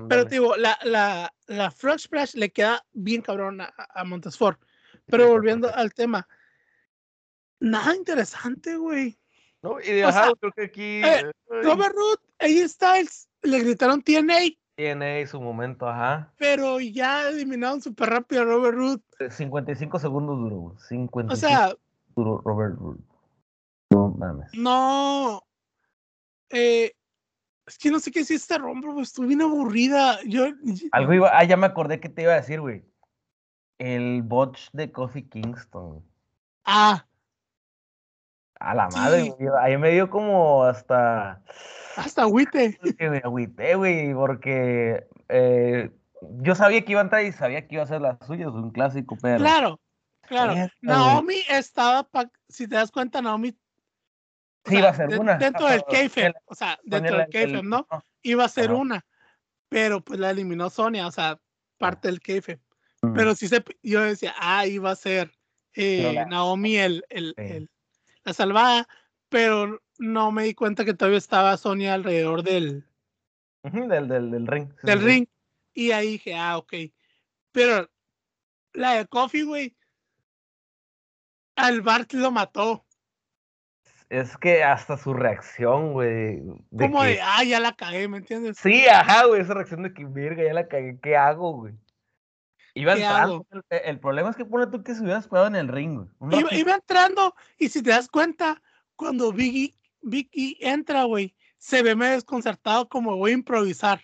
[0.07, 4.61] Pero te digo, la, la, la Frog Splash le queda bien cabrón a, a Montesfort.
[5.05, 6.27] Pero volviendo al tema,
[7.59, 9.19] nada interesante, güey.
[9.61, 11.31] No, y ajá, sea, creo que aquí eh, eh,
[11.63, 16.31] Robert Root, AJ Styles, le gritaron TNA, tiene su momento, ajá.
[16.37, 19.03] pero ya eliminaron súper rápido a Robert Root.
[19.19, 20.77] Eh, 55 segundos duró, güey.
[20.87, 21.75] 55 O sea,
[22.15, 23.01] duró Robert Roode.
[23.89, 24.49] No mames.
[24.53, 25.43] no.
[26.51, 26.93] Eh,
[27.69, 30.19] es que no sé qué hiciste, Rumble, güey, estuve bien aburrida.
[30.25, 30.45] Yo,
[30.91, 31.31] Algo iba.
[31.33, 32.83] Ah, ya me acordé que te iba a decir, güey.
[33.77, 36.03] El botch de Kofi Kingston.
[36.65, 37.05] ah,
[38.59, 39.29] A la madre, Sí.
[39.39, 39.49] güey.
[39.61, 41.41] Ahí me dio como hasta.
[41.95, 42.77] hasta agüite.
[42.97, 45.89] Que me agüité, güey, porque eh,
[46.41, 48.53] yo sabía que iba a entrar y sabía que iba a ser la suya, es
[48.53, 49.37] un clásico, pero.
[49.37, 49.79] Claro,
[50.23, 50.53] claro.
[50.53, 50.69] Güey.
[50.81, 53.55] Naomi estaba, pa- si te das cuenta, Naomi.
[54.65, 55.37] O Sí, sea, iba a ser de- una.
[55.37, 57.87] Dentro del la- o sea, dentro del el- ¿no?
[58.21, 58.75] Iba a ser Ajá.
[58.75, 59.05] una,
[59.69, 61.39] pero pues la eliminó Sonia, o sea,
[61.77, 62.19] parte del.
[63.01, 63.13] Mm.
[63.13, 65.31] Pero sí se, yo decía, ah, iba a ser
[65.73, 67.43] eh, la- Naomi el, el, Sí.
[67.43, 67.69] el-
[68.25, 68.87] la salvada,
[69.29, 72.85] pero no me di cuenta que todavía estaba Sonia alrededor del,
[73.63, 74.73] del, del, del ring.
[74.83, 75.05] del sí.
[75.05, 75.27] ring.
[75.73, 76.73] Y ahí dije, ah, ok.
[77.51, 77.89] Pero
[78.73, 79.75] la de Coffee, güey,
[81.55, 82.85] al Bart lo mató.
[84.09, 86.41] Es que hasta su reacción, güey.
[86.75, 88.57] Como que- de, ah, ya la cagué, ¿me entiendes?
[88.57, 91.75] Sí, ajá, güey, esa reacción de que, verga, ya la cagué, ¿qué hago, güey?
[92.73, 95.55] Iba ¿Qué entrando, el, el problema es que pone tú que se hubiera esperado en
[95.55, 96.45] el ring, güey.
[96.51, 98.61] Iba, entrando y si te das cuenta,
[98.95, 104.01] cuando Biggie, Biggie entra, güey, se ve medio desconcertado como voy a improvisar.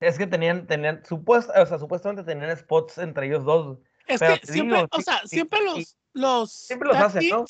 [0.00, 3.78] Es que tenían, tenían, supuest, o sea, supuestamente tenían spots entre ellos dos.
[4.06, 7.44] Es que siempre, digo, o sea, siempre los, los, Siempre los tag hacen, ¿no?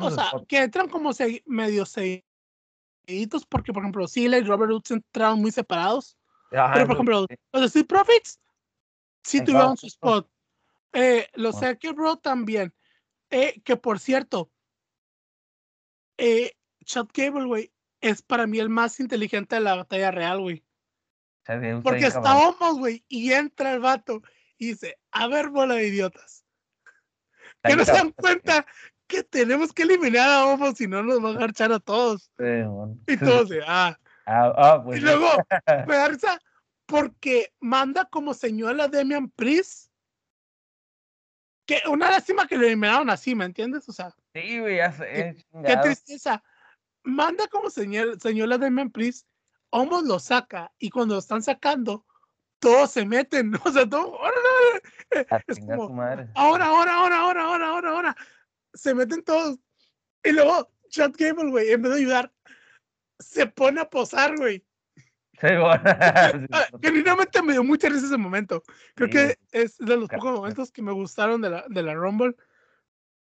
[0.00, 4.90] O sea, que entran como segui- medio seguiditos, porque por ejemplo, Sila y Robert Woods
[4.92, 6.16] entraron muy separados.
[6.52, 8.40] Ajá, Pero por ejemplo, los de Street Profits
[9.22, 10.30] sí tuvieron su spot.
[10.92, 11.60] Eh, los Ah.
[11.60, 12.72] Circuit Bro también.
[13.30, 14.50] Eh, que por cierto,
[16.18, 16.52] eh,
[16.84, 20.64] Chad Gable, güey, es para mí el más inteligente de la batalla real, güey.
[21.82, 24.22] Porque estábamos, güey, y entra el vato
[24.56, 26.44] y dice, a ver, bola de idiotas.
[27.62, 28.66] Que no se dan cuenta
[29.14, 32.22] que tenemos que eliminar a Homo, si no nos van a garchar a todos.
[32.36, 32.98] Sí, bueno.
[33.06, 33.98] Y todos de, ah.
[34.26, 35.26] Ah, ah, pues Y luego
[35.86, 36.40] me da risa
[36.86, 39.90] porque manda como señora a Demian Priest.
[41.66, 43.88] Que una lástima que lo eliminaron así, ¿me entiendes?
[43.88, 45.04] O sea, Sí, güey, ya sé.
[45.06, 45.82] qué chingado.
[45.82, 46.42] tristeza.
[47.02, 49.26] Manda como señor, señora Demian Priest,
[49.70, 52.06] Homos lo saca y cuando lo están sacando,
[52.60, 56.28] todos se meten, o sea, todo, órale, A es chingar como, su madre.
[56.34, 58.16] ahora, ahora, ahora, ahora, ahora, ahora, ahora,
[58.74, 59.58] se meten todos.
[60.22, 62.32] Y luego, Chad Gable, güey, en vez de ayudar,
[63.18, 64.64] se pone a posar, güey.
[65.40, 65.82] Sí, bueno.
[66.52, 68.62] Ah, Genuinamente me dio mucha risa ese momento.
[68.94, 71.94] Creo Sí, que es de los pocos momentos que me gustaron de la, de la
[71.94, 72.36] Rumble.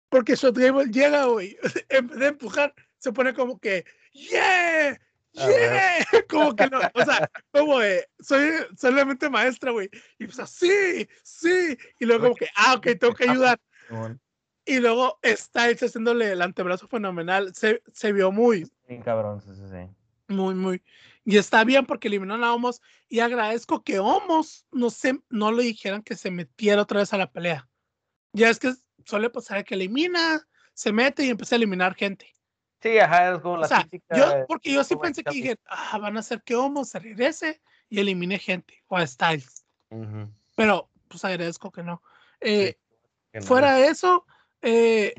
[0.09, 1.57] Porque Shot Gable llega, güey,
[1.89, 4.99] en vez de empujar, se pone como que, ¡Yeah!
[5.33, 6.07] ¡Yeah!
[6.29, 9.91] Como que no, o sea, como de, soy solamente maestra, güey.
[10.19, 11.77] Y pues así, sí.
[11.99, 13.61] Y luego como que, ah, ok, tengo que ayudar.
[14.65, 17.55] Y luego Styles haciéndole el antebrazo fenomenal.
[17.55, 20.35] Se, se vio muy, Bien cabrón, sí, sí, sí.
[20.35, 20.83] muy, muy.
[21.25, 22.81] Y está bien porque eliminaron a Homos.
[23.09, 27.19] Y agradezco que Homos no, se, no le dijeran que se metiera otra vez a
[27.19, 27.69] la pelea.
[28.33, 28.75] Ya es que
[29.05, 32.33] suele pasar que elimina, se mete y empieza a eliminar gente.
[32.83, 34.17] Sí, ajá, es como O la sea, típica.
[34.17, 37.63] yo, porque yo sí pensé que dije, ah, van a hacer que Homos se regrese
[37.89, 39.65] y elimine gente o a Styles.
[39.91, 42.03] Ujú, Pero pues agradezco que no.
[42.41, 42.77] Eh,
[43.33, 43.47] que no.
[43.47, 44.27] Fuera de eso,
[44.65, 45.15] eh,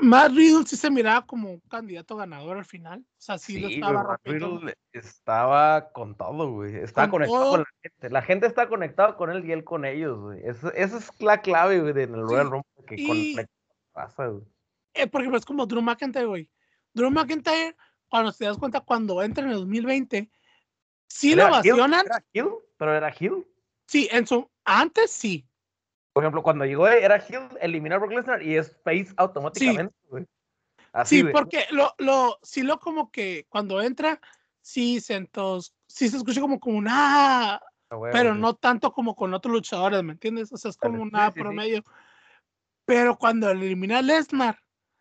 [0.00, 3.00] Matt Riddle sí se miraba como un candidato ganador al final.
[3.00, 4.20] O sea, sí, Sí, lo estaba Matt.
[4.24, 6.76] Riddle estaba con todo, güey.
[6.76, 7.50] Estaba Con conectado todo.
[7.52, 8.10] con la gente.
[8.10, 10.40] La gente está conectada con él y él con ellos, güey.
[10.44, 13.36] Esa es la clave, güey, en el Royal Sí, Rumble que y-
[13.92, 14.44] pasa, güey.
[14.94, 16.48] Eh, por ejemplo, es como Drew McIntyre, güey.
[16.94, 17.76] Drew McIntyre,
[18.08, 20.30] cuando te das cuenta, cuando entra en el 2020,
[21.08, 22.06] sí lo heel, ovacionan.
[22.06, 23.46] Era heel, pero era heel.
[23.86, 24.48] Sí, en su.
[24.64, 25.44] Antes sí.
[26.18, 30.26] Por ejemplo, cuando llegó era heel, eliminó a Brock Lesnar y es face automáticamente, güey.
[30.92, 34.20] Así, Sí, porque lo, lo, sí lo como que cuando entra,
[34.60, 37.62] sí se entonces, sí se escucha como, como una, Ah,
[38.10, 40.52] pero no tanto como con otros luchadores, ¿me entiendes?
[40.52, 41.40] O sea, es como una sí, sí, sí.
[41.40, 41.84] promedio.
[42.84, 44.58] Pero cuando elimina a Lesnar,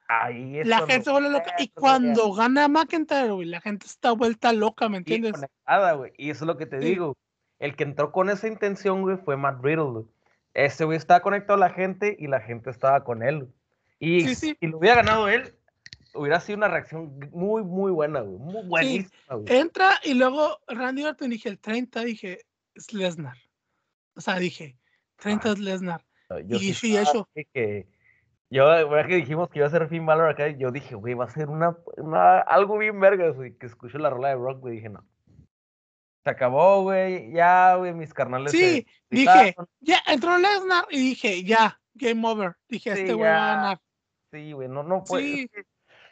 [0.09, 1.55] Ahí la gente se vuelve loca.
[1.57, 5.31] Y cuando gana McIntyre, güey, la gente está vuelta loca, ¿me y entiendes?
[5.31, 6.13] conectada, güey.
[6.15, 6.89] Y eso es lo que te Sí.
[6.89, 7.17] digo.
[7.57, 10.05] El que entró con esa intención, güey, fue Matt Riddle, güey.
[10.57, 13.47] Ese güey estaba conectado a la gente y la gente estaba con él.
[13.99, 14.57] Y Sí, sí.
[14.59, 15.53] si lo hubiera ganado él,
[16.15, 18.39] hubiera sido una reacción muy, muy buena, güey.
[18.39, 19.55] Muy buenísima, güey.
[19.55, 22.39] Entra y luego Randy Orton, dije, el 30, dije,
[22.73, 23.37] es Lesnar.
[24.15, 24.75] O sea, dije,
[25.17, 26.05] 30 Ah, es Lesnar.
[26.45, 27.29] Yo y sí eso.
[27.53, 27.85] que
[28.49, 30.47] yo, ¿verdad que dijimos que iba a ser Finn Balor acá?
[30.47, 33.53] Yo dije, güey, va a ser una, una algo bien vergas, güey.
[33.57, 35.05] Que escuché la rola de Brock, güey, dije, no.
[36.27, 38.51] Se acabó, güey, ya, güey, mis carnales.
[38.51, 42.57] se Sí, dije, ya, entró Lesnar y dije, ya, game over.
[42.67, 43.81] Dije, Sí, este güey va a ganar.
[44.33, 45.23] Sí, güey, no, no puede.
[45.23, 45.49] Sí.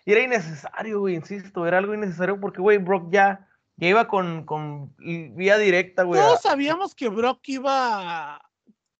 [0.05, 4.45] Y era innecesario, güey, insisto, era algo innecesario porque, güey, Brock ya, ya iba con,
[4.45, 6.21] con vía directa, güey.
[6.21, 8.41] Todos sabíamos que Brock iba,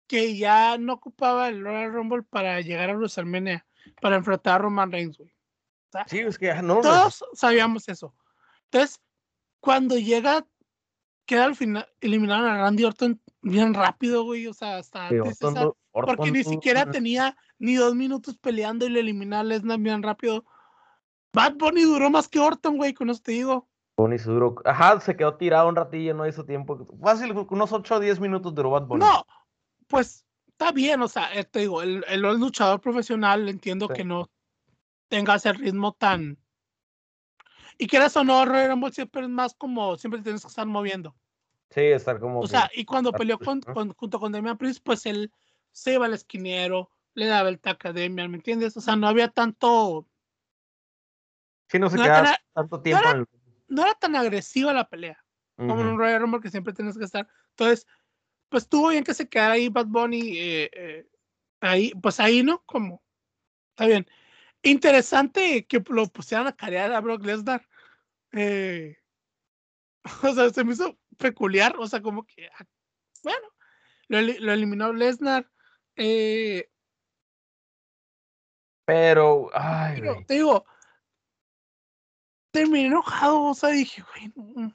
[0.07, 3.65] que ya no ocupaba el Royal Rumble para llegar a WrestleMania,
[4.01, 5.29] para enfrentar a Roman Reigns, güey.
[5.29, 6.81] O sea, Sí, es que ya no.
[6.81, 8.13] todos sabíamos eso.
[8.65, 8.99] Entonces,
[9.61, 10.45] cuando llega,
[11.25, 14.47] queda al final, eliminaron a Randy Orton bien rápido, güey.
[14.47, 18.37] O sea, hasta Sí, antes Orton esa- du- porque ni siquiera tenía ni dos minutos
[18.37, 20.43] peleando y le eliminó a Lesnar bien rápido.
[21.33, 23.67] Bad Bunny duró más que Orton, güey, con eso te digo.
[23.97, 24.55] Bunny se duró.
[24.65, 26.85] Ajá, se quedó tirado un ratillo, no hizo tiempo.
[27.01, 29.05] Fácil, unos 8 o 10 minutos duró Bad Bunny.
[29.05, 29.25] No,
[29.87, 33.93] pues está bien, o sea, eh, te digo, el, el luchador profesional entiendo Sí.
[33.93, 34.29] que no
[35.07, 36.37] tenga ese ritmo tan.
[37.77, 41.15] Y quieras o no, Royal Rumble siempre es más como siempre tienes que estar moviendo.
[41.69, 42.39] Sí, estar como.
[42.39, 43.61] O sea, y cuando peleó con,
[43.93, 45.31] junto con Damian Priest, pues él
[45.71, 48.77] se iba al esquinero, le daba el taca a Damian, ¿me entiendes?
[48.77, 50.07] O sea, no había tanto,
[51.69, 53.27] Sí, no se no quedaba tanto tiempo era- en el.
[53.67, 55.21] no era tan agresiva la pelea.
[55.57, 57.27] como en un Royal Rumble que siempre tienes que estar.
[57.51, 57.87] Entonces,
[58.49, 61.07] pues estuvo bien que se quedara ahí Bad Bunny, eh, eh,
[61.61, 62.61] ahí, pues ahí, ¿no?
[62.65, 63.01] Como,
[63.69, 64.05] está bien.
[64.65, 67.67] Interesante que lo pusieran a carear a Brock Lesnar.
[68.31, 68.97] Eh,
[70.23, 72.65] o sea, se me hizo peculiar, o sea, como que, ah,
[73.23, 73.47] bueno,
[74.07, 75.49] lo, eli- lo eliminó Lesnar.
[75.95, 76.67] eh,
[78.85, 80.65] Pero, ay, pero te digo,
[82.51, 84.73] terminé enojado, o sea, dije, güey, no,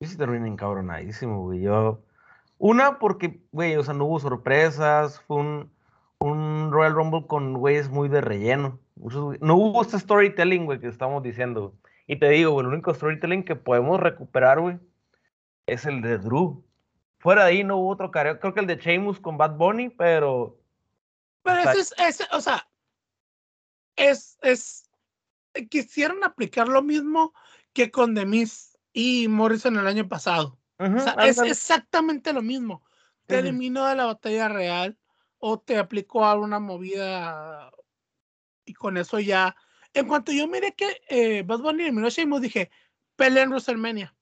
[0.00, 1.60] Yo sí terminé encabronadísimo, güey.
[1.60, 2.04] Yo.
[2.58, 5.20] Una, porque, güey, o sea, no hubo sorpresas.
[5.22, 5.71] Fue un,
[6.22, 8.80] un Royal Rumble con güeyes muy de relleno.
[9.40, 11.74] No hubo este storytelling, güey, que estamos diciendo.
[12.06, 14.78] Y te digo, güey, el único storytelling que podemos recuperar, güey,
[15.66, 16.64] es el de Drew.
[17.18, 18.40] Fuera de ahí no hubo otro careo.
[18.40, 20.58] Creo que el de Sheamus con Bad Bunny, pero.
[21.42, 21.80] Pero Exacto.
[21.80, 22.68] ese es, ese, o sea,
[23.96, 24.90] es, es,
[25.70, 27.32] quisieron aplicar lo mismo
[27.72, 30.58] que con Demis y Morrison el año pasado.
[30.78, 32.84] O sea, es exactamente lo mismo.
[33.26, 33.44] Te Ujú.
[33.44, 34.98] eliminó de la batalla real
[35.44, 37.72] o te aplicó alguna movida
[38.64, 39.56] y con eso ya.
[39.92, 42.70] En cuanto yo miré que eh, Bad Bunny eliminó a Sheamus, dije,
[43.16, 44.14] pelea en WrestleMania.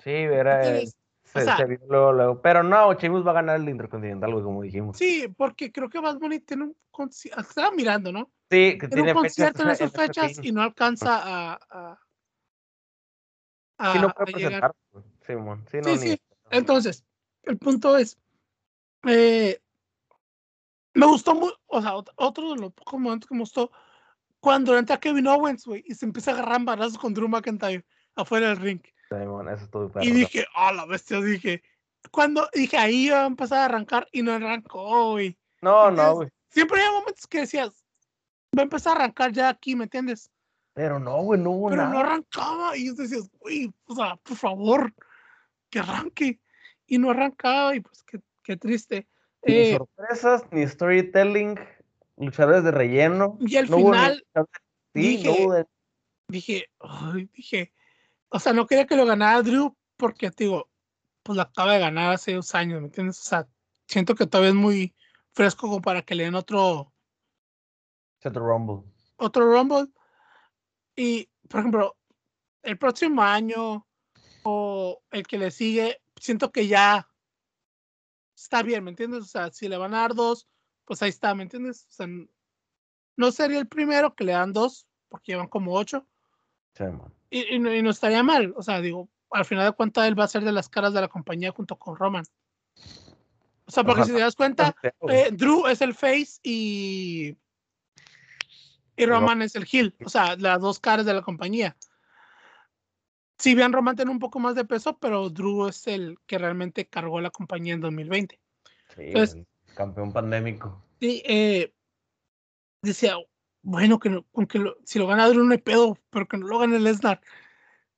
[0.00, 0.56] Sí, era.
[0.56, 0.96] ¿Entiendes?
[1.22, 2.42] Se, sea- se vio luego, luego.
[2.42, 4.96] Pero no, Sheamus va a ganar el Intercontinental, como dijimos.
[4.98, 8.32] Sí, porque creo que Bad Bunny tiene un concierto, estaba mirando, ¿no?
[8.50, 12.00] Sí, que Tiene tiene un concierto en esas fechas y no alcanza a, a,
[13.78, 14.72] a- Sí, no a puede llegar.
[14.72, 14.74] presentar.
[15.24, 15.64] Simón.
[15.70, 16.22] Sí, no, Sí, ni- sí.
[16.50, 17.04] Entonces,
[17.44, 18.18] el punto es,
[19.06, 19.62] eh,
[20.94, 23.70] me gustó muy, o sea, ot- otro de los pocos momentos que me gustó,
[24.40, 27.84] cuando entra Kevin Owens, güey, y se empieza a agarrar en balazos con Drew McIntyre
[28.16, 28.80] afuera del ring.
[29.10, 29.80] Eso.
[30.00, 31.62] Y dije, ah, la bestia, dije,
[32.10, 35.36] cuando dije, ahí iba a empezar a arrancar y no arrancó, güey.
[35.60, 36.28] No, no, güey.
[36.48, 37.84] Siempre hay momentos que decías,
[38.56, 40.30] va a empezar a arrancar ya aquí, ¿me entiendes?
[40.72, 42.00] Pero no, güey, no hubo Pero no nada.
[42.00, 44.94] arrancaba y decías, güey, o sea, por favor,
[45.68, 46.40] que arranque.
[46.86, 49.06] Y no arrancaba y pues qué, qué triste.
[49.42, 51.58] Ni Eh, sorpresas, ni storytelling,
[52.16, 53.38] luchadores de relleno.
[53.40, 54.24] y al no final
[54.94, 55.62] sí, dije- no
[56.28, 56.70] dije,
[57.32, 57.72] dije,
[58.28, 60.68] o sea, no quería que lo ganara Drew porque, te digo,
[61.22, 63.18] pues lo acaba de ganar hace dos años, ¿me entiendes?
[63.20, 63.48] O sea,
[63.86, 64.94] siento que todavía es muy
[65.32, 66.92] fresco como para que le den otro,
[68.24, 68.90] otro Rumble.
[69.16, 69.88] Otro Rumble.
[70.96, 71.96] Y, por ejemplo,
[72.62, 73.86] el próximo año
[74.42, 77.08] o el que le sigue, siento que ya
[78.42, 79.22] está bien, ¿me entiendes?
[79.22, 80.48] O sea, si le van a dar dos,
[80.84, 81.86] pues ahí está, ¿me entiendes?
[81.88, 82.06] O sea,
[83.16, 86.06] no sería el primero que le dan dos, porque llevan como ocho.
[86.74, 86.84] Sí.
[87.30, 88.54] Y, y no, y no estaría mal.
[88.56, 91.00] O sea, digo, al final de cuentas él va a ser de las caras de
[91.00, 92.24] la compañía junto con Roman.
[93.66, 94.74] O sea, porque si te das cuenta,
[95.08, 97.36] eh, Drew es el face y,
[98.96, 99.94] y Roman es el heel.
[100.04, 101.76] O sea, las dos caras de la compañía.
[103.40, 106.86] Si bien Roman tiene un poco más de peso, pero Drew es el que realmente
[106.86, 108.38] cargó la compañía en 2020.
[108.94, 110.84] Sí, Entonces- campeón pandémico.
[111.00, 111.72] Y eh,
[112.82, 113.16] decía,
[113.62, 116.36] bueno, que no- con que lo- si lo gana Drew no hay pedo, pero que
[116.36, 117.20] no lo gane Lesnar.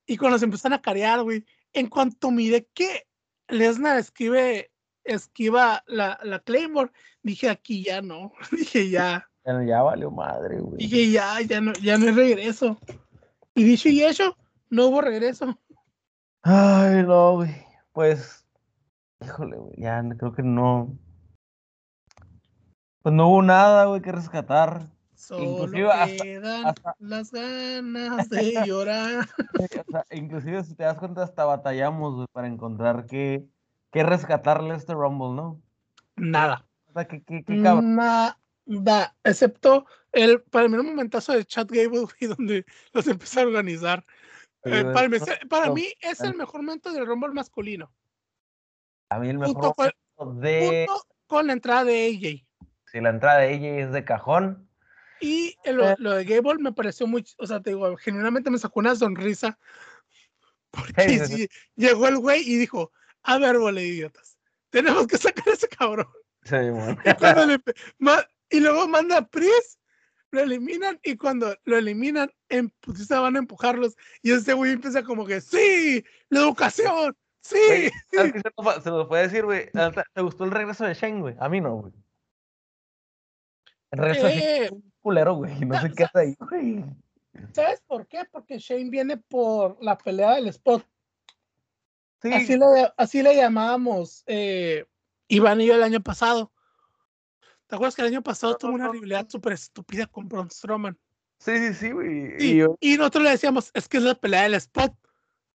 [0.05, 3.05] Y cuando se empiezan a carear, güey, en cuanto mire que
[3.49, 4.71] Lesnar escribe,
[5.03, 6.91] esquiva la, la Claymore,
[7.21, 8.31] dije, aquí ya no.
[8.51, 10.77] dije, ya, Ya, ya valió madre, güey.
[10.77, 12.77] dije, ya, ya no, ya no hay regreso.
[13.55, 14.37] Y dicho y hecho,
[14.73, 15.57] no hubo regreso.
[16.41, 17.51] Ay, no, güey.
[17.91, 18.45] Pues,
[19.21, 20.97] híjole, güey, ya creo que no.
[23.01, 24.89] Pues no hubo nada, güey, que rescatar.
[25.15, 29.27] Solo Inclusive quedan hasta- las ganas de llorar.
[29.87, 33.45] O sea, inclusive si te das cuenta, hasta batallamos, güey, para encontrar qué,
[33.91, 35.61] qué rescatarle a este Rumble, ¿no?
[36.15, 36.65] Nada.
[36.87, 37.95] O sea, qué, qué, qué cabrón.
[38.65, 43.43] Nada, excepto el, para mí, un momentazo de Chat Gable, güey, donde los empecé a
[43.43, 44.05] organizar.
[44.63, 47.93] Sí, Eh, para No, para no, mí es el mejor momento del Rumble masculino,
[49.09, 50.85] A mí el junto mejor con, momento de.
[50.87, 52.67] junto con la entrada de AJ.
[52.85, 54.69] Si la entrada de ella es de cajón.
[55.19, 55.95] Y el- lo, Eh.
[55.99, 59.57] lo de Gable me pareció muy, o sea, te digo, genuinamente me sacó una sonrisa.
[60.71, 61.35] Porque Sí, sí, sí.
[61.37, 62.91] sí, llegó el güey y dijo,
[63.23, 64.37] a ver, de idiotas,
[64.69, 66.07] tenemos que sacar a ese cabrón.
[66.43, 66.97] Sí, bueno.
[67.05, 67.59] Y, le
[68.49, 69.79] y luego manda a Priest,
[70.33, 73.95] lo eliminan y cuando lo eliminan, en putiza van a empujarlos.
[74.23, 77.59] Y este güey empieza como que, sí, la educación, sí.
[77.67, 78.41] Güey, ¿sabes qué
[78.83, 79.69] se lo, se puede decir, güey?
[79.71, 81.35] ¿Te gustó el regreso de Shane, güey?
[81.39, 81.93] A mí no, güey.
[83.91, 85.53] El regreso de Shane es un culero, güey.
[85.65, 86.83] No sé qué hace ahí, güey.
[87.51, 88.23] ¿Sabes por qué?
[88.31, 90.83] Porque Shane viene por la pelea del spot.
[92.23, 94.85] Sí, Así le, así le llamábamos eh,
[95.27, 96.52] Iván y yo el año pasado.
[97.73, 100.95] ¿Te acuerdas que el año pasado tuvo una rivalidad súper estúpida con Braun Strowman?
[101.39, 102.39] sí, sí, sí, güey.
[102.39, 104.93] Sí, Y yo, y nosotros le decíamos, es que es la pelea del spot.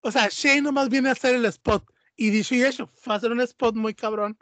[0.00, 1.88] O sea, Shane nomás viene a hacer el spot.
[2.16, 4.36] Y dicho y hecho, fue a hacer un spot muy cabrón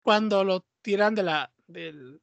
[0.00, 2.22] cuando lo tiran de la, del,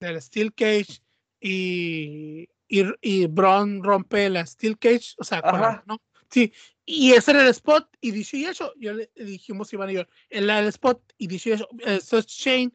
[0.00, 1.00] del Steel Cage
[1.40, 5.82] y, y, y Braun rompe la Steel Cage, o sea.
[5.86, 6.02] ¿no?
[6.28, 6.52] Sí,
[6.84, 9.94] y ese era el spot, y dicho y hecho, yo le le dijimos Iván y
[9.94, 12.70] yo, el, el spot, y dicho y hecho, eso es Shane,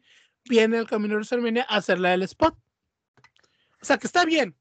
[0.50, 2.54] viene el camino de WrestleMania a hacer la del spot.
[3.80, 4.54] O sea, que está bien,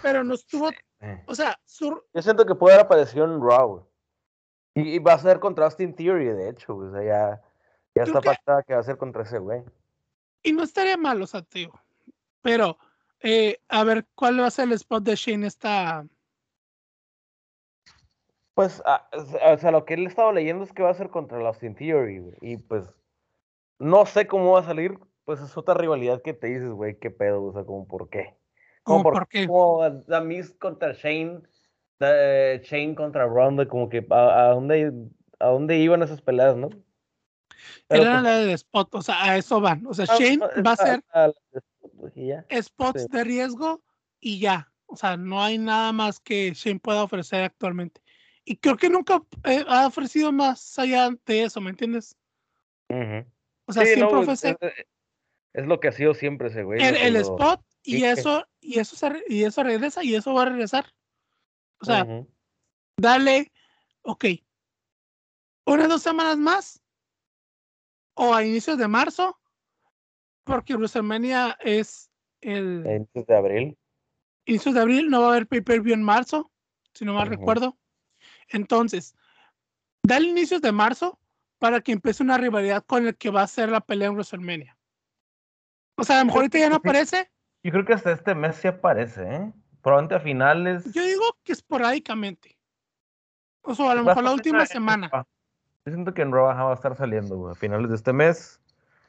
[0.00, 0.70] pero no estuvo,
[1.00, 3.86] eh, o sea, su, yo siento que puede haber aparecido en Raw.
[4.74, 6.74] Y, y va a ser contra Austin Theory, de hecho.
[6.76, 7.42] O sea, ya,
[7.94, 9.62] ya está que- pactada que va a ser contra ese güey.
[10.42, 11.78] y no estaría mal, o sea, digo,
[12.40, 12.78] pero,
[13.20, 16.06] eh, a ver, ¿cuál va a ser el spot de Shane esta?
[18.54, 20.94] Pues, ah, o sea, o sea, lo que él estaba leyendo es que va a
[20.94, 22.36] ser contra la Austin Theory, güey.
[22.40, 22.88] Y pues,
[23.78, 24.98] no sé cómo va a salir.
[25.24, 28.34] Pues es otra rivalidad que te dices, güey, qué pedo, o sea, como por qué.
[28.82, 29.46] ¿Cómo Como por qué?
[29.46, 31.42] Como The Miz contra Shane,
[31.98, 34.92] The- Shane contra Ronda, como que a, a dónde,
[35.38, 36.70] a dónde iban esas peleas, ¿no?
[37.86, 39.86] Pero, Era pues, la del spot, o sea, a eso van.
[39.86, 41.02] O sea, ah, Shane va a ser
[42.62, 43.08] spots sí.
[43.10, 43.82] de riesgo
[44.20, 44.72] y ya.
[44.86, 48.02] O sea, no hay nada más que Shane pueda ofrecer actualmente.
[48.44, 52.16] Y creo que nunca eh, ha ofrecido más allá de eso, ¿me entiendes?
[52.88, 53.24] Ujú.
[53.66, 54.86] O sea, Sí, no, siempre güey, ofrece es, es-
[55.54, 56.82] es lo que ha sido siempre ese güey.
[56.82, 60.46] el, el spot y eso, y eso se y eso regresa y eso va a
[60.46, 60.86] regresar.
[61.80, 62.28] O sea, Ujú.
[62.96, 63.52] dale,
[64.02, 64.24] ok,
[65.66, 66.82] unas dos semanas más
[68.14, 69.38] o a inicios de marzo,
[70.44, 72.10] porque WrestleMania es
[72.40, 73.78] el A inicios de abril.
[74.46, 76.50] inicios de abril, no va a haber pay-per-view en marzo,
[76.94, 77.36] si no mal Ujú.
[77.36, 77.78] recuerdo.
[78.48, 79.14] Entonces,
[80.02, 81.18] dale inicios de marzo
[81.62, 84.76] para que empiece una rivalidad con el que va a ser la pelea en WrestleMania.
[85.94, 87.30] O sea, a lo mejor ahorita ya no aparece.
[87.62, 89.52] Yo creo que hasta este mes sí aparece, ¿eh?
[89.80, 90.92] Probablemente a finales.
[90.92, 92.58] Yo digo que esporádicamente.
[93.60, 95.08] O sea, a lo mejor la última semana.
[95.84, 98.60] Yo siento que en Raw va a estar saliendo, güey, a finales de este mes.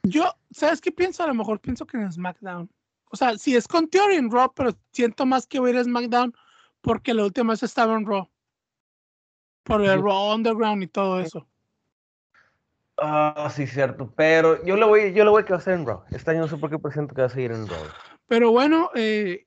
[0.04, 1.24] Yo, ¿sabes qué pienso?
[1.24, 2.70] A lo mejor pienso que en SmackDown.
[3.10, 5.78] O sea, si es con Theory en Raw, pero siento más que voy a ir
[5.80, 6.32] a SmackDown
[6.82, 8.30] porque la última vez estaba en Raw.
[9.64, 11.48] Por el Raw Underground y todo eso.
[12.96, 14.12] Ah, sí, cierto.
[14.16, 16.04] Pero yo le voy, yo le voy a que va a ser en Raw.
[16.10, 17.82] Este año no sé por qué presiento que va a seguir en Raw.
[18.26, 19.46] Pero bueno, eh,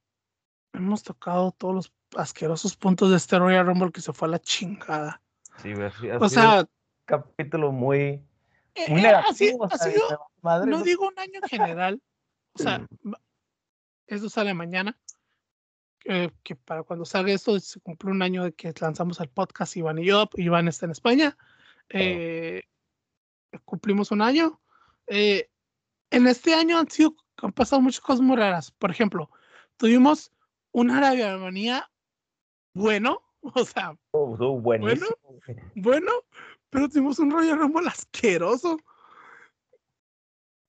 [0.73, 4.39] hemos tocado todos los asquerosos puntos de este Royal Rumble que se fue a la
[4.39, 5.21] chingada.
[5.61, 6.67] Sí, ha sido O sea, un
[7.05, 8.21] capítulo muy,
[8.75, 9.65] eh, muy eh, ha sido- negativo.
[9.71, 10.83] ha sido- madre, no ¿no?
[10.83, 12.01] digo un año en general,
[12.53, 13.13] o sea, Mm.
[14.07, 14.97] eso sale mañana,
[16.05, 19.75] eh, que para cuando salga esto se cumple un año de que lanzamos el podcast
[19.77, 21.35] Iván y yo, Iván está en España,
[21.89, 22.63] eh,
[23.65, 24.59] cumplimos un año.
[25.07, 25.49] eh,
[26.09, 29.29] en este año han sido, han pasado muchas cosas muy raras, por ejemplo,
[29.77, 30.31] tuvimos
[30.71, 31.31] una Arabia
[32.73, 35.07] bueno, o sea, Oh, buenísimo.
[35.21, 35.57] güey.
[35.75, 36.11] bueno,
[36.69, 38.73] pero tuvimos un Royal Rumble asqueroso.
[38.73, 38.79] O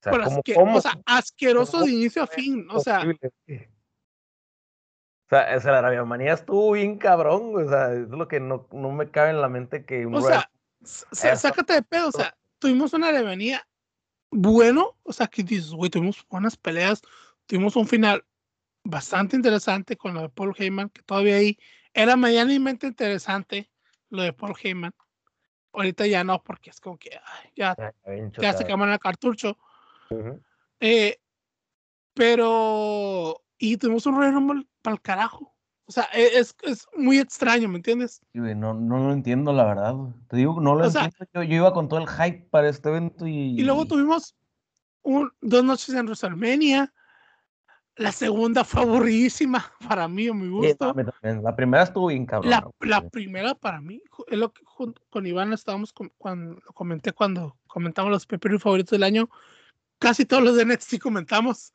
[0.02, 2.66] sea, pero ¿cómo- asque- cómo o sea, asqueroso cómo de inicio a fin.
[2.70, 3.00] O sea?
[3.00, 3.04] O
[5.28, 8.90] sea, esa la Arabia Manía estuvo bien cabrón, o sea, es lo que no, no
[8.92, 10.50] me cabe en la mente que un o sea,
[11.36, 12.08] sácate de pedo.
[12.08, 13.66] O sea, tuvimos una alemania
[14.30, 14.96] bueno.
[15.02, 17.02] O sea, que dices, güey, tuvimos buenas peleas.
[17.46, 18.24] Tuvimos un final
[18.84, 21.58] bastante interesante con lo de Paul Heyman, que todavía ahí
[21.92, 23.70] era medianamente interesante
[24.10, 24.92] lo de Paul Heyman.
[25.72, 27.76] Ahorita ya no, porque es como que ay, ya,
[28.38, 29.58] Ya, se queman el cartucho.
[30.80, 31.18] Eh,
[32.14, 33.42] pero.
[33.58, 35.54] Y tuvimos un Royal Rumble para el carajo.
[35.88, 38.20] O sea, e- es, es muy extraño, ¿me entiendes?
[38.32, 39.94] Sí, güey, no, no lo entiendo, la verdad.
[39.94, 40.12] güey.
[40.28, 41.26] Te digo, no lo O sea- entiendo.
[41.34, 43.58] Yo, yo iba con todo el hype para este evento y.
[43.58, 44.34] Y luego tuvimos
[45.02, 46.92] un, dos noches en WrestleMania.
[47.96, 50.94] La segunda fue aburridísima para mí, a mi Sí, gusto.
[50.94, 51.42] también.
[51.42, 52.50] La primera estuvo bien cabrón.
[52.50, 56.72] La, la primera para mí, es lo que junto con Iván estábamos com- cuando lo
[56.74, 59.28] comenté cuando comentamos los pay favoritos del año.
[59.98, 61.72] Casi todos los de NXT comentamos.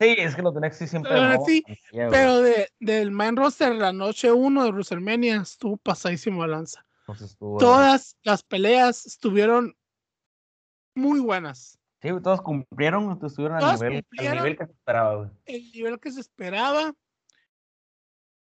[0.00, 1.12] Sí, es que los de NXT siempre.
[1.12, 1.62] Pero sí,
[1.92, 6.86] de, del main roster, la noche 1 de WrestleMania estuvo pasadísimo de lanza.
[7.06, 9.76] Estuvo- Todas las peleas estuvieron
[10.94, 11.78] muy buenas.
[12.00, 15.30] Sí, todos cumplieron, estuvieron al Todas nivel, al nivel que se esperaba, güey.
[15.44, 16.94] el nivel que se esperaba.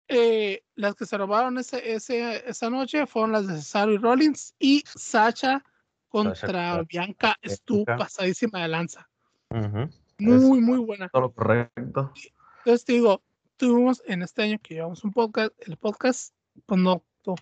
[0.07, 4.53] Eh, las que se robaron ese, ese, esa noche fueron las de Cesaro y Rollins
[4.59, 5.63] y Sacha
[6.09, 9.09] contra contra Bianca estuvo pasadísima de lanza.
[9.49, 9.89] Ujú.
[10.21, 11.09] Muy, muy buena.
[11.09, 12.13] Todo lo correcto.
[12.59, 13.23] Entonces te digo,
[13.57, 16.35] tuvimos en este año que llevamos un podcast, el podcast,
[16.65, 17.35] pues no, no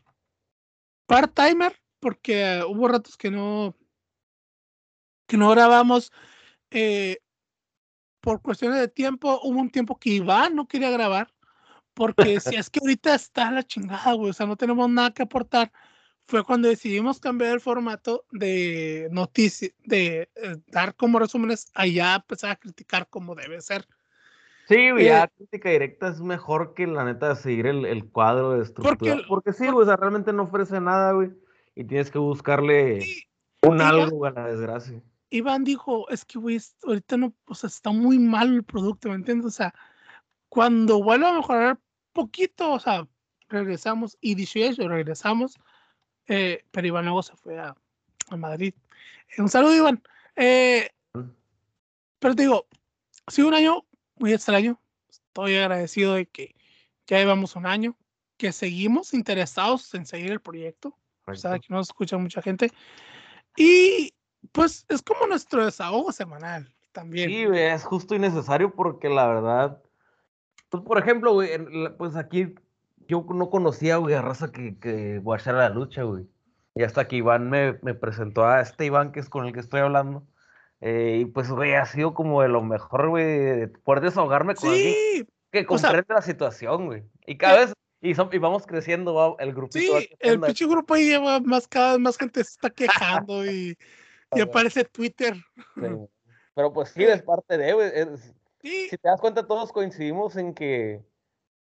[1.05, 3.75] part-timer, porque hubo ratos que no,
[5.27, 6.11] que no grabamos
[6.71, 7.19] eh,
[8.21, 9.39] por cuestiones de tiempo.
[9.43, 11.33] Hubo un tiempo que Iván no quería grabar,
[11.93, 15.23] porque si es que ahorita está la chingada, güey, o sea, no tenemos nada que
[15.23, 15.71] aportar.
[16.29, 22.51] Fue cuando decidimos cambiar el formato de noticias, de eh, dar como resúmenes, allá empezar
[22.51, 23.87] a criticar como debe ser.
[24.67, 28.51] Sí, güey, Eh, ya crítica directa es mejor que la neta seguir el, el cuadro
[28.51, 29.15] de estructura.
[29.15, 31.31] Porque Porque, sí, güey, o sea, realmente no ofrece nada, güey.
[31.73, 33.23] Y tienes que buscarle Y-
[33.67, 35.01] un algo a la desgracia.
[35.31, 39.15] Iván dijo, es que, güey, ahorita no, o sea, está muy mal el producto, ¿me
[39.15, 39.47] entiendes?
[39.47, 39.73] O sea,
[40.47, 41.79] cuando vuelva a mejorar
[42.13, 43.07] poquito, o sea,
[43.47, 45.55] regresamos, y dicho eso, regresamos,
[46.29, 47.75] eh, pero Iván luego se fue a,
[48.29, 48.73] a Madrid.
[49.35, 50.01] Eh, un saludo, Iván.
[50.35, 50.89] Eh,
[52.19, 52.67] pero te digo,
[53.25, 53.85] ha sido un año
[54.15, 54.79] muy extraño.
[55.09, 56.55] Estoy agradecido de que
[57.07, 57.97] ya llevamos un año,
[58.37, 60.95] que seguimos interesados en seguir el proyecto.
[61.25, 62.71] O sea, que nos escucha mucha gente.
[63.55, 64.13] Y
[64.51, 67.29] pues es como nuestro desahogo semanal también.
[67.29, 69.83] Sí, es justo y necesario porque la verdad,
[70.69, 71.49] pues por ejemplo, güey,
[71.97, 72.55] pues aquí
[73.09, 76.25] yo no conocía, güey, a raza que, que guachara la lucha, güey.
[76.75, 79.59] Y hasta que Iván me, me presentó a este Iván que es con el que
[79.59, 80.23] estoy hablando.
[80.79, 84.69] eh, y pues, güey, ha sido como de lo mejor, güey, de poder desahogarme con
[84.69, 87.03] alguien sí, que o sea- comprende la situación, güey.
[87.25, 89.93] Y cada vez, y, son- y vamos creciendo, va, el grupito.
[89.93, 93.45] va sí, el pinche grupo ahí lleva más, cada vez más gente se está quejando
[93.45, 93.75] y,
[94.33, 95.33] y aparece Twitter.
[95.75, 95.81] Sí.
[96.55, 97.91] Pero pues sí, es parte de, güey.
[97.93, 101.01] es- Sí, si te das cuenta, todos coincidimos en que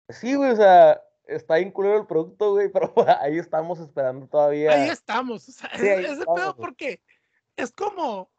[0.10, 4.72] sí, güey, o sea, está bien culero el producto, güey, pero ahí estamos esperando todavía.
[4.72, 5.48] ahí estamos.
[5.48, 7.02] O sea, Sí, es, ahí es de estamos, pedo porque
[7.56, 8.30] es como,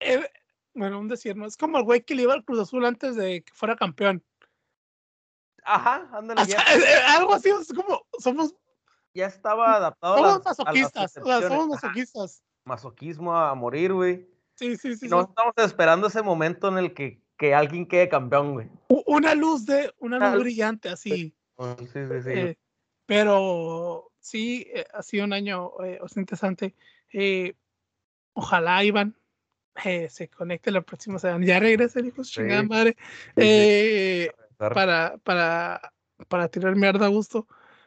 [0.00, 0.28] eh,
[0.74, 1.46] bueno, un decir, ¿no?
[1.46, 4.24] Es como el güey que le iba al Cruz Azul antes de que fuera campeón.
[5.64, 8.54] Ajá, ándale, O ya, es- es algo así, es como, somos,
[9.14, 11.76] ya estaba adaptado a somos las, a las masoquistas, o sea, somos.
[11.76, 12.42] Ajá, masoquistas.
[12.64, 14.28] masoquismo a morir, güey.
[14.54, 14.88] Sí, sí, sí.
[14.92, 15.08] Y sí.
[15.08, 18.70] no estamos esperando ese momento en el que, que alguien quede campeón, güey.
[19.06, 20.42] Una luz de, una luz.
[20.42, 21.35] brillante así.
[21.58, 22.30] Sí, sí, sí.
[22.30, 22.58] eh,
[23.06, 26.74] pero sí, eh, ha sido un año eh, interesante.
[27.12, 27.54] Eh,
[28.34, 29.16] ojalá Iván
[30.08, 31.44] se conecte la próxima semana.
[31.44, 32.96] Ya regresa el hijo chingada madre.
[34.56, 35.18] Para...
[35.18, 35.92] para,
[36.28, 37.46] para, tirar mierda a gusto.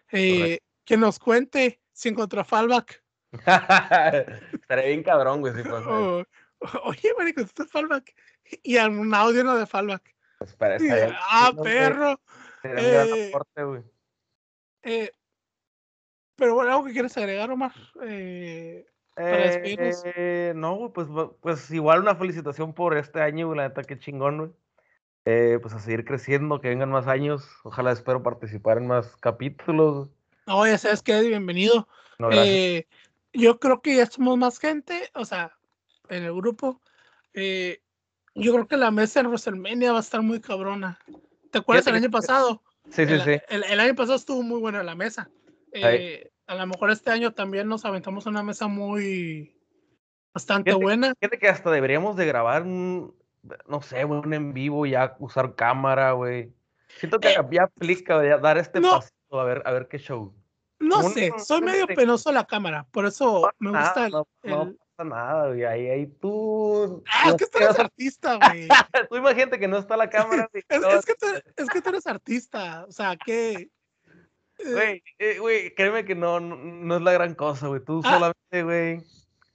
[0.10, 3.04] Que nos cuente si encontró Fallback.
[4.54, 6.20] Estaría bien cabrón, güey, si pasa eso.
[6.20, 6.26] O-
[6.86, 8.14] oye, marico, ¿esto es Fallback?
[8.64, 10.16] Y un audio no de Fallback.
[10.40, 11.74] Estaría ah, güey.
[12.64, 13.82] Gran Eh, aporte, güey.
[14.84, 15.12] Eh,
[16.36, 17.74] pero bueno, ¿algo que quieres agregar, Omar?
[18.04, 19.62] Eh, para.
[19.64, 21.08] Eh, no, güey, pues,
[21.42, 24.52] pues igual una felicitación por este año, güey, la neta, qué chingón, güey.
[25.26, 27.48] Eh, pues a seguir creciendo, que vengan más años.
[27.64, 30.10] Ojalá espero participar en más capítulos.
[30.48, 31.88] no, ya sabes que bienvenido.
[32.18, 32.30] No.
[32.32, 32.88] Eh,
[33.34, 35.58] yo creo que ya somos más gente, o sea,
[36.10, 36.82] en el grupo.
[37.34, 37.82] Eh,
[38.34, 41.00] yo creo que la mesa en WrestleMania va a estar muy cabrona.
[41.52, 42.62] ¿Te acuerdas el año pasado?
[42.90, 43.38] sí, sí, el, sí.
[43.50, 45.30] el- el año pasado estuvo muy buena la mesa.
[45.72, 49.56] Eh, a lo mejor este año también nos aventamos una mesa muy
[50.34, 51.14] bastante Fíjate- buena.
[51.20, 53.16] Fíjate que hasta deberíamos de grabar un,
[53.68, 56.52] no sé, un en vivo, ya usar cámara, güey.
[56.88, 58.92] Siento que Eh, ya aplica ya dar este no.
[58.92, 60.34] pasito, a ver, a ver qué show.
[60.80, 64.12] No un- sé, soy medio este- penoso la cámara, por eso me Ah, gusta el.
[64.12, 65.64] no, no el- pasa nada, güey.
[65.66, 67.04] Ahí, ahí tú.
[67.12, 68.68] Ah, es que tú eres artista, güey.
[69.10, 70.50] tú imagínate que no está la cámara.
[70.54, 73.52] Es, es que tú, es que tú eres artista, o sea, que.
[73.54, 73.70] eh,
[74.72, 77.82] Güey, eh, güey, créeme que no, no, no es la gran cosa, güey.
[77.84, 78.14] Tú Ah.
[78.14, 79.02] solamente, güey.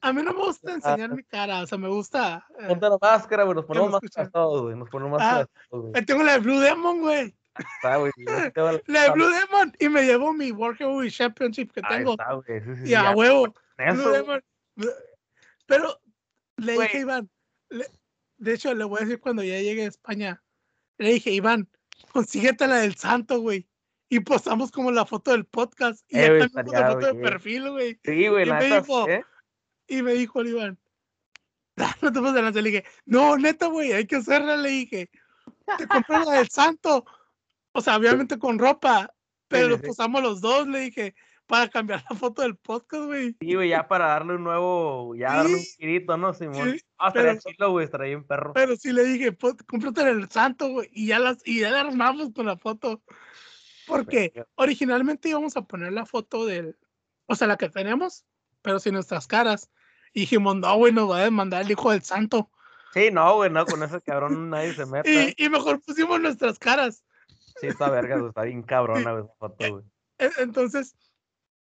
[0.00, 2.46] a mí no me gusta enseñar mi cara, o sea, me gusta.
[2.58, 3.54] eh, Ponte la máscara, güey.
[3.56, 4.30] Nos ponemos máscaras escuchan.
[4.32, 4.76] todos, güey.
[4.76, 5.92] Nos ponemos Ah, máscaras todos, güey.
[6.02, 7.34] eh, tengo la de Blue Demon, güey.
[7.56, 7.98] Está,
[8.56, 9.72] la- La de Blue Demon.
[9.78, 12.12] Y me llevo mi World Heavyweight Championship que tengo.
[12.12, 12.60] está, güey.
[12.62, 13.54] Sí, sí, Y a ya, huevo.
[13.78, 14.42] Blue Demon.
[15.66, 16.00] Pero
[16.56, 17.30] le dije a Iván,
[17.70, 17.90] le-
[18.36, 20.42] de hecho, le voy a decir cuando ya llegue a España.
[20.98, 21.68] Le dije, Iván,
[22.12, 23.68] consíguete la del santo, güey.
[24.08, 26.04] Y posamos como la foto del podcast.
[26.08, 27.98] Y Eh, ya cambiamos la foto de perfil, güey.
[28.04, 29.24] Sí, güey, y la me dijo, ¿eh?
[29.88, 30.78] Y me dijo el Iván,
[31.76, 32.60] "Ah, no te pases de lanza".
[32.60, 34.56] Le dije, no, neta, güey, hay que hacerla.
[34.56, 35.10] Le dije,
[35.78, 37.04] te compré la del santo.
[37.72, 39.12] O sea, obviamente con ropa,
[39.48, 39.82] pero sí.
[39.86, 41.14] posamos los dos, le dije,
[41.46, 43.36] para cambiar la foto del podcast, güey.
[43.40, 45.76] Sí, güey, ya para darle un nuevo, ya darle un Sí.
[45.78, 46.72] girito, ¿no, Simón?
[46.72, 48.52] Sí, Ah, estaría chido, güey, estaría bien perro.
[48.54, 50.88] Pero sí le dije, "Pon- cómprate el santo, güey.
[50.92, 53.02] Y ya las, y ya la armamos con la foto.
[53.86, 54.48] Porque Verga.
[54.54, 56.76] originalmente íbamos a poner la foto del,
[57.26, 58.24] o sea, la que tenemos,
[58.62, 59.70] pero sin nuestras caras.
[60.14, 62.50] Y dijimos, no, güey, nos va a demandar el hijo del santo.
[62.94, 65.02] Sí, no, güey, no, con ese cabrón nadie se meta.
[65.36, 67.04] Y, y mejor pusimos nuestras caras.
[67.60, 69.84] Sí, está verga, está bien cabrona, güey, esa foto, güey.
[70.18, 70.96] E- Entonces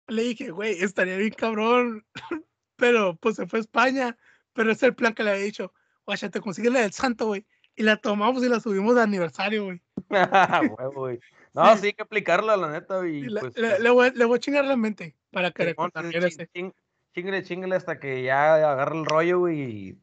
[0.08, 2.06] le dije, güey, estaría bien cabrón.
[2.76, 4.18] Pero pues se fue a España.
[4.54, 5.74] Pero ese es el plan que le había dicho.
[6.06, 7.46] Guacha, te consigues la del santo, güey.
[7.76, 9.82] Y la tomamos y la subimos de aniversario, güey.
[10.96, 11.20] Güey.
[11.54, 11.82] No, Sí.
[11.82, 13.56] sí, hay que aplicarla, la neta, Y pues...
[13.58, 16.74] le- le voy, le voy a chingar la mente para que ching- ching-
[17.16, 19.98] Chingale, chingale hasta que ya agarre el rollo, güey, y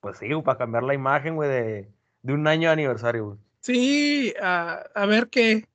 [0.00, 1.88] pues sí, güey, para cambiar la imagen, güey, de,
[2.22, 3.38] de un año de aniversario, güey.
[3.60, 5.68] Sí, a, a ver qué,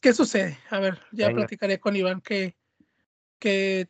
[0.00, 0.58] qué sucede.
[0.70, 1.42] A ver, ya Venga.
[1.42, 2.56] platicaré con Iván qué,
[3.40, 3.88] qué,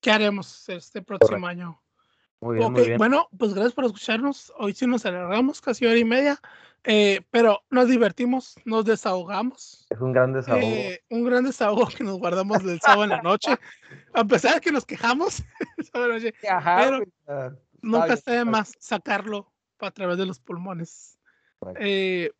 [0.00, 1.80] qué haremos este próximo año.
[2.40, 2.98] Muy bien, Ok, muy bien.
[2.98, 4.52] bueno, pues gracias por escucharnos.
[4.58, 6.40] Hoy sí nos alargamos casi hora y media,
[6.84, 9.86] eh, pero nos divertimos, nos desahogamos.
[9.90, 10.62] Es un gran desahogo.
[10.62, 13.56] Eh, un gran desahogo que nos guardamos del sábado en la noche.
[14.14, 15.42] A pesar de que nos quejamos,
[15.78, 17.52] el sábado en la noche, Ajá, pero
[17.82, 21.18] nunca bien, está de más sacarlo a través de los pulmones.
[21.80, 22.30] Eh,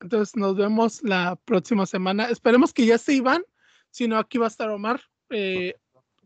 [0.00, 2.28] entonces nos vemos la próxima semana.
[2.28, 3.44] Esperemos que ya esté Iván,
[3.90, 5.00] si no aquí va a estar Omar.
[5.30, 5.74] Eh,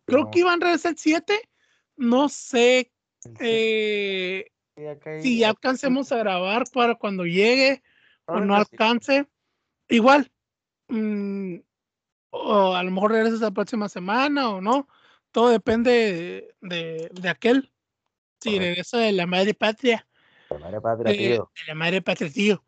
[0.05, 1.49] creo que Iván regresa el 7.
[1.97, 4.47] No sé sí, eh,
[4.77, 7.83] sí, si ya alcancemos a grabar para cuando llegue
[8.27, 8.61] o no sí.
[8.61, 9.27] alcance.
[9.89, 10.31] Igual,
[10.89, 11.57] mm,
[12.31, 14.89] o a lo mejor regresas la próxima semana o no.
[15.31, 17.71] Todo depende de, de- de aquel.
[18.41, 18.65] Si Correcto.
[18.67, 20.07] regresa de la madre patria,
[20.51, 21.51] La madre patria, de, tío.
[21.55, 22.65] de la madre patria, tío,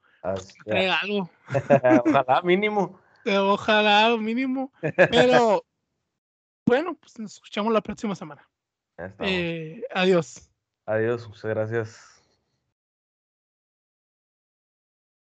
[1.03, 1.31] algo.
[2.07, 2.99] Ojalá, mínimo.
[3.43, 4.73] Ojalá, lo mínimo.
[5.11, 5.65] Pero
[6.67, 8.49] bueno, pues nos escuchamos la próxima semana.
[9.21, 10.51] Eh, adiós.
[10.87, 12.16] Adiós, muchas gracias.